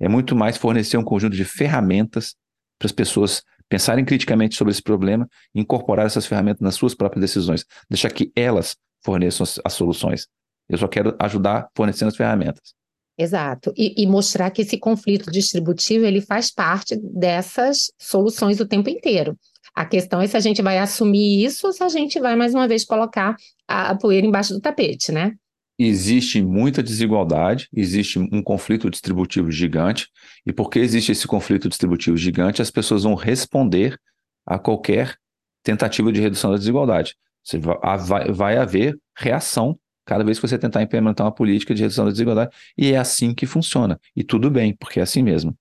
é 0.00 0.08
muito 0.08 0.34
mais 0.34 0.56
fornecer 0.56 0.96
um 0.96 1.04
conjunto 1.04 1.36
de 1.36 1.44
ferramentas 1.44 2.34
para 2.78 2.86
as 2.86 2.92
pessoas 2.92 3.42
pensarem 3.68 4.04
criticamente 4.04 4.56
sobre 4.56 4.72
esse 4.72 4.82
problema 4.82 5.28
e 5.54 5.60
incorporar 5.60 6.06
essas 6.06 6.26
ferramentas 6.26 6.60
nas 6.60 6.74
suas 6.74 6.94
próprias 6.94 7.20
decisões, 7.20 7.64
deixar 7.88 8.10
que 8.10 8.32
elas 8.34 8.76
forneçam 9.04 9.44
as, 9.44 9.60
as 9.64 9.72
soluções. 9.72 10.26
Eu 10.68 10.78
só 10.78 10.88
quero 10.88 11.14
ajudar 11.18 11.68
fornecendo 11.74 12.08
as 12.08 12.16
ferramentas. 12.16 12.74
Exato. 13.16 13.72
E, 13.76 14.02
e, 14.02 14.06
mostrar 14.06 14.50
que 14.50 14.62
esse 14.62 14.78
conflito 14.78 15.30
distributivo 15.30 16.04
ele 16.04 16.20
faz 16.20 16.50
parte 16.50 16.96
dessas 16.96 17.92
soluções 17.98 18.58
o 18.58 18.66
tempo 18.66 18.88
inteiro. 18.88 19.38
A 19.74 19.84
questão 19.84 20.20
é 20.20 20.26
se 20.26 20.36
a 20.36 20.40
gente 20.40 20.60
vai 20.60 20.78
assumir 20.78 21.44
isso 21.44 21.66
ou 21.66 21.72
se 21.72 21.82
a 21.82 21.88
gente 21.88 22.20
vai, 22.20 22.36
mais 22.36 22.54
uma 22.54 22.68
vez, 22.68 22.84
colocar 22.84 23.36
a, 23.66 23.90
a 23.90 23.94
poeira 23.96 24.26
embaixo 24.26 24.52
do 24.52 24.60
tapete, 24.60 25.10
né? 25.10 25.34
Existe 25.78 26.42
muita 26.42 26.82
desigualdade, 26.82 27.68
existe 27.72 28.18
um 28.18 28.42
conflito 28.42 28.90
distributivo 28.90 29.50
gigante, 29.50 30.08
e 30.46 30.52
porque 30.52 30.78
existe 30.78 31.10
esse 31.12 31.26
conflito 31.26 31.68
distributivo 31.68 32.16
gigante, 32.16 32.60
as 32.60 32.70
pessoas 32.70 33.04
vão 33.04 33.14
responder 33.14 33.98
a 34.46 34.58
qualquer 34.58 35.16
tentativa 35.62 36.12
de 36.12 36.20
redução 36.20 36.50
da 36.50 36.58
desigualdade. 36.58 37.16
Você 37.42 37.58
vai, 37.58 38.30
vai 38.30 38.56
haver 38.58 38.96
reação 39.16 39.78
cada 40.04 40.22
vez 40.22 40.38
que 40.38 40.46
você 40.46 40.58
tentar 40.58 40.82
implementar 40.82 41.26
uma 41.26 41.32
política 41.32 41.74
de 41.74 41.82
redução 41.82 42.04
da 42.04 42.10
desigualdade, 42.10 42.54
e 42.76 42.92
é 42.92 42.98
assim 42.98 43.34
que 43.34 43.46
funciona. 43.46 43.98
E 44.14 44.22
tudo 44.22 44.50
bem, 44.50 44.76
porque 44.76 45.00
é 45.00 45.02
assim 45.02 45.22
mesmo. 45.22 45.56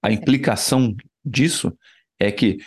A 0.00 0.10
implicação 0.10 0.96
disso 1.24 1.76
é 2.18 2.32
que 2.32 2.58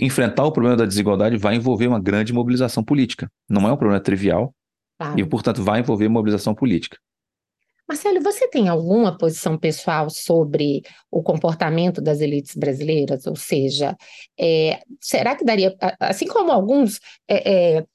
enfrentar 0.00 0.44
o 0.44 0.52
problema 0.52 0.76
da 0.76 0.86
desigualdade 0.86 1.36
vai 1.36 1.56
envolver 1.56 1.86
uma 1.86 2.00
grande 2.00 2.32
mobilização 2.32 2.82
política. 2.82 3.30
Não 3.48 3.68
é 3.68 3.72
um 3.72 3.76
problema 3.76 4.02
trivial 4.02 4.54
claro. 4.98 5.18
e, 5.18 5.24
portanto, 5.24 5.62
vai 5.62 5.80
envolver 5.80 6.08
mobilização 6.08 6.54
política. 6.54 6.98
Marcelo, 7.88 8.22
você 8.22 8.46
tem 8.46 8.68
alguma 8.68 9.18
posição 9.18 9.58
pessoal 9.58 10.08
sobre 10.08 10.82
o 11.10 11.24
comportamento 11.24 12.00
das 12.00 12.20
elites 12.20 12.54
brasileiras? 12.54 13.26
Ou 13.26 13.34
seja, 13.34 13.96
é, 14.38 14.80
será 15.00 15.34
que 15.34 15.44
daria, 15.44 15.74
assim 15.98 16.28
como 16.28 16.52
alguns 16.52 17.00
é, 17.26 17.78
é, 17.78 17.86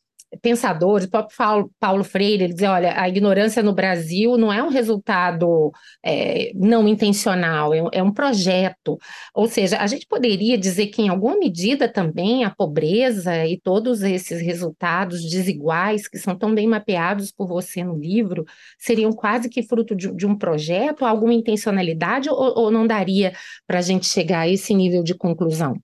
pensadores, 0.42 1.06
o 1.06 1.10
próprio 1.10 1.72
Paulo, 1.80 2.04
Freire, 2.04 2.44
ele 2.44 2.54
dizia, 2.54 2.72
olha, 2.72 3.00
a 3.00 3.08
ignorância 3.08 3.62
no 3.62 3.74
Brasil 3.74 4.38
não 4.38 4.52
é 4.52 4.62
um 4.62 4.70
resultado 4.70 5.72
é, 6.04 6.52
não 6.56 6.88
intencional, 6.88 7.74
é, 7.74 7.82
é, 7.94 8.04
um 8.04 8.12
projeto. 8.12 8.98
Ou 9.34 9.48
seja, 9.48 9.78
a 9.80 9.88
gente 9.88 10.06
poderia 10.08 10.58
dizer 10.58 10.88
que, 10.88 11.02
em 11.02 11.10
alguma 11.10 11.38
medida, 11.38 11.92
também 11.92 12.44
a 12.44 12.50
pobreza 12.50 13.46
e 13.46 13.60
todos 13.60 14.02
esses 14.02 14.42
resultados 14.42 15.22
desiguais 15.30 16.08
que 16.08 16.18
são 16.18 16.36
tão 16.36 16.54
bem 16.54 16.68
mapeados 16.68 17.32
por 17.32 17.48
você 17.48 17.84
no 17.84 17.98
livro 17.98 18.46
seriam 18.78 19.12
quase 19.12 19.50
que 19.50 19.64
fruto 19.64 19.96
de, 19.96 20.12
de 20.14 20.26
um 20.26 20.38
projeto, 20.38 21.06
alguma 21.06 21.34
intencionalidade, 21.34 22.30
ou, 22.30 22.38
ou 22.38 22.72
não 22.72 22.86
daria 22.88 23.34
para 23.68 23.80
a 23.80 23.82
gente 23.82 24.06
chegar 24.06 24.42
a 24.42 24.50
esse 24.50 24.74
nível 24.74 25.04
de 25.04 25.16
conclusão? 25.16 25.76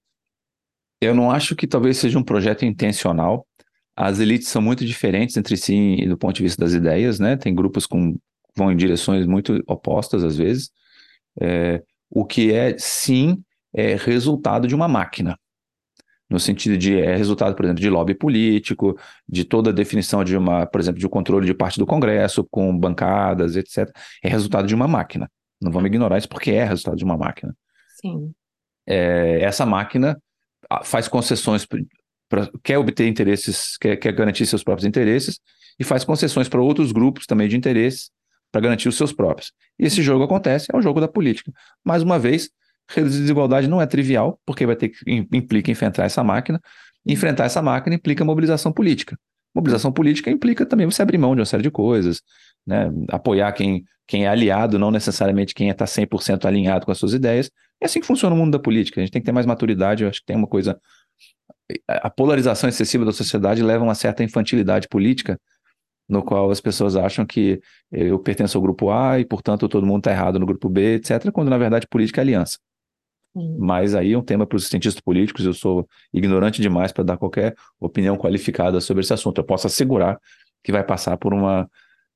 Eu 1.02 1.16
não 1.16 1.32
acho 1.32 1.56
que 1.56 1.66
talvez 1.66 1.98
seja 1.98 2.20
um 2.20 2.24
projeto 2.24 2.64
intencional, 2.64 3.44
as 4.04 4.20
elites 4.20 4.48
são 4.48 4.64
muito 4.64 4.84
diferentes 4.84 5.38
entre 5.38 5.56
si 5.56 6.04
do 6.08 6.18
ponto 6.18 6.36
de 6.36 6.42
vista 6.42 6.60
das 6.66 6.74
ideias, 6.74 7.20
né? 7.20 7.38
Tem 7.38 7.54
grupos 7.54 7.86
com 7.86 8.18
vão 8.58 8.72
em 8.72 8.76
direções 8.76 9.28
muito 9.28 9.64
opostas 9.68 10.24
às 10.24 10.38
vezes. 10.38 10.72
É, 11.40 11.84
o 12.10 12.26
que 12.26 12.52
é 12.52 12.76
sim 12.80 13.44
é 13.72 13.96
resultado 13.96 14.68
de 14.68 14.74
uma 14.74 14.88
máquina, 14.88 15.38
no 16.28 16.40
sentido 16.40 16.80
de 16.80 16.98
é 16.98 17.16
resultado, 17.16 17.56
por 17.56 17.64
exemplo, 17.64 17.80
de 17.80 17.90
lobby 17.92 18.16
político, 18.16 18.98
de 19.30 19.46
toda 19.46 19.70
a 19.70 19.74
definição 19.74 20.24
de 20.24 20.36
uma, 20.36 20.66
por 20.66 20.82
exemplo, 20.82 21.00
de 21.00 21.06
um 21.06 21.10
controle 21.10 21.46
de 21.46 21.54
parte 21.54 21.78
do 21.78 21.86
Congresso 21.86 22.44
com 22.50 22.76
bancadas, 22.76 23.56
etc. 23.56 23.88
É 24.24 24.30
resultado 24.30 24.68
de 24.68 24.74
uma 24.74 24.88
máquina. 24.88 25.30
Não 25.62 25.72
vamos 25.72 25.88
ignorar 25.88 26.18
isso 26.18 26.28
porque 26.28 26.50
é 26.50 26.64
resultado 26.64 26.98
de 26.98 27.04
uma 27.04 27.18
máquina. 27.18 27.56
Sim. 28.02 28.34
É, 28.88 29.44
essa 29.44 29.64
máquina 29.64 30.20
faz 30.84 31.08
concessões 31.08 31.68
pra, 32.32 32.50
quer 32.64 32.78
obter 32.78 33.08
interesses, 33.08 33.78
quer, 33.78 33.98
quer 33.98 34.14
garantir 34.14 34.46
seus 34.46 34.64
próprios 34.64 34.88
interesses 34.88 35.38
e 35.78 35.84
faz 35.84 36.06
concessões 36.06 36.48
para 36.48 36.62
outros 36.62 36.94
grupos 36.94 37.26
também 37.28 37.50
de 37.50 37.58
interesses 37.58 38.10
para 38.50 38.62
garantir 38.62 38.88
os 38.88 38.96
seus 38.96 39.12
próprios. 39.12 39.52
E 39.78 39.86
esse 39.86 40.02
jogo 40.02 40.24
acontece, 40.24 40.68
é 40.74 40.78
o 40.78 40.82
jogo 40.82 41.02
da 41.02 41.10
política. 41.10 41.52
Mais 41.84 42.02
uma 42.02 42.18
vez, 42.18 42.50
reduzir 42.90 43.20
desigualdade 43.20 43.68
não 43.68 43.82
é 43.82 43.86
trivial, 43.86 44.40
porque 44.46 44.66
vai 44.66 44.78
ter 44.78 44.90
que 44.90 44.98
implica 45.32 45.70
enfrentar 45.70 46.06
essa 46.06 46.24
máquina. 46.24 46.60
Enfrentar 47.06 47.46
essa 47.46 47.62
máquina 47.62 47.96
implica 47.96 48.24
mobilização 48.24 48.72
política. 48.72 49.18
Mobilização 49.54 49.92
política 49.92 50.32
implica 50.32 50.66
também 50.66 50.86
você 50.86 51.02
abrir 51.02 51.18
mão 51.18 51.36
de 51.36 51.42
uma 51.42 51.46
série 51.46 51.64
de 51.64 51.72
coisas, 51.72 52.22
né? 52.66 52.90
apoiar 53.10 53.52
quem, 53.52 53.84
quem 54.08 54.26
é 54.26 54.30
aliado, 54.30 54.80
não 54.80 54.92
necessariamente 54.92 55.54
quem 55.54 55.70
está 55.70 55.86
100% 55.86 56.46
alinhado 56.46 56.86
com 56.86 56.92
as 56.92 56.98
suas 56.98 57.14
ideias. 57.14 57.52
É 57.82 57.86
assim 57.86 58.00
que 58.00 58.08
funciona 58.08 58.34
o 58.34 58.38
mundo 58.38 58.52
da 58.52 58.60
política. 58.60 59.02
A 59.02 59.04
gente 59.04 59.12
tem 59.12 59.22
que 59.22 59.26
ter 59.26 59.32
mais 59.32 59.46
maturidade. 59.46 60.04
Eu 60.04 60.10
acho 60.10 60.20
que 60.20 60.26
tem 60.26 60.38
uma 60.38 60.48
coisa 60.48 60.80
a 61.88 62.10
polarização 62.10 62.70
excessiva 62.70 63.06
da 63.06 63.12
sociedade 63.12 63.62
leva 63.64 63.84
a 63.84 63.88
uma 63.88 63.96
certa 63.96 64.24
infantilidade 64.24 64.88
política, 64.88 65.40
no 66.08 66.24
qual 66.24 66.52
as 66.52 66.60
pessoas 66.60 66.96
acham 66.96 67.26
que 67.26 67.62
eu 67.92 68.20
pertenço 68.20 68.58
ao 68.58 68.62
grupo 68.62 68.92
A 68.92 69.20
e, 69.20 69.26
portanto, 69.26 69.68
todo 69.70 69.86
mundo 69.86 70.00
está 70.00 70.12
errado 70.12 70.38
no 70.40 70.46
grupo 70.46 70.68
B, 70.68 70.96
etc., 70.96 71.32
quando 71.32 71.50
na 71.50 71.58
verdade 71.58 71.88
política 71.88 72.20
é 72.20 72.24
aliança. 72.24 72.58
Mas 73.34 73.96
aí 73.96 74.12
é 74.12 74.18
um 74.18 74.22
tema 74.22 74.46
para 74.46 74.58
os 74.58 74.68
cientistas 74.68 75.02
políticos, 75.02 75.46
eu 75.46 75.54
sou 75.54 75.88
ignorante 76.14 76.62
demais 76.62 76.92
para 76.92 77.04
dar 77.04 77.18
qualquer 77.18 77.56
opinião 77.80 78.18
qualificada 78.18 78.82
sobre 78.82 79.02
esse 79.02 79.14
assunto. 79.14 79.38
Eu 79.38 79.46
posso 79.46 79.68
assegurar 79.68 80.20
que 80.62 80.72
vai 80.72 80.84
passar 80.84 81.16
por 81.16 81.34
uma, 81.34 81.70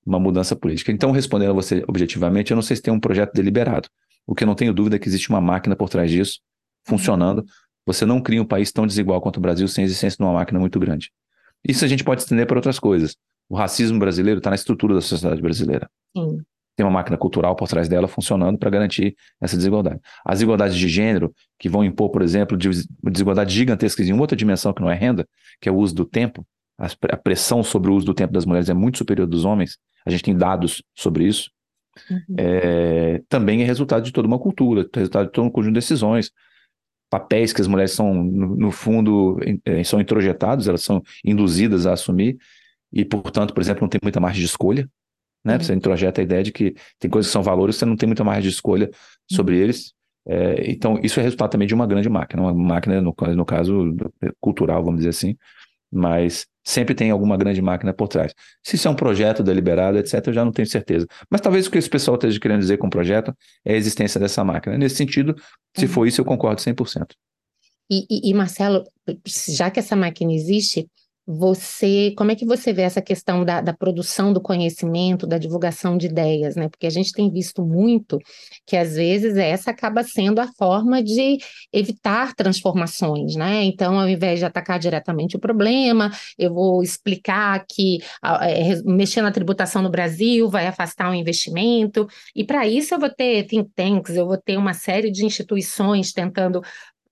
uma 0.05 0.19
mudança 0.19 0.55
política. 0.55 0.91
Então, 0.91 1.11
respondendo 1.11 1.51
a 1.51 1.53
você 1.53 1.83
objetivamente, 1.87 2.51
eu 2.51 2.55
não 2.55 2.61
sei 2.61 2.75
se 2.75 2.81
tem 2.81 2.93
um 2.93 2.99
projeto 2.99 3.33
deliberado. 3.33 3.87
O 4.27 4.35
que 4.35 4.43
eu 4.43 4.47
não 4.47 4.55
tenho 4.55 4.73
dúvida 4.73 4.97
é 4.97 4.99
que 4.99 5.07
existe 5.07 5.29
uma 5.29 5.39
máquina 5.39 5.75
por 5.75 5.87
trás 5.87 6.11
disso, 6.11 6.39
funcionando, 6.85 7.45
você 7.85 8.05
não 8.05 8.21
cria 8.21 8.41
um 8.41 8.45
país 8.45 8.71
tão 8.71 8.87
desigual 8.87 9.21
quanto 9.21 9.37
o 9.37 9.41
Brasil 9.41 9.67
sem 9.67 9.83
a 9.83 9.85
existência 9.85 10.17
de 10.17 10.23
uma 10.23 10.33
máquina 10.33 10.59
muito 10.59 10.79
grande. 10.79 11.11
Isso 11.67 11.83
a 11.85 11.87
gente 11.87 12.03
pode 12.03 12.21
estender 12.21 12.45
para 12.45 12.57
outras 12.57 12.79
coisas. 12.79 13.15
O 13.49 13.55
racismo 13.55 13.99
brasileiro 13.99 14.39
está 14.39 14.49
na 14.49 14.55
estrutura 14.55 14.93
da 14.93 15.01
sociedade 15.01 15.41
brasileira. 15.41 15.89
Sim. 16.15 16.41
Tem 16.75 16.85
uma 16.85 16.91
máquina 16.91 17.17
cultural 17.17 17.55
por 17.55 17.69
trás 17.69 17.87
dela 17.87 18.07
funcionando 18.07 18.57
para 18.57 18.69
garantir 18.69 19.15
essa 19.39 19.55
desigualdade. 19.55 19.99
As 20.25 20.39
desigualdades 20.39 20.75
de 20.75 20.89
gênero, 20.89 21.33
que 21.57 21.69
vão 21.69 21.83
impor, 21.85 22.11
por 22.11 22.21
exemplo, 22.21 22.57
desigualdades 22.57 23.53
gigantescas 23.53 24.07
em 24.07 24.13
uma 24.13 24.21
outra 24.21 24.35
dimensão 24.35 24.73
que 24.73 24.81
não 24.81 24.89
é 24.89 24.95
renda, 24.95 25.25
que 25.61 25.69
é 25.69 25.71
o 25.71 25.77
uso 25.77 25.95
do 25.95 26.05
tempo, 26.05 26.45
a 26.77 27.17
pressão 27.17 27.63
sobre 27.63 27.89
o 27.89 27.95
uso 27.95 28.05
do 28.05 28.13
tempo 28.13 28.33
das 28.33 28.45
mulheres 28.45 28.67
é 28.67 28.73
muito 28.73 28.97
superior 28.97 29.25
dos 29.25 29.45
homens, 29.45 29.77
a 30.05 30.09
gente 30.09 30.23
tem 30.23 30.35
dados 30.35 30.83
sobre 30.93 31.25
isso, 31.25 31.49
uhum. 32.11 32.35
é, 32.37 33.21
também 33.29 33.61
é 33.61 33.65
resultado 33.65 34.03
de 34.03 34.11
toda 34.11 34.27
uma 34.27 34.37
cultura, 34.37 34.85
resultado 34.93 35.27
de 35.27 35.31
todo 35.31 35.45
um 35.45 35.49
conjunto 35.49 35.73
de 35.73 35.79
decisões, 35.79 36.31
papéis 37.15 37.53
que 37.53 37.61
as 37.61 37.67
mulheres 37.67 37.91
são, 37.91 38.13
no, 38.13 38.57
no 38.57 38.71
fundo, 38.71 39.39
é, 39.63 39.81
são 39.85 40.01
introjetados, 40.01 40.67
elas 40.67 40.81
são 40.81 41.01
induzidas 41.23 41.87
a 41.87 41.93
assumir, 41.93 42.37
e, 42.91 43.05
portanto, 43.05 43.53
por 43.53 43.61
exemplo, 43.61 43.81
não 43.81 43.87
tem 43.87 44.01
muita 44.03 44.19
margem 44.19 44.41
de 44.41 44.47
escolha. 44.47 44.89
Né? 45.43 45.53
Uhum. 45.53 45.59
Você 45.61 45.73
introjeta 45.73 46.19
a 46.19 46.23
ideia 46.23 46.43
de 46.43 46.51
que 46.51 46.75
tem 46.99 47.09
coisas 47.09 47.29
que 47.29 47.33
são 47.33 47.41
valores, 47.41 47.77
você 47.77 47.85
não 47.85 47.95
tem 47.95 48.07
muita 48.07 48.23
margem 48.23 48.43
de 48.43 48.49
escolha 48.49 48.89
sobre 49.31 49.55
uhum. 49.55 49.61
eles. 49.61 49.93
É, 50.27 50.69
então, 50.69 50.99
isso 51.01 51.19
é 51.19 51.23
resultado 51.23 51.51
também 51.51 51.67
de 51.67 51.73
uma 51.73 51.87
grande 51.87 52.09
máquina, 52.09 52.41
uma 52.41 52.53
máquina, 52.53 53.01
no, 53.01 53.15
no 53.35 53.45
caso, 53.45 53.95
cultural, 54.41 54.83
vamos 54.83 54.99
dizer 54.99 55.09
assim, 55.09 55.37
mas 55.91 56.45
sempre 56.65 56.95
tem 56.95 57.11
alguma 57.11 57.37
grande 57.37 57.61
máquina 57.61 57.93
por 57.93 58.07
trás. 58.07 58.33
Se 58.63 58.75
isso 58.75 58.87
é 58.87 58.91
um 58.91 58.95
projeto 58.95 59.43
deliberado, 59.43 59.99
etc., 59.99 60.27
eu 60.27 60.33
já 60.33 60.43
não 60.43 60.51
tenho 60.51 60.67
certeza. 60.67 61.05
Mas 61.29 61.39
talvez 61.39 61.67
o 61.67 61.71
que 61.71 61.77
esse 61.77 61.89
pessoal 61.89 62.15
esteja 62.15 62.39
querendo 62.39 62.59
dizer 62.59 62.77
com 62.77 62.87
o 62.87 62.89
projeto 62.89 63.31
é 63.63 63.73
a 63.73 63.77
existência 63.77 64.19
dessa 64.19 64.43
máquina. 64.43 64.77
Nesse 64.77 64.95
sentido, 64.95 65.35
se 65.77 65.85
uhum. 65.85 65.91
for 65.91 66.07
isso, 66.07 66.19
eu 66.19 66.25
concordo 66.25 66.59
100%. 66.59 67.05
E, 67.89 68.05
e, 68.09 68.31
e, 68.31 68.33
Marcelo, 68.33 68.83
já 69.27 69.69
que 69.69 69.79
essa 69.79 69.95
máquina 69.95 70.33
existe, 70.33 70.87
você, 71.27 72.13
como 72.15 72.31
é 72.31 72.35
que 72.35 72.45
você 72.45 72.71
vê 72.71 72.83
essa 72.83 73.01
questão 73.01 73.43
da, 73.43 73.59
da, 73.59 73.73
produção 73.73 74.31
do 74.31 74.39
conhecimento, 74.39 75.25
da 75.25 75.37
divulgação 75.37 75.97
de 75.97 76.05
ideias, 76.05 76.55
né? 76.55 76.69
Porque 76.69 76.85
a 76.85 76.89
gente 76.91 77.11
tem 77.11 77.31
visto 77.31 77.65
muito 77.65 78.19
que 78.65 78.77
às 78.77 78.95
vezes 78.95 79.35
essa 79.35 79.71
acaba 79.71 80.03
sendo 80.03 80.39
a 80.39 80.47
forma 80.53 81.01
de 81.03 81.37
evitar 81.73 82.35
transformações, 82.35 83.35
né? 83.35 83.63
Então, 83.63 83.99
ao 83.99 84.07
invés 84.07 84.39
de 84.39 84.45
atacar 84.45 84.77
diretamente 84.77 85.35
o 85.35 85.39
problema, 85.39 86.11
eu 86.37 86.53
vou 86.53 86.83
explicar 86.83 87.65
que 87.67 87.99
é, 88.41 88.81
mexer 88.83 89.21
na 89.21 89.31
tributação 89.31 89.81
no 89.81 89.89
Brasil 89.89 90.49
vai 90.49 90.67
afastar 90.67 91.09
o 91.09 91.15
investimento, 91.15 92.07
e 92.35 92.43
para 92.43 92.67
isso 92.67 92.93
eu 92.93 92.99
vou 92.99 93.09
ter 93.09 93.43
think 93.45 93.69
tanks, 93.75 94.15
eu 94.15 94.27
vou 94.27 94.37
ter 94.37 94.57
uma 94.57 94.73
série 94.73 95.11
de 95.11 95.25
instituições 95.25 96.13
tentando 96.13 96.61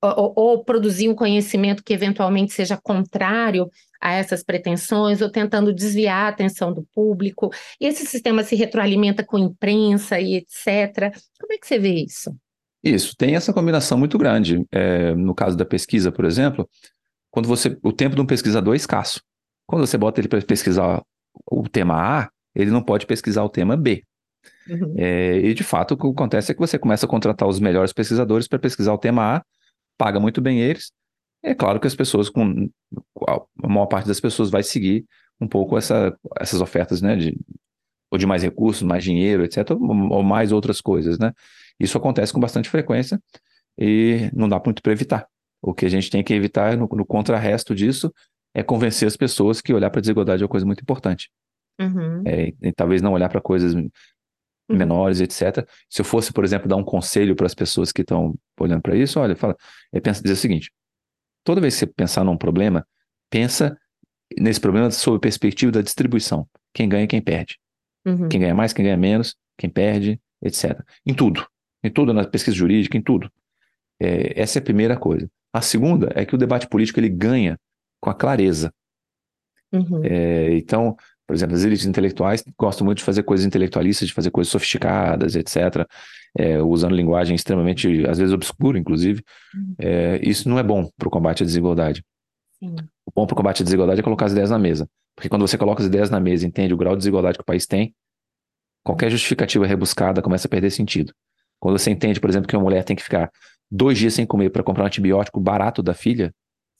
ou, 0.04 0.34
ou, 0.36 0.64
produzir 0.64 1.10
um 1.10 1.16
conhecimento 1.16 1.84
que 1.84 1.94
eventualmente 1.94 2.54
seja 2.54 2.78
contrário 2.82 3.70
a 4.02 4.14
essas 4.14 4.44
pretensões, 4.44 5.22
ou 5.22 5.30
tentando 5.30 5.74
desviar 5.74 6.26
a 6.26 6.30
atenção 6.30 6.74
do 6.74 6.84
público. 6.94 7.50
E 7.80 7.88
esse 7.88 8.06
sistema 8.06 8.44
se 8.44 8.56
retroalimenta 8.56 9.24
com 9.24 9.38
imprensa 9.38 10.20
e 10.20 10.36
etc. 10.36 11.16
Como 11.40 11.54
é 11.54 11.58
que 11.58 11.66
você 11.66 11.80
vê 11.80 11.94
isso? 11.94 12.36
Isso, 12.84 13.16
tem 13.16 13.36
essa 13.36 13.54
combinação 13.54 13.98
muito 13.98 14.18
grande. 14.18 14.66
É, 14.70 15.14
no 15.14 15.34
caso 15.34 15.56
da 15.56 15.64
pesquisa, 15.64 16.12
por 16.12 16.26
exemplo, 16.26 16.70
quando 17.32 17.48
você. 17.48 17.78
O 17.82 17.94
tempo 17.94 18.16
de 18.16 18.22
um 18.22 18.26
pesquisador 18.26 18.74
é 18.74 18.78
escasso. 18.78 19.22
Quando 19.66 19.88
você 19.88 19.98
bota 19.98 20.20
ele 20.20 20.28
para 20.28 20.42
pesquisar 20.42 21.02
o 21.50 21.68
tema 21.70 21.96
A, 21.96 22.30
ele 22.54 22.70
não 22.70 22.84
pode 22.84 23.06
pesquisar 23.06 23.44
o 23.44 23.50
tema 23.50 23.78
B. 23.78 24.04
Uhum. 24.68 24.94
É, 24.98 25.38
e 25.38 25.54
de 25.54 25.64
fato, 25.64 25.94
o 25.94 25.98
que 25.98 26.08
acontece 26.08 26.52
é 26.52 26.54
que 26.54 26.60
você 26.60 26.78
começa 26.78 27.06
a 27.06 27.10
contratar 27.10 27.48
os 27.48 27.60
melhores 27.60 27.94
pesquisadores 27.94 28.48
para 28.48 28.60
pesquisar 28.60 28.94
o 28.94 28.98
tema 28.98 29.38
A, 29.38 29.44
paga 29.98 30.20
muito 30.20 30.42
bem 30.42 30.60
eles. 30.60 30.92
É 31.44 31.54
claro 31.54 31.80
que 31.80 31.88
as 31.88 31.96
pessoas, 31.96 32.30
com 32.30 32.70
a 33.28 33.68
maior 33.68 33.88
parte 33.88 34.08
das 34.08 34.20
pessoas 34.20 34.50
vai 34.50 34.64
seguir 34.64 35.06
um 35.40 35.48
pouco 35.48 35.78
essa, 35.78 36.18
essas 36.40 36.62
ofertas, 36.62 37.02
né, 37.02 37.16
de 37.16 37.38
ou 38.12 38.18
de 38.18 38.28
mais 38.28 38.44
recursos, 38.44 38.84
mais 38.84 39.04
dinheiro, 39.04 39.44
etc., 39.44 39.72
ou 39.72 40.22
mais 40.22 40.52
outras 40.52 40.80
coisas, 40.80 41.18
né? 41.18 41.34
Isso 41.80 41.98
acontece 41.98 42.32
com 42.32 42.40
bastante 42.40 42.70
frequência 42.70 43.20
e 43.76 44.30
não 44.32 44.48
dá 44.48 44.62
muito 44.64 44.84
para 44.84 44.92
evitar. 44.92 45.28
O 45.60 45.74
que 45.74 45.84
a 45.84 45.90
gente 45.90 46.12
tem 46.12 46.24
que 46.24 46.32
evitar 46.32 46.78
no, 46.78 46.88
no 46.88 47.06
contrarresto 47.08 47.74
disso 47.74 48.14
é 48.54 48.62
convencer 48.62 49.08
as 49.08 49.18
pessoas 49.18 49.62
que 49.62 49.74
olhar 49.74 49.90
para 49.90 49.98
a 49.98 50.02
desigualdade 50.02 50.44
é 50.44 50.46
uma 50.46 50.50
coisa 50.50 50.64
muito 50.66 50.82
importante. 50.82 51.32
Uhum. 51.82 52.22
É, 52.24 52.54
e 52.62 52.72
talvez 52.72 53.02
não 53.02 53.14
olhar 53.14 53.30
para 53.30 53.42
coisas 53.42 53.74
Uhum. 54.70 54.78
menores, 54.78 55.20
etc. 55.20 55.68
Se 55.90 56.02
eu 56.02 56.06
fosse, 56.06 56.32
por 56.32 56.44
exemplo, 56.44 56.68
dar 56.68 56.78
um 56.78 56.84
conselho 56.84 57.36
para 57.36 57.46
as 57.46 57.54
pessoas 57.54 57.92
que 57.92 58.02
estão 58.02 58.36
olhando 58.60 58.82
para 58.82 58.96
isso, 58.96 59.20
olha, 59.20 59.36
fala, 59.36 59.56
é 59.92 60.00
pensa, 60.00 60.22
dizer 60.22 60.34
o 60.34 60.38
seguinte: 60.38 60.72
toda 61.44 61.62
vez 61.62 61.74
que 61.76 61.80
você 61.80 61.88
pensar 61.88 62.24
num 62.24 62.38
problema, 62.38 62.86
pensa 63.30 63.78
nesse 64.40 64.60
problema 64.60 64.90
sob 64.92 65.18
a 65.18 65.20
perspectiva 65.20 65.72
da 65.72 65.82
distribuição. 65.82 66.48
Quem 66.74 66.90
ganha, 66.90 67.08
quem 67.08 67.22
perde. 67.22 67.60
Uhum. 68.06 68.28
Quem 68.28 68.40
ganha 68.40 68.56
mais, 68.56 68.74
quem 68.74 68.84
ganha 68.84 68.98
menos, 68.98 69.36
quem 69.58 69.70
perde, 69.70 70.20
etc. 70.42 70.80
Em 71.06 71.14
tudo. 71.14 71.46
Em 71.84 71.90
tudo, 71.90 72.14
na 72.14 72.26
pesquisa 72.26 72.56
jurídica, 72.56 72.98
em 72.98 73.02
tudo. 73.02 73.32
É, 74.00 74.40
essa 74.40 74.60
é 74.60 74.62
a 74.62 74.64
primeira 74.64 74.98
coisa. 74.98 75.30
A 75.52 75.62
segunda 75.62 76.12
é 76.16 76.26
que 76.26 76.36
o 76.36 76.38
debate 76.38 76.68
político 76.68 77.00
ele 77.00 77.10
ganha 77.10 77.60
com 78.00 78.10
a 78.10 78.14
clareza. 78.14 78.74
Uhum. 79.72 80.04
É, 80.04 80.56
então, 80.56 80.96
por 81.28 81.34
exemplo, 81.36 81.56
as 81.56 81.64
elites 81.64 81.86
intelectuais 81.86 82.44
gostam 82.58 82.86
muito 82.86 82.98
de 83.00 83.04
fazer 83.04 83.24
coisas 83.24 83.46
intelectualistas, 83.46 84.08
de 84.08 84.14
fazer 84.14 84.32
coisas 84.32 84.52
sofisticadas, 84.52 85.36
etc., 85.36 85.88
é, 86.38 86.62
usando 86.62 86.96
linguagem 86.96 87.36
extremamente, 87.36 88.06
às 88.08 88.18
vezes 88.18 88.34
obscura, 88.34 88.78
inclusive. 88.78 89.24
Uhum. 89.56 89.76
É, 89.80 90.20
isso 90.24 90.50
não 90.50 90.58
é 90.58 90.64
bom 90.64 90.90
para 90.98 91.08
o 91.08 91.12
combate 91.12 91.44
à 91.44 91.46
desigualdade. 91.46 92.04
Sim. 92.60 92.76
O 93.06 93.12
bom 93.16 93.26
para 93.26 93.34
o 93.34 93.38
combate 93.38 93.62
à 93.62 93.64
desigualdade 93.64 94.00
é 94.00 94.04
colocar 94.04 94.26
as 94.26 94.32
ideias 94.32 94.50
na 94.50 94.58
mesa. 94.58 94.88
Porque 95.16 95.30
quando 95.30 95.48
você 95.48 95.58
coloca 95.58 95.82
as 95.82 95.88
ideias 95.88 96.10
na 96.10 96.20
mesa 96.20 96.44
e 96.44 96.48
entende 96.48 96.74
o 96.74 96.78
grau 96.78 96.94
de 96.94 97.00
desigualdade 97.00 97.38
que 97.38 97.44
o 97.44 97.46
país 97.46 97.68
tem, 97.68 97.94
qualquer 98.84 99.10
justificativa 99.12 99.66
rebuscada 99.66 100.22
começa 100.22 100.48
a 100.48 100.50
perder 100.50 100.72
sentido. 100.72 101.14
Quando 101.60 101.78
você 101.78 101.92
entende, 101.92 102.20
por 102.20 102.30
exemplo, 102.30 102.48
que 102.48 102.56
uma 102.56 102.64
mulher 102.64 102.84
tem 102.84 102.96
que 102.96 103.04
ficar 103.04 103.32
dois 103.72 103.98
dias 103.98 104.14
sem 104.14 104.26
comer 104.26 104.50
para 104.50 104.64
comprar 104.64 104.84
um 104.84 104.88
antibiótico 104.88 105.40
barato 105.40 105.84
da 105.84 105.94
filha, 105.94 106.34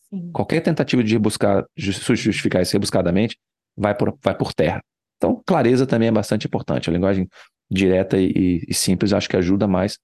Sim. 0.10 0.32
qualquer 0.32 0.62
tentativa 0.62 1.04
de 1.04 1.14
rebuscar, 1.14 1.64
ju- 1.78 2.16
justificar 2.16 2.62
isso 2.62 2.74
rebuscadamente 2.74 3.38
vai 3.76 3.96
por, 3.96 4.18
vai 4.24 4.36
por 4.36 4.54
terra. 4.54 4.82
Então, 5.18 5.42
clareza 5.46 5.86
também 5.88 6.10
é 6.10 6.12
bastante 6.12 6.48
importante. 6.48 6.90
A 6.90 6.94
linguagem 6.94 7.28
direta 7.72 8.18
e, 8.18 8.64
e- 8.68 8.74
simples 8.74 9.12
eu 9.12 9.18
acho 9.18 9.30
que 9.30 9.38
ajuda 9.38 9.68
mais 9.68 9.98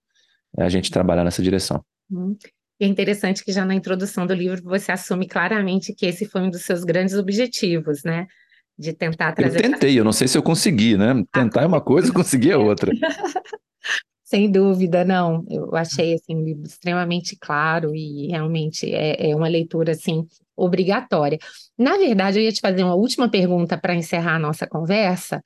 a 0.57 0.70
gente 0.70 0.89
trabalhar 0.89 1.24
nessa 1.24 1.43
direção. 1.43 1.84
Uhum. 2.09 2.36
E 2.80 2.86
é 2.86 2.88
interessante 2.88 3.43
que 3.43 3.51
já 3.51 3.65
na 3.65 3.76
introdução 3.76 4.26
do 4.26 4.34
livro 4.34 4.63
você 4.63 4.91
assume 4.91 5.28
claramente 5.28 5.93
que 5.93 6.05
esse 6.05 6.26
foi 6.26 6.41
um 6.41 6.49
dos 6.49 6.61
seus 6.61 6.84
grandes 6.84 7.15
objetivos, 7.15 8.03
né? 8.03 8.26
De 8.78 8.93
tentar 8.93 9.30
Eu 9.32 9.36
trazer. 9.36 9.61
tentei, 9.61 9.99
eu 9.99 10.05
não 10.05 10.13
sei 10.13 10.28
se 10.28 10.38
eu 10.38 10.41
consegui, 10.43 10.95
né? 10.97 11.13
Tentar 11.34 11.63
é 11.63 11.65
uma 11.65 11.82
coisa, 11.82 12.13
conseguir 12.13 12.51
é 12.51 12.57
outra. 12.57 12.91
Sem 14.30 14.51
dúvida, 14.51 15.03
não. 15.03 15.43
Eu 15.49 15.75
achei 15.75 16.13
assim, 16.13 16.36
um 16.36 16.43
livro 16.43 16.63
extremamente 16.67 17.36
claro 17.36 17.95
e 17.95 18.27
realmente 18.27 18.93
é, 18.93 19.32
é 19.32 19.36
uma 19.36 19.47
leitura 19.47 19.93
assim 19.93 20.27
obrigatória. 20.55 21.39
Na 21.77 21.97
verdade, 21.97 22.38
eu 22.39 22.43
ia 22.43 22.51
te 22.51 22.61
fazer 22.61 22.84
uma 22.84 22.93
última 22.93 23.30
pergunta 23.30 23.75
para 23.77 23.95
encerrar 23.95 24.36
a 24.36 24.39
nossa 24.39 24.67
conversa, 24.67 25.41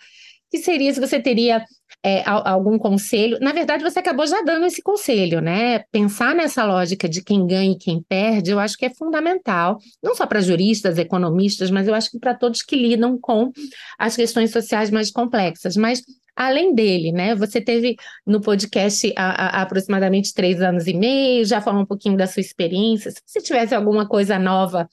que 0.52 0.58
seria 0.60 0.94
se 0.94 1.00
você 1.00 1.22
teria 1.22 1.64
é, 2.04 2.24
al- 2.28 2.48
algum 2.48 2.80
conselho. 2.80 3.38
Na 3.42 3.54
verdade, 3.54 3.84
você 3.84 4.00
acabou 4.00 4.28
já 4.28 4.42
dando 4.42 4.66
esse 4.66 4.82
conselho, 4.82 5.42
né? 5.42 5.80
Pensar 5.92 6.36
nessa 6.36 6.66
lógica 6.66 7.08
de 7.10 7.24
quem 7.24 7.48
ganha 7.48 7.74
e 7.74 7.78
quem 7.78 8.02
perde, 8.04 8.52
eu 8.52 8.60
acho 8.60 8.78
que 8.78 8.86
é 8.86 8.90
fundamental, 8.96 9.78
não 10.04 10.16
só 10.16 10.26
para 10.26 10.42
juristas, 10.42 10.98
economistas, 10.98 11.72
mas 11.72 11.88
eu 11.88 11.94
acho 11.96 12.12
que 12.12 12.20
para 12.20 12.34
todos 12.36 12.64
que 12.64 12.76
lidam 12.76 13.18
com 13.20 13.52
as 14.00 14.16
questões 14.16 14.52
sociais 14.52 14.90
mais 14.92 15.12
complexas. 15.12 15.78
Mas 15.78 16.02
além 16.36 16.74
dele, 16.74 17.12
né? 17.12 17.36
Você 17.36 17.62
teve 17.62 17.96
no 18.26 18.42
podcast 18.42 19.14
há, 19.16 19.60
há 19.60 19.62
aproximadamente 19.62 20.34
três 20.34 20.62
anos 20.62 20.88
e 20.88 20.94
meio, 20.94 21.46
já 21.46 21.62
falou 21.62 21.82
um 21.82 21.86
pouquinho 21.86 22.18
da 22.18 22.28
sua 22.28 22.42
experiência. 22.42 23.12
Se 23.12 23.22
você 23.26 23.42
tivesse 23.42 23.74
alguma 23.76 24.08
coisa 24.08 24.38
nova 24.40 24.88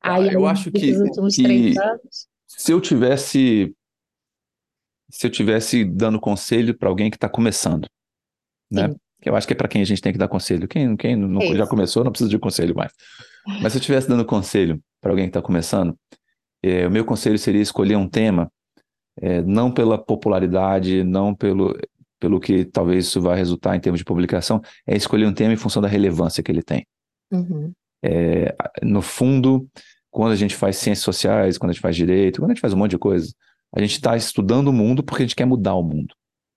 aí 0.00 0.28
Ah, 0.28 0.32
eu 0.32 0.46
acho 0.46 0.70
que- 0.70 0.78
que- 0.80 1.42
três 1.42 1.76
anos. 1.76 2.28
Se 2.46 2.72
eu 2.72 2.80
tivesse 2.80 3.74
se 5.10 5.26
eu 5.26 5.30
tivesse 5.30 5.84
dando 5.84 6.18
conselho 6.20 6.76
para 6.76 6.88
alguém 6.88 7.10
que 7.10 7.16
está 7.16 7.28
começando, 7.28 7.86
né? 8.70 8.88
Sim. 8.88 8.96
Eu 9.24 9.34
acho 9.34 9.46
que 9.46 9.52
é 9.52 9.56
para 9.56 9.68
quem 9.68 9.80
a 9.80 9.84
gente 9.84 10.00
tem 10.02 10.12
que 10.12 10.18
dar 10.18 10.28
conselho. 10.28 10.68
Quem, 10.68 10.96
quem 10.96 11.16
não- 11.16 11.40
É 11.40 11.54
já 11.56 11.66
começou 11.66 12.04
não 12.04 12.10
precisa 12.12 12.28
de 12.30 12.38
conselho 12.38 12.74
mais. 12.74 12.92
Mas 13.62 13.72
se 13.72 13.78
eu 13.78 13.80
estivesse 13.80 14.08
dando 14.08 14.24
conselho 14.24 14.80
para 15.00 15.10
alguém 15.10 15.26
que 15.26 15.30
está 15.30 15.40
começando, 15.42 15.96
eh, 16.62 16.86
o 16.86 16.90
meu 16.90 17.04
conselho 17.04 17.38
seria 17.38 17.62
escolher 17.62 17.96
um 17.96 18.08
tema, 18.08 18.50
eh, 19.20 19.42
não 19.42 19.70
pela 19.70 19.98
popularidade, 19.98 21.02
não 21.04 21.34
pelo, 21.34 21.76
pelo 22.18 22.40
que 22.40 22.64
talvez 22.64 23.06
isso 23.06 23.20
vá 23.20 23.34
resultar 23.34 23.76
em 23.76 23.80
termos 23.80 23.98
de 23.98 24.04
publicação, 24.04 24.60
é 24.86 24.96
escolher 24.96 25.26
um 25.26 25.32
tema 25.34 25.52
em 25.52 25.56
função 25.56 25.82
da 25.82 25.88
relevância 25.88 26.42
que 26.42 26.50
ele 26.50 26.62
tem. 26.62 26.86
Uhum, 27.32 27.72
no 28.82 29.02
fundo, 29.02 29.68
quando 30.10 30.32
a 30.32 30.36
gente 30.36 30.54
faz 30.54 30.76
ciências 30.76 31.04
sociais, 31.04 31.58
quando 31.58 31.70
a 31.70 31.72
gente 31.72 31.82
faz 31.82 31.96
direito, 31.96 32.40
quando 32.40 32.50
a 32.50 32.54
gente 32.54 32.60
faz 32.60 32.72
um 32.72 32.76
monte 32.76 32.92
de 32.92 32.98
coisa, 32.98 33.32
a 33.74 33.80
gente 33.80 33.92
está 33.92 34.16
estudando 34.16 34.68
o 34.68 34.72
mundo 34.72 35.02
porque 35.02 35.22
a 35.22 35.26
gente 35.26 35.36
quer 35.36 35.44
mudar 35.44 35.74
o 35.74 35.82
mundo. 35.82 36.14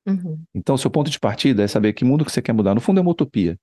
uhum, 0.08 0.40
Então, 0.54 0.76
o 0.76 0.78
seu 0.78 0.90
ponto 0.90 1.10
de 1.10 1.20
partida 1.20 1.64
é 1.64 1.68
saber 1.68 1.94
que 1.94 2.06
mundo 2.06 2.24
que 2.24 2.32
você 2.32 2.42
quer 2.42 2.54
mudar. 2.54 2.74
No 2.74 2.82
fundo, 2.82 3.00
é 3.00 3.02
uma 3.02 3.12
utopia. 3.12 3.58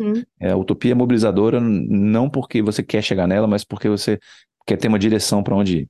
uhum, 0.00 0.22
É, 0.40 0.50
a 0.52 0.56
utopia 0.56 0.92
é 0.92 0.94
mobilizadora 0.94 1.60
não 1.60 2.30
porque 2.30 2.62
você 2.62 2.82
quer 2.82 3.02
chegar 3.02 3.26
nela, 3.26 3.46
mas 3.46 3.64
porque 3.64 3.88
você 3.88 4.18
quer 4.66 4.78
ter 4.78 4.88
uma 4.88 4.98
direção 4.98 5.42
para 5.42 5.54
onde 5.54 5.80
ir. 5.80 5.88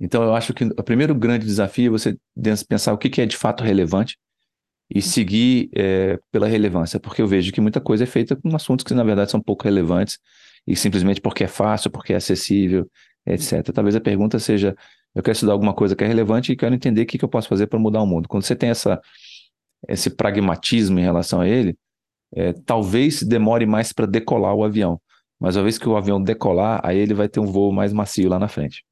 Então, 0.00 0.22
eu 0.22 0.34
acho 0.34 0.54
que 0.54 0.64
o 0.64 0.82
primeiro 0.82 1.14
grande 1.14 1.44
desafio 1.44 1.88
é 1.88 1.90
você 1.90 2.16
pensar 2.68 2.92
o 2.92 2.98
que 2.98 3.20
é 3.20 3.26
de 3.26 3.36
fato 3.36 3.64
relevante 3.64 4.16
e 4.90 5.02
seguir 5.02 5.70
é, 5.76 6.18
pela 6.30 6.46
relevância, 6.46 6.98
porque 6.98 7.20
eu 7.20 7.26
vejo 7.26 7.52
que 7.52 7.60
muita 7.60 7.80
coisa 7.80 8.04
é 8.04 8.06
feita 8.06 8.36
com 8.36 8.54
assuntos 8.54 8.84
que, 8.84 8.94
na 8.94 9.04
verdade, 9.04 9.30
são 9.30 9.40
pouco 9.40 9.64
relevantes 9.64 10.18
e 10.66 10.76
simplesmente 10.76 11.20
porque 11.20 11.44
é 11.44 11.48
fácil, 11.48 11.90
porque 11.90 12.12
é 12.12 12.16
acessível, 12.16 12.88
etc. 13.26 13.62
Talvez 13.72 13.96
a 13.96 14.00
pergunta 14.00 14.38
seja: 14.38 14.74
eu 15.14 15.22
quero 15.22 15.32
estudar 15.32 15.52
alguma 15.52 15.74
coisa 15.74 15.94
que 15.96 16.04
é 16.04 16.06
relevante 16.06 16.52
e 16.52 16.56
quero 16.56 16.74
entender 16.74 17.02
o 17.02 17.06
que 17.06 17.18
que 17.18 17.24
eu 17.24 17.28
posso 17.28 17.48
fazer 17.48 17.66
para 17.66 17.78
mudar 17.78 18.02
o 18.02 18.06
mundo. 18.06 18.28
Quando 18.28 18.44
você 18.44 18.56
tem 18.56 18.70
essa, 18.70 19.00
esse 19.88 20.10
pragmatismo 20.10 20.98
em 20.98 21.02
relação 21.02 21.40
a 21.40 21.48
ele, 21.48 21.76
é, 22.34 22.52
talvez 22.52 23.22
demore 23.22 23.66
mais 23.66 23.92
para 23.92 24.06
decolar 24.06 24.54
o 24.54 24.64
avião, 24.64 25.00
mas 25.40 25.56
uma 25.56 25.62
vez 25.62 25.78
que 25.78 25.88
o 25.88 25.96
avião 25.96 26.22
decolar, 26.22 26.80
aí 26.84 26.98
ele 26.98 27.14
vai 27.14 27.28
ter 27.28 27.40
um 27.40 27.46
voo 27.46 27.72
mais 27.72 27.92
macio 27.92 28.28
lá 28.28 28.38
na 28.38 28.48
frente. 28.48 28.84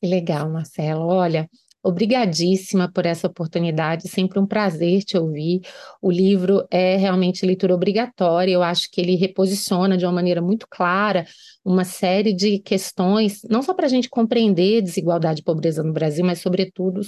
Que 0.00 0.06
legal, 0.06 0.50
Marcelo. 0.50 1.06
Olha, 1.06 1.48
obrigadíssima 1.82 2.90
por 2.90 3.04
essa 3.04 3.26
oportunidade, 3.26 4.08
sempre 4.08 4.38
um 4.38 4.46
prazer 4.46 5.02
te 5.02 5.18
ouvir. 5.18 5.60
O 6.00 6.10
livro 6.10 6.66
é 6.70 6.96
realmente 6.96 7.44
leitura 7.44 7.74
obrigatória, 7.74 8.52
eu 8.52 8.62
acho 8.62 8.90
que 8.90 9.00
ele 9.00 9.16
reposiciona 9.16 9.96
de 9.96 10.06
uma 10.06 10.12
maneira 10.12 10.40
muito 10.40 10.66
clara 10.68 11.26
uma 11.64 11.84
série 11.84 12.34
de 12.34 12.58
questões, 12.58 13.40
não 13.48 13.62
só 13.62 13.72
para 13.72 13.86
a 13.86 13.88
gente 13.88 14.10
compreender 14.10 14.82
desigualdade 14.82 15.40
e 15.40 15.44
pobreza 15.44 15.82
no 15.82 15.92
Brasil, 15.92 16.24
mas, 16.24 16.40
sobretudo, 16.40 17.00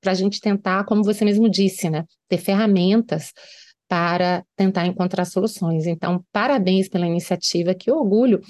para 0.00 0.12
a 0.12 0.14
gente 0.14 0.40
tentar, 0.40 0.84
como 0.84 1.04
você 1.04 1.24
mesmo 1.24 1.48
disse, 1.48 1.90
né, 1.90 2.04
ter 2.28 2.38
ferramentas 2.38 3.32
para 3.86 4.44
tentar 4.56 4.86
encontrar 4.86 5.24
soluções. 5.26 5.86
Então, 5.86 6.24
parabéns 6.32 6.88
pela 6.88 7.06
iniciativa, 7.06 7.74
que 7.74 7.90
orgulho 7.90 8.40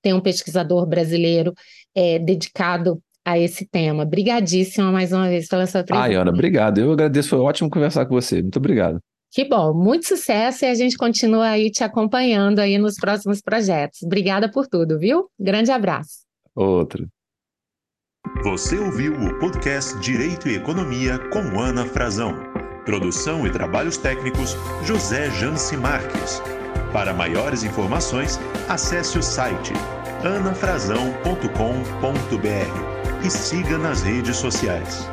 ter 0.00 0.12
um 0.12 0.20
pesquisador 0.20 0.86
brasileiro 0.86 1.52
é, 1.94 2.18
dedicado 2.18 3.02
a 3.28 3.38
esse 3.38 3.66
tema. 3.66 4.04
Obrigadíssima 4.04 4.90
mais 4.90 5.12
uma 5.12 5.28
vez 5.28 5.46
pela 5.48 5.66
sua 5.66 5.84
presença. 5.84 6.06
Ai, 6.06 6.14
Ana, 6.14 6.30
obrigado. 6.30 6.78
Eu 6.78 6.92
agradeço, 6.92 7.28
foi 7.28 7.38
ótimo 7.38 7.68
conversar 7.68 8.06
com 8.06 8.14
você. 8.14 8.40
Muito 8.40 8.56
obrigado. 8.56 8.98
Que 9.30 9.44
bom, 9.44 9.74
muito 9.74 10.06
sucesso 10.06 10.64
e 10.64 10.68
a 10.68 10.74
gente 10.74 10.96
continua 10.96 11.48
aí 11.48 11.70
te 11.70 11.84
acompanhando 11.84 12.60
aí 12.60 12.78
nos 12.78 12.96
próximos 12.96 13.42
projetos. 13.42 14.02
Obrigada 14.02 14.50
por 14.50 14.66
tudo, 14.66 14.98
viu? 14.98 15.28
Grande 15.38 15.70
abraço. 15.70 16.20
Outro. 16.54 17.06
Você 18.42 18.78
ouviu 18.78 19.12
o 19.12 19.38
podcast 19.38 19.98
Direito 20.00 20.48
e 20.48 20.56
Economia 20.56 21.18
com 21.30 21.60
Ana 21.60 21.84
Frazão. 21.84 22.34
Produção 22.86 23.46
e 23.46 23.50
trabalhos 23.50 23.98
técnicos 23.98 24.56
José 24.84 25.30
Janci 25.32 25.76
Marques. 25.76 26.40
Para 26.92 27.12
maiores 27.12 27.62
informações, 27.62 28.40
acesse 28.66 29.18
o 29.18 29.22
site 29.22 29.74
anafrazão.com.br 30.24 32.97
e 33.24 33.30
siga 33.30 33.78
nas 33.78 34.02
redes 34.02 34.36
sociais. 34.36 35.08